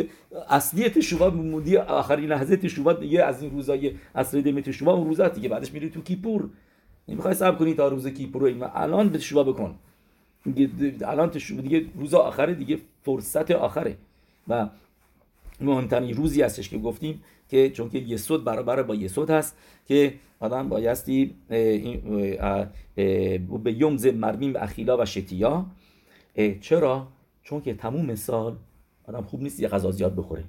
اصلی 0.50 0.90
تشوبا 0.90 1.30
موندی 1.30 1.78
آخرین 1.78 2.30
لحظه 2.30 2.58
تشوبا 2.58 2.94
دیگه 2.94 3.24
از 3.24 3.42
این 3.42 3.52
روزای 3.52 3.96
اصلی 4.16 4.42
دم 4.42 4.62
تشوبا 4.62 4.94
اون 4.94 5.08
روزات 5.08 5.36
دیگه. 5.36 5.50
بعدش 5.50 5.74
میری 5.74 5.90
تو 5.90 6.02
کیپور. 6.02 6.50
می‌خوای 7.08 7.34
صبر 7.34 7.58
کنی 7.58 7.74
تا 7.74 7.88
روز 7.88 8.08
کیپور 8.08 8.52
رو 8.52 8.70
الان 8.74 9.10
به 9.10 9.18
تشوبا 9.18 9.52
بکن. 9.52 9.76
الان 11.02 11.30
تشوبا 11.30 11.62
دیگه 11.62 11.86
روز 11.96 12.14
آخره 12.14 12.54
دیگه 12.54 12.78
فرصت 13.02 13.52
آخره. 13.52 13.98
و 14.48 14.70
مهمترین 15.62 16.16
روزی 16.16 16.42
هستش 16.42 16.70
که 16.70 16.78
گفتیم 16.78 17.24
که 17.50 17.70
چون 17.70 17.90
که 17.90 17.98
یسود 17.98 18.44
برابر 18.44 18.84
با 18.84 18.96
یسود 18.96 19.30
هست 19.30 19.58
که 19.86 20.14
آدم 20.40 20.70
بایستی 20.70 21.36
به 23.64 23.74
یومز 23.78 24.06
مرمیم 24.06 24.56
اخیلا 24.56 24.98
و 24.98 25.06
شتیا. 25.06 25.66
چرا؟ 26.62 27.08
چون 27.44 27.62
که 27.62 27.74
تموم 27.74 28.16
سال 28.16 28.56
آدم 29.08 29.22
خوب 29.22 29.42
نیست 29.42 29.60
یه 29.60 29.68
غذا 29.68 29.92
زیاد 29.92 30.16
بخوره. 30.16 30.44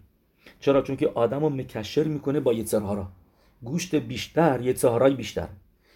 چرا؟ 0.60 0.82
چون 0.82 0.96
که 0.96 1.08
آدم 1.08 1.60
مکشر 1.60 2.04
می‌کنه 2.04 2.40
با 2.40 2.52
یتسرها 2.52 2.94
را. 2.94 3.08
گوشت 3.62 3.94
بیشتر 3.94 4.60
یتسرهای 4.60 5.14
بیشتر. 5.14 5.48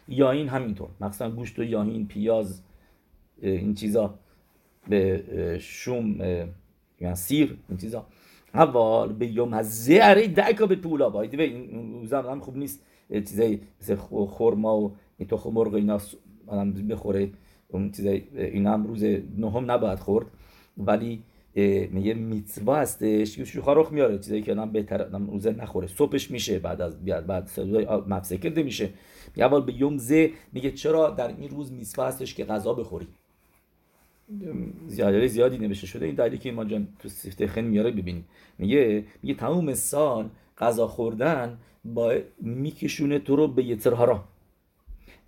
یا 0.08 0.30
این 0.30 0.48
همینطور. 0.48 0.88
مثلا 1.00 1.30
گوشت 1.30 1.58
و 1.58 1.62
یاهین 1.62 2.06
پیاز 2.06 2.62
این 3.42 3.74
چیزا 3.74 4.14
به 4.88 5.24
شوم 5.60 6.16
یا 7.00 7.14
سیر 7.14 7.56
این 7.68 7.78
چیزا. 7.78 8.06
اول 8.55 9.12
به 9.12 9.26
یوم 9.26 9.52
از 9.52 9.84
زهره 9.84 10.28
دکا 10.28 10.66
به 10.66 10.76
پولا 10.76 11.11
باید 11.11 11.40
این 11.40 11.92
روزا 11.92 12.40
خوب 12.40 12.57
نیست. 12.57 12.80
چیزای 13.11 13.59
مثل 13.80 13.94
خورما 14.26 14.80
و 14.80 14.96
تخم 15.28 15.50
مرغ 15.50 15.74
اینا 15.74 15.98
آدم 16.46 16.72
بخوره 16.72 17.30
اون 17.68 17.90
چیزای 17.90 18.22
اینا 18.36 18.72
هم 18.72 18.86
روز 18.86 19.05
نهم 19.38 19.70
نباید 19.70 19.98
خورد. 19.98 20.26
ولی 20.78 21.22
میگه 21.90 22.14
میتوا 22.14 22.76
هستش 22.76 23.36
که 23.36 23.44
شوخا 23.44 23.90
میاره 23.90 24.18
چیزایی 24.18 24.42
که 24.42 24.52
آدم 24.52 24.70
بهتر 24.70 25.02
آدم 25.02 25.30
روزه 25.30 25.52
نخوره. 25.52 25.86
صبحش 25.86 26.30
میشه 26.30 26.59
بعد 26.59 26.80
از 26.80 27.05
بعد 27.05 27.50
مفسه 28.09 28.38
کرده 28.38 28.62
میشه. 28.62 28.90
اول 29.36 29.61
به 29.61 29.72
یوم 29.72 29.98
زه 29.98 30.30
میگه 30.52 30.70
چرا 30.70 31.11
در 31.11 31.28
این 31.28 31.50
روز 31.50 31.72
میتوا 31.72 32.07
هستش 32.07 32.34
که 32.34 32.44
غذا 32.44 32.74
بخوری؟ 32.74 33.09
زیادی 34.86 35.28
زیادی 35.28 35.58
نوشته 35.58 35.86
شده. 35.86 36.06
این 36.06 36.14
دلیلی 36.14 36.38
که 36.38 36.52
ما 36.52 36.64
جان 36.64 36.88
تو 36.98 37.08
سیفته 37.08 37.46
خن 37.46 37.60
میاره 37.60 37.90
ببینیم 37.90 38.24
میگه 38.58 39.04
میگه 39.22 39.34
تمام 39.34 39.74
سال 39.74 40.28
غذا 40.58 40.86
خوردن 40.86 41.58
با 41.84 42.14
میکشونه 42.40 43.18
تو 43.18 43.36
رو 43.36 43.48
به 43.48 43.64
یترهارا 43.64 44.24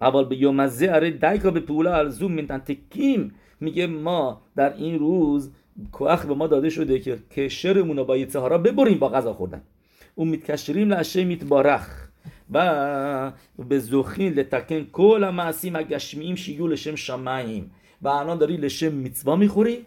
اول 0.00 0.24
به 0.24 0.36
یومزه 0.36 0.88
اره 0.90 1.10
دایکا 1.10 1.50
به 1.50 1.60
پولا 1.60 1.94
ارزوم 1.94 2.32
من 2.32 2.46
تکیم. 2.46 3.34
میگه 3.60 3.86
ما 3.86 4.42
در 4.56 4.76
این 4.76 4.98
روز 4.98 5.50
کوخ 5.92 6.26
به 6.26 6.34
ما 6.34 6.46
داده 6.46 6.70
شده 6.70 6.98
که 6.98 7.18
کشرمون 7.30 7.96
رو 7.96 8.04
با 8.04 8.16
یترهارا 8.16 8.58
ببریم 8.58 8.98
با 8.98 9.08
غذا 9.08 9.32
خوردن. 9.32 9.62
اون 10.14 10.28
میتکشریم 10.28 10.92
لشه 10.92 11.24
میتبارخ 11.24 12.08
و 12.50 13.32
به 13.68 13.78
زخین 13.78 14.32
لتکن 14.32 14.84
کل 14.92 15.30
معصیم 15.30 15.82
گشمیم 15.82 16.34
شیو 16.34 16.66
لشم 16.66 16.94
شماییم 16.94 17.70
و 18.02 18.08
الان 18.08 18.38
داری 18.38 18.56
لشم 18.56 18.92
میتوا 18.92 19.36
می‌خوری 19.36 19.86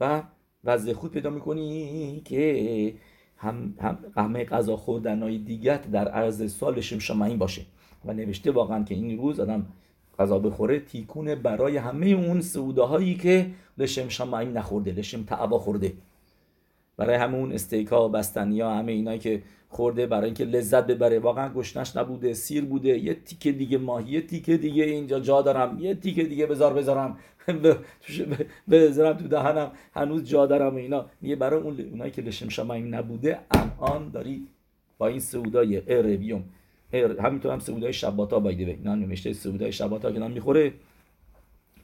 و 0.00 0.22
وضع 0.64 0.92
خود 0.92 1.10
پیدا 1.10 1.30
می‌کنی 1.30 2.22
که 2.24 2.94
هم, 3.36 3.74
هم 3.80 3.98
همه 4.16 4.44
غذا 4.44 4.76
خوردن 4.76 5.22
های 5.22 5.38
دیگت 5.38 5.90
در 5.90 6.08
عرض 6.08 6.52
سال 6.52 6.74
لشم 6.74 7.22
این 7.22 7.38
باشه. 7.38 7.62
و 8.04 8.12
نوشته 8.12 8.50
واقعا 8.50 8.84
که 8.84 8.94
این 8.94 9.18
روز 9.18 9.40
آدم 9.40 9.66
غذا 10.18 10.38
بخوره 10.38 10.80
تیکونه 10.80 11.34
برای 11.34 11.76
همه 11.76 12.06
اون 12.06 12.40
سعوده 12.40 12.82
هایی 12.82 13.14
که 13.14 13.50
لشم 13.78 14.08
شمعین 14.08 14.52
نخورده 14.52 14.92
لشم 14.92 15.22
تعبا 15.22 15.58
خورده. 15.58 15.92
برای 16.96 17.16
همون 17.16 17.52
استیکا 17.52 18.08
و 18.08 18.12
بستنیا 18.12 18.70
همه 18.70 18.92
اینایی 18.92 19.18
که 19.18 19.42
خورده 19.72 20.06
برای 20.06 20.24
اینکه 20.24 20.44
لذت 20.44 20.86
ببره. 20.86 21.18
واقعا 21.18 21.54
گشنش 21.54 21.96
نبوده 21.96 22.34
سیر 22.34 22.64
بوده. 22.64 22.98
یه 22.98 23.14
تیکه 23.14 23.52
دیگه 23.52 23.78
ماهی 23.78 24.12
یه 24.12 24.20
تیکه 24.20 24.56
دیگه 24.56 24.84
اینجا 24.84 25.20
جا 25.20 25.42
دارم. 25.42 25.78
یه 25.80 25.94
تیکه 25.94 26.24
دیگه 26.24 26.46
بذار 26.46 26.74
بذارم. 26.74 27.16
بذارم 28.70 29.16
تو 29.16 29.28
دهنم. 29.28 29.70
هنوز 29.94 30.24
جا 30.24 30.46
دارم 30.46 30.76
اینا. 30.76 31.06
میگه 31.20 31.36
برای 31.36 31.60
اون 31.60 31.80
اونایی 31.80 32.10
که 32.10 32.22
لشم 32.22 32.48
شمایم 32.48 32.94
نبوده 32.94 33.38
الان 33.50 34.10
داری 34.10 34.46
با 34.98 35.06
این 35.06 35.20
سعودای 35.20 35.82
اربیوم 35.86 36.44
همینطور 37.22 37.52
هم 37.52 37.58
سعودای 37.58 37.92
شباتا 37.92 38.40
بایده 38.40 38.64
به 38.64 38.70
اینا 38.70 38.94
نوشته 38.94 39.32
سعودای 39.32 39.72
شباتا 39.72 40.12
که 40.12 40.18
نام 40.18 40.30
می‌خوره. 40.30 40.72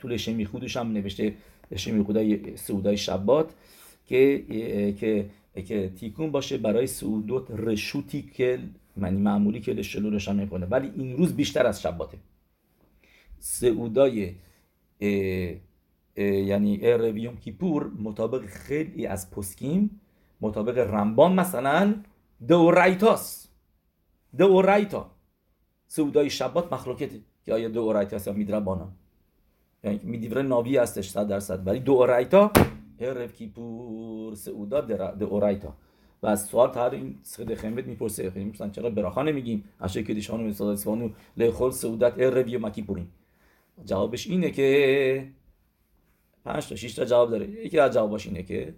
تو 0.01 0.09
لشم 0.09 0.35
میخودش 0.35 0.77
هم 0.77 0.93
نوشته 0.93 1.35
لشم 1.73 1.95
میخودای 1.95 2.57
سعودای 2.57 2.97
شبات 2.97 3.51
که 4.07 4.45
که 5.01 5.27
که 5.63 5.93
تیکون 5.97 6.31
باشه 6.31 6.59
برای 6.59 6.87
سعودوت 6.87 7.51
رشوتی 7.51 8.23
که 8.23 8.59
معنی 8.97 9.21
معمولی 9.21 9.61
که 9.61 9.73
لشلو 9.73 10.11
روشن 10.11 10.37
می‌کنه 10.37 10.67
ولی 10.67 10.93
این 10.97 11.17
روز 11.17 11.37
بیشتر 11.37 11.67
از 11.67 11.83
شباته. 11.83 12.19
سعودای 13.39 14.35
یعنی 16.17 16.79
ارویوم 16.83 17.37
کیپور 17.37 17.91
مطابق 18.03 18.47
خیلی 18.47 19.07
از 19.07 19.31
پسکیم 19.31 20.01
مطابق 20.41 20.79
رمبان 20.79 21.33
مثلا 21.35 21.95
دورایتاس 22.49 23.49
دورایتا 24.39 25.11
سعودای 25.87 26.31
شبات 26.31 26.73
مخلوقته 26.73 27.21
که 27.45 27.55
آیا 27.55 27.69
دورایتاس 27.69 28.27
یا 28.27 28.33
میدربانا؟ 28.33 28.93
یعنی 29.85 30.01
میدیوره 30.03 30.43
ناوی 30.43 30.77
هستش 30.77 31.09
100 31.11 31.29
درصد. 31.29 31.67
ولی 31.67 31.81
دورایتا 31.81 32.53
عرف 33.03 33.33
کیپور 33.33 34.35
سعودا 34.35 34.81
د 35.21 35.23
اورایتا 35.23 35.75
و 36.23 36.27
از 36.27 36.45
سوال 36.45 36.71
تر 36.71 36.91
این 36.91 37.19
خمت 37.57 37.87
می‌پرسه 37.87 38.31
خیلی 38.31 38.45
مثلا 38.45 38.69
چرا 38.69 38.91
براخا 38.91 39.23
نمیگیم 39.23 39.65
که 39.95 40.15
دیشانو 40.15 40.45
مثلا 40.45 40.73
اسفانو 40.73 41.11
لخول 41.37 41.71
سعودت 41.71 42.19
عرف 42.19 42.49
یا 42.49 42.59
مکیپوریم 42.59 43.13
جوابش 43.85 44.27
اینه 44.27 44.51
که 44.51 45.29
پنج 46.45 46.69
تا 46.69 46.77
6 46.77 46.95
تا 46.95 47.05
جواب 47.05 47.31
داره 47.31 47.49
یکی 47.49 47.79
از 47.79 47.95
جواباش 47.95 48.27
اینه 48.27 48.43
که 48.43 48.75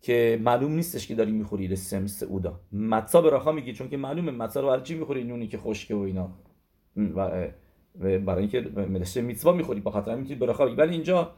که 0.00 0.40
معلوم 0.42 0.72
نیستش 0.72 1.06
که 1.06 1.14
داری 1.14 1.32
می‌خوری 1.32 1.76
سم 1.76 2.06
سعودا 2.06 2.60
متصا 2.72 3.22
براخا 3.22 3.52
میگی 3.52 3.72
چون 3.72 3.88
که 3.88 3.96
معلومه 3.96 4.32
متصا 4.32 4.60
رو 4.60 4.68
برای 4.68 4.82
چی 4.82 4.94
می‌خوری 4.94 5.24
نونی 5.24 5.46
که 5.46 5.58
خشکه 5.58 5.94
و 5.94 5.98
اینا 5.98 6.30
و 6.96 7.48
برای 8.00 8.40
اینکه 8.40 8.60
مدرسه 8.60 9.20
میتوا 9.20 9.52
می‌خوری 9.52 9.80
با 9.80 9.90
خاطر 9.90 10.14
می‌تونی 10.14 10.38
براخا 10.38 10.74
ولی 10.74 10.92
اینجا 10.92 11.32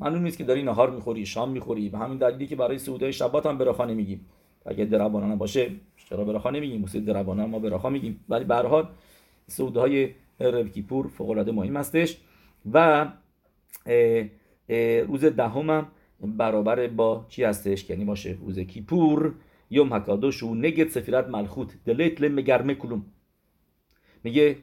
معلوم 0.00 0.22
نیست 0.22 0.38
که 0.38 0.44
داری 0.44 0.62
نهار 0.62 0.90
می‌خوری 0.90 1.26
شام 1.26 1.50
می‌خوری. 1.50 1.88
و 1.88 1.96
همین 1.96 2.18
دلیلی 2.18 2.46
که 2.46 2.56
برای 2.56 2.78
سعودای 2.78 3.12
شبات 3.12 3.46
هم 3.46 3.58
براخا 3.58 3.84
نمیگیم. 3.84 4.26
اگه 4.66 4.84
دربانان 4.84 5.38
باشه 5.38 5.70
چرا 5.96 6.24
براخا 6.24 6.50
نمیگیم؟ 6.50 6.80
موسی 6.80 7.00
دربانان 7.00 7.50
ما 7.50 7.58
براخا 7.58 7.90
میگیم. 7.90 8.24
ولی 8.28 8.44
به 8.44 8.54
هر 8.54 8.66
حال 8.66 8.88
سعودهای 9.46 10.10
رب 10.40 10.68
فوق 11.08 11.30
العاده 11.30 11.52
مهم 11.52 11.76
هستش 11.76 12.18
و 12.72 13.06
روز 15.06 15.24
دهم 15.24 15.70
هم 15.70 15.86
برابر 16.20 16.86
با 16.86 17.26
چی 17.28 17.44
هستش؟ 17.44 17.90
یعنی 17.90 18.04
باشه 18.04 18.38
روز 18.40 18.58
کیپور 18.58 19.34
یوم 19.70 19.92
هکادوش 19.92 20.42
و 20.42 20.54
نگت 20.54 20.88
سفیرت 20.90 21.28
ملخوت. 21.28 21.74
دلیت 21.84 22.20
لمگرمه 22.20 22.74
کلوم. 22.74 23.06
میگه 24.24 24.56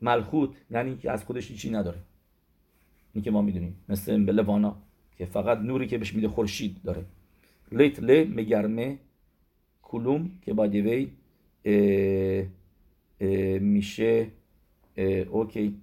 ملخوت 0.00 0.50
یعنی 0.70 0.96
که 0.96 1.10
از 1.10 1.24
خودش 1.24 1.52
چی 1.52 1.70
نداره. 1.70 1.98
این 3.14 3.24
که 3.24 3.30
ما 3.30 3.42
می‌دونیم. 3.42 3.76
مثل 3.88 4.24
بلوانا 4.24 4.76
که 5.16 5.24
فقط 5.24 5.58
نوری 5.58 5.86
که 5.86 5.98
بهش 5.98 6.14
میده 6.14 6.28
خورشید 6.28 6.82
داره. 6.84 7.04
لیت 7.72 8.00
ل 8.00 8.24
مگرمه 8.34 8.98
کلوم 9.82 10.30
که 10.42 10.54
با 10.54 10.66
دیوی 10.66 11.10
میشه 13.60 14.26
اوکی. 15.30 15.80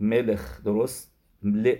ملخ 0.00 0.64
درست. 0.64 1.12
ل 1.42 1.72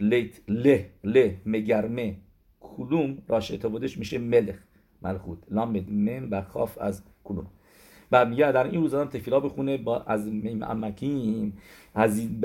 لیت 0.00 0.40
ل 0.48 0.78
ل 1.04 1.30
مگرمه 1.46 2.16
کلوم 2.60 3.18
راشه 3.28 3.56
بودش 3.56 3.98
میشه 3.98 4.18
ملخ. 4.18 4.56
ملخوت. 5.02 5.38
لامد 5.50 5.90
مم 5.90 6.28
و 6.30 6.42
خاف 6.42 6.78
از 6.78 7.02
کلوم. 7.24 7.46
و 8.12 8.24
میگه 8.24 8.52
در 8.52 8.64
این 8.64 8.80
روزا 8.80 9.04
تفیلا 9.04 9.40
بخونه 9.40 9.76
با 9.76 10.02
از 10.02 10.28
امکیم 10.62 11.58
از 11.94 12.40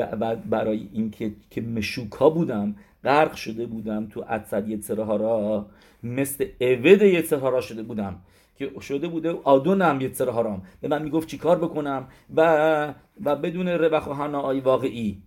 برای 0.50 0.88
اینکه 0.94 1.32
که 1.50 1.62
مشوک 1.62 2.12
ها 2.12 2.30
بودم 2.30 2.76
غرق 3.04 3.36
شده 3.36 3.66
بودم 3.66 4.08
تو 4.08 4.24
یتسره 4.68 5.18
را 5.18 5.66
مثل 6.04 6.46
اوید 6.62 7.02
یتسره 7.02 7.50
را 7.50 7.62
شده 7.62 7.84
بودم 7.84 8.20
که 8.56 8.72
شده 8.82 9.08
بوده 9.08 9.32
آدونم 9.44 10.02
یتسره 10.02 10.32
هارام 10.32 10.62
به 10.82 10.88
من 10.88 11.02
می‌گفت 11.02 11.28
چیکار 11.28 11.58
بکنم؟ 11.58 12.08
و 12.36 12.94
و 13.24 13.36
بدون 13.36 13.68
روخ 13.68 14.08
و 14.08 14.14
هنای 14.14 14.60
واقعی 14.60 15.22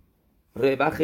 روخ 0.55 1.01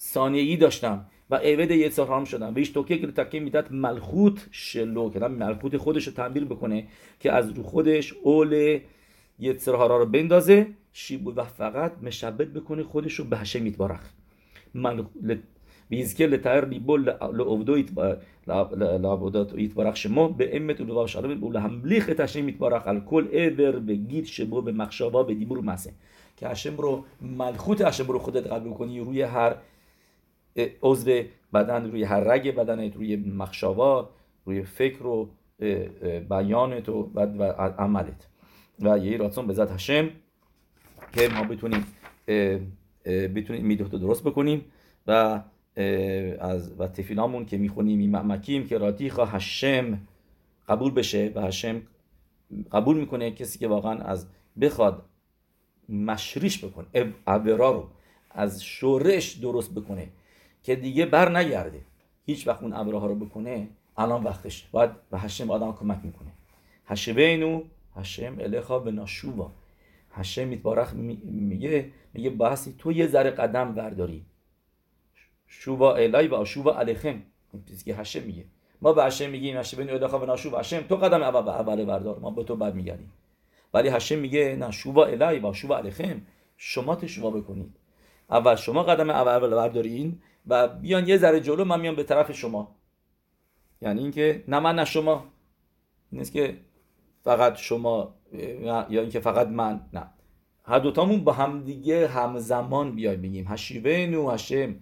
ثانیه‌ای 0.00 0.56
داشتم. 0.56 1.06
و 1.30 1.34
عوض 1.34 1.70
یه 1.70 2.24
شدن. 2.24 2.48
و 2.54 2.58
ایش 2.58 2.70
توکه 2.70 2.98
که 2.98 3.06
تکه 3.06 3.40
می‌داد 3.40 3.72
ملخوت 3.72 4.48
شلو 4.50 5.10
که 5.10 5.18
ملخوت 5.18 5.76
خودش 5.76 6.06
رو 6.06 6.12
تعبیر 6.12 6.44
بکنه 6.44 6.86
که 7.20 7.32
از 7.32 7.50
رو 7.50 7.62
خودش 7.62 8.14
اول 8.22 8.80
یتسرهارا 9.38 9.98
رو 9.98 10.06
بندازه 10.06 10.66
بود 11.24 11.38
و 11.38 11.44
فقط 11.44 11.92
مشبت 12.02 12.48
بکنه 12.48 12.82
خودش 12.82 13.14
رو 13.14 13.24
به 13.24 13.36
هشه 13.36 13.60
میتبارخ 13.60 14.00
بیزکه 15.88 16.26
لتر 16.26 16.64
لیبول 16.64 17.04
لعبدو 17.32 17.82
لعبدات 18.76 19.54
ایتبارخ 19.54 19.96
شما 19.96 20.28
به 20.28 20.56
امت 20.56 20.80
و 20.80 20.84
لواو 20.84 21.06
شرم 21.06 21.40
بول 21.40 21.56
هملیخ 21.56 22.06
تشنی 22.06 22.42
میتبارخ 22.42 22.86
الکل 22.86 23.28
ایبر 23.32 23.78
به 23.78 23.94
گید 23.94 24.24
شبو 24.24 24.62
به 24.62 24.72
مخشابا 24.72 25.22
به 25.22 25.34
دیبور 25.34 25.60
مسه. 25.60 25.92
که 26.36 26.48
هشم 26.48 26.76
رو 26.76 27.04
ملخوت 27.20 27.80
هشم 27.80 28.06
رو 28.06 28.18
خودت 28.18 28.46
قبول 28.46 28.72
کنی 28.72 29.00
روی 29.00 29.22
هر 29.22 29.54
عضو 30.82 31.22
بدن 31.54 31.90
روی 31.90 32.04
هر 32.04 32.20
رگ 32.20 32.54
بدنت 32.54 32.96
روی 32.96 33.16
مخشاوا 33.16 34.10
روی 34.44 34.62
فکر 34.62 35.06
و 35.06 35.30
بیانت 36.30 36.88
و, 36.88 37.10
و 37.14 37.42
عملت. 37.78 38.26
و 38.80 38.98
یه 38.98 39.16
راتون 39.16 39.46
به 39.46 39.52
ذات 39.52 39.72
هشم 39.72 40.10
که 41.12 41.28
ما 41.28 41.44
بتونیم 41.44 41.86
بتونیم 43.34 43.66
میدوخت 43.66 43.90
درست 43.90 44.24
بکنیم 44.24 44.64
و 45.06 45.42
از 46.40 46.80
و 46.80 46.88
تفیلامون 46.88 47.46
که 47.46 47.58
می‌خونیم 47.58 47.98
این 47.98 48.10
معمکیم 48.10 48.66
که 48.66 48.78
راتیخا 48.78 49.24
هشم 49.24 50.00
قبول 50.68 50.92
بشه 50.92 51.32
و 51.34 51.40
هشم 51.40 51.82
قبول 52.72 52.96
می‌کنه 52.96 53.30
کسی 53.30 53.58
که 53.58 53.68
واقعا 53.68 53.98
از 53.98 54.26
بخواد 54.60 55.02
مشریش 55.88 56.64
بکنه 56.64 56.86
عبرا 57.26 57.70
رو 57.70 57.88
از 58.30 58.64
شورش 58.64 59.32
درست 59.32 59.74
بکنه. 59.74 60.08
که 60.62 60.76
دیگه 60.76 61.06
بر 61.06 61.38
نگرده. 61.38 61.80
هیچ 62.26 62.48
وقت 62.48 62.62
اون 62.62 62.72
امره 62.72 62.98
ها 62.98 63.06
رو 63.06 63.14
بکنه 63.14 63.68
الان 63.96 64.24
وقتش. 64.24 64.68
باید 64.72 64.90
به 65.10 65.18
هشم 65.18 65.50
آدم 65.50 65.72
کمک 65.72 65.98
می‌کنه. 66.02 66.30
هشبینو 66.86 67.62
هشم 67.96 68.36
الخا 68.40 68.78
به 68.78 68.90
ناشوبا. 68.90 69.50
هشم 70.12 70.48
میتبارخ 70.48 70.92
میگه 70.94 71.90
میگه 72.14 72.30
بحثی 72.30 72.74
تو 72.78 72.92
یه 72.92 73.06
ذره 73.06 73.30
قدم 73.30 73.74
برداری. 73.74 74.24
شوبا 75.46 75.94
الای 75.94 76.28
و 76.28 76.44
شوبا 76.44 76.78
این 76.80 77.22
چیزی 77.68 77.84
که 77.84 77.94
هشم 77.94 78.22
میگه. 78.22 78.44
ما 78.82 78.92
به 78.92 79.04
هشم 79.04 79.30
میگیم 79.30 79.56
هشم 79.56 79.76
بین 79.76 79.90
الخا 79.90 80.18
به 80.18 80.26
ناشوبا 80.26 80.58
هشم 80.58 80.80
تو 80.80 80.96
قدم 80.96 81.22
اول 81.22 81.48
اول 81.48 81.84
بردار. 81.84 82.18
ما 82.18 82.30
به 82.30 82.44
تو 82.44 82.56
بعد 82.56 82.74
میگردیم. 82.74 83.12
ولی 83.74 83.88
هشم 83.88 84.18
میگه 84.18 84.56
نه 84.60 84.70
شوبا 84.70 85.06
الای 85.06 85.38
و 85.38 85.52
شوبا 85.52 85.78
علیخم 85.78 86.22
شما 86.56 86.96
تشوبا 86.96 87.30
بکنید. 87.30 87.76
اول 88.30 88.56
شما 88.56 88.82
قدم 88.82 89.10
اول 89.10 89.50
بردارین. 89.50 90.22
و 90.46 90.68
بیان 90.68 91.08
یه 91.08 91.16
ذره 91.16 91.40
جلو 91.40 91.64
من 91.64 91.80
میام 91.80 91.96
به 91.96 92.02
طرف 92.02 92.32
شما. 92.32 92.76
یعنی 93.82 94.00
اینکه 94.00 94.44
نه 94.48 94.60
من 94.60 94.74
نه 94.74 94.84
شما. 94.84 95.24
نیست 96.12 96.32
که 96.32 96.56
فقط 97.24 97.56
شما 97.56 98.14
یا 98.62 99.00
اینکه 99.00 99.20
فقط 99.20 99.46
من 99.46 99.80
نه. 99.92 100.06
هر 100.64 100.78
دوتامون 100.78 101.24
با 101.24 101.32
هم 101.32 101.64
دیگه 101.64 102.08
همزمان 102.08 102.94
بیای 102.94 103.16
بگیم 103.16 103.44
هشیبنو 103.48 104.30
هشم 104.30 104.74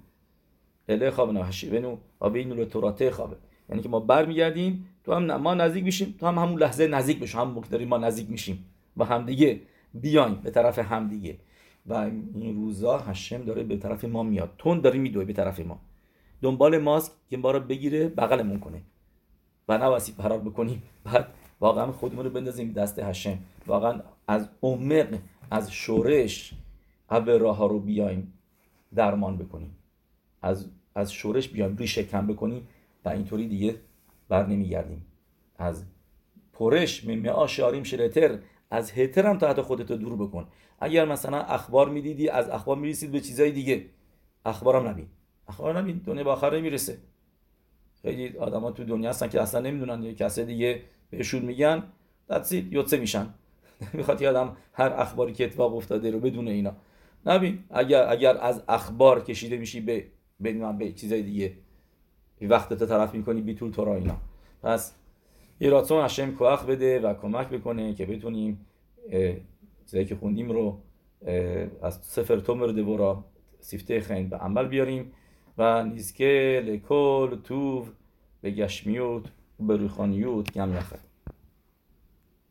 اله 0.88 1.10
خوابه 1.10 1.44
هشیبنو 1.44 1.96
و 2.20 2.30
بینو 2.30 2.64
توراته 2.64 3.10
خوابه. 3.10 3.36
یعنی 3.68 3.82
که 3.82 3.88
ما 3.88 4.00
برمیگردیم 4.00 4.88
تو 5.04 5.14
هم 5.14 5.36
ما 5.36 5.54
نزدیک 5.54 5.84
میشیم 5.84 6.14
تو 6.20 6.26
هم 6.26 6.38
همون 6.38 6.58
لحظه 6.58 6.86
نزدیک 6.86 7.20
بشیم 7.20 7.40
هم 7.40 7.60
داریم 7.70 7.88
ما 7.88 7.98
نزدیک 7.98 8.30
میشیم. 8.30 8.64
با 8.96 9.04
همدیگه 9.04 9.60
بیایم 9.94 10.34
به 10.34 10.50
طرف 10.50 10.78
همدیگه 10.78 11.38
و 11.88 11.94
این 12.34 12.54
روزا 12.56 12.98
هشم 12.98 13.44
داره 13.44 13.62
به 13.62 13.76
طرف 13.76 14.04
ما 14.04 14.22
میاد. 14.22 14.54
تون 14.58 14.80
داره 14.80 14.98
میدوه 14.98 15.24
به 15.24 15.32
طرف 15.32 15.60
ما. 15.60 15.80
دنبال 16.42 16.78
ماست 16.78 17.12
که 17.30 17.36
ما 17.36 17.50
رو 17.50 17.60
بگیره 17.60 18.08
بغلمون 18.08 18.60
کنه. 18.60 18.82
و 19.68 19.78
نواسی 19.78 20.12
فرار 20.12 20.38
بکنیم 20.38 20.82
بعد 21.04 21.26
واقعا 21.60 21.92
خودمون 21.92 22.24
رو 22.24 22.30
بندازیم 22.30 22.72
دست 22.72 22.98
هشم 22.98 23.38
واقعا 23.66 24.00
از 24.28 24.48
عمق 24.62 25.18
از 25.50 25.72
شورش 25.72 26.54
قبل 27.10 27.38
راه 27.38 27.68
رو 27.68 27.80
بیایم 27.80 28.32
درمان 28.94 29.36
بکنیم. 29.36 29.76
از 30.42 30.66
از 30.94 31.12
شورش 31.12 31.48
بیایم 31.48 31.76
ریشه 31.76 32.04
کم 32.04 32.26
بکنیم 32.26 32.68
و 33.04 33.08
اینطوری 33.08 33.48
دیگه 33.48 33.74
بر 34.28 34.46
نمیگردیم. 34.46 35.06
از 35.58 35.84
پرش 36.52 37.04
می 37.04 37.28
آشاریم 37.28 37.82
شرتر 37.82 38.38
از 38.70 38.92
هتر 38.92 39.26
هم 39.26 39.38
تحت 39.38 39.60
خودتو 39.60 39.96
دور 39.96 40.16
بکن. 40.16 40.46
اگر 40.78 41.04
مثلا 41.04 41.42
اخبار 41.42 41.88
می‌دیدی 41.88 42.28
از 42.28 42.48
اخبار 42.50 42.76
می‌رسید 42.76 43.12
به 43.12 43.20
چیزای 43.20 43.50
دیگه. 43.50 43.84
اخبارم 44.44 44.88
نبین. 44.88 45.06
اخبار 45.48 45.78
نبین. 45.78 46.02
دنیا 46.06 46.24
به 46.24 46.30
آخر 46.30 46.56
نمی‌رسه 46.56 46.98
خیلی 48.02 48.38
آدما 48.38 48.70
تو 48.70 48.84
دنیا 48.84 49.10
هستن 49.10 49.28
که 49.28 49.42
اصلا 49.42 49.60
نمی‌دونن 49.60 50.02
یه 50.02 50.14
کسی 50.14 50.44
دیگه 50.44 50.82
بهشون 51.10 51.42
میگن 51.42 51.82
دستید 52.30 52.72
یوتسه 52.72 52.96
میشن. 52.96 53.34
می‌خواد 53.92 54.22
یادم 54.22 54.56
هر 54.72 54.92
اخباری 54.96 55.32
که 55.32 55.44
اتفاق 55.44 55.76
افتاده 55.76 56.10
رو 56.10 56.20
بدون 56.20 56.48
اینا. 56.48 56.72
نبین. 57.26 57.64
اگر 57.70 58.10
اگر 58.10 58.36
از 58.36 58.62
اخبار 58.68 59.24
کشیده 59.24 59.56
میشی 59.56 59.80
به 59.80 60.04
به, 60.40 60.72
به 60.72 60.92
چیزای 60.92 61.22
دیگه. 61.22 61.52
وقتت 62.42 62.84
طرف 62.88 63.14
می‌کنی 63.14 63.40
بیتول 63.40 63.70
تو 63.70 63.84
را 63.84 63.94
اینا. 63.94 64.16
پس 64.62 64.94
یه 65.60 65.70
راتون 65.70 66.04
هشم 66.04 66.32
کوخ 66.34 66.64
بده 66.64 67.00
و 67.00 67.14
کمک 67.14 67.48
بکنه 67.48 67.94
که 67.94 68.06
بتونیم 68.06 68.66
چیزایی 69.90 70.06
که 70.06 70.16
خوندیم 70.16 70.50
رو 70.50 70.78
از 71.82 72.00
سفر 72.02 72.36
تومر 72.36 72.66
دورا 72.66 73.24
سیفته 73.60 74.00
خین 74.00 74.28
به 74.28 74.36
عمل 74.36 74.68
بیاریم 74.68 75.12
و 75.58 75.84
نیزکه 75.84 76.62
لکل 76.66 77.36
توف 77.36 77.88
به 78.40 78.50
گشمیوت 78.50 79.22
به 79.60 79.76
روخانیوت 79.76 80.52
گم 80.52 80.72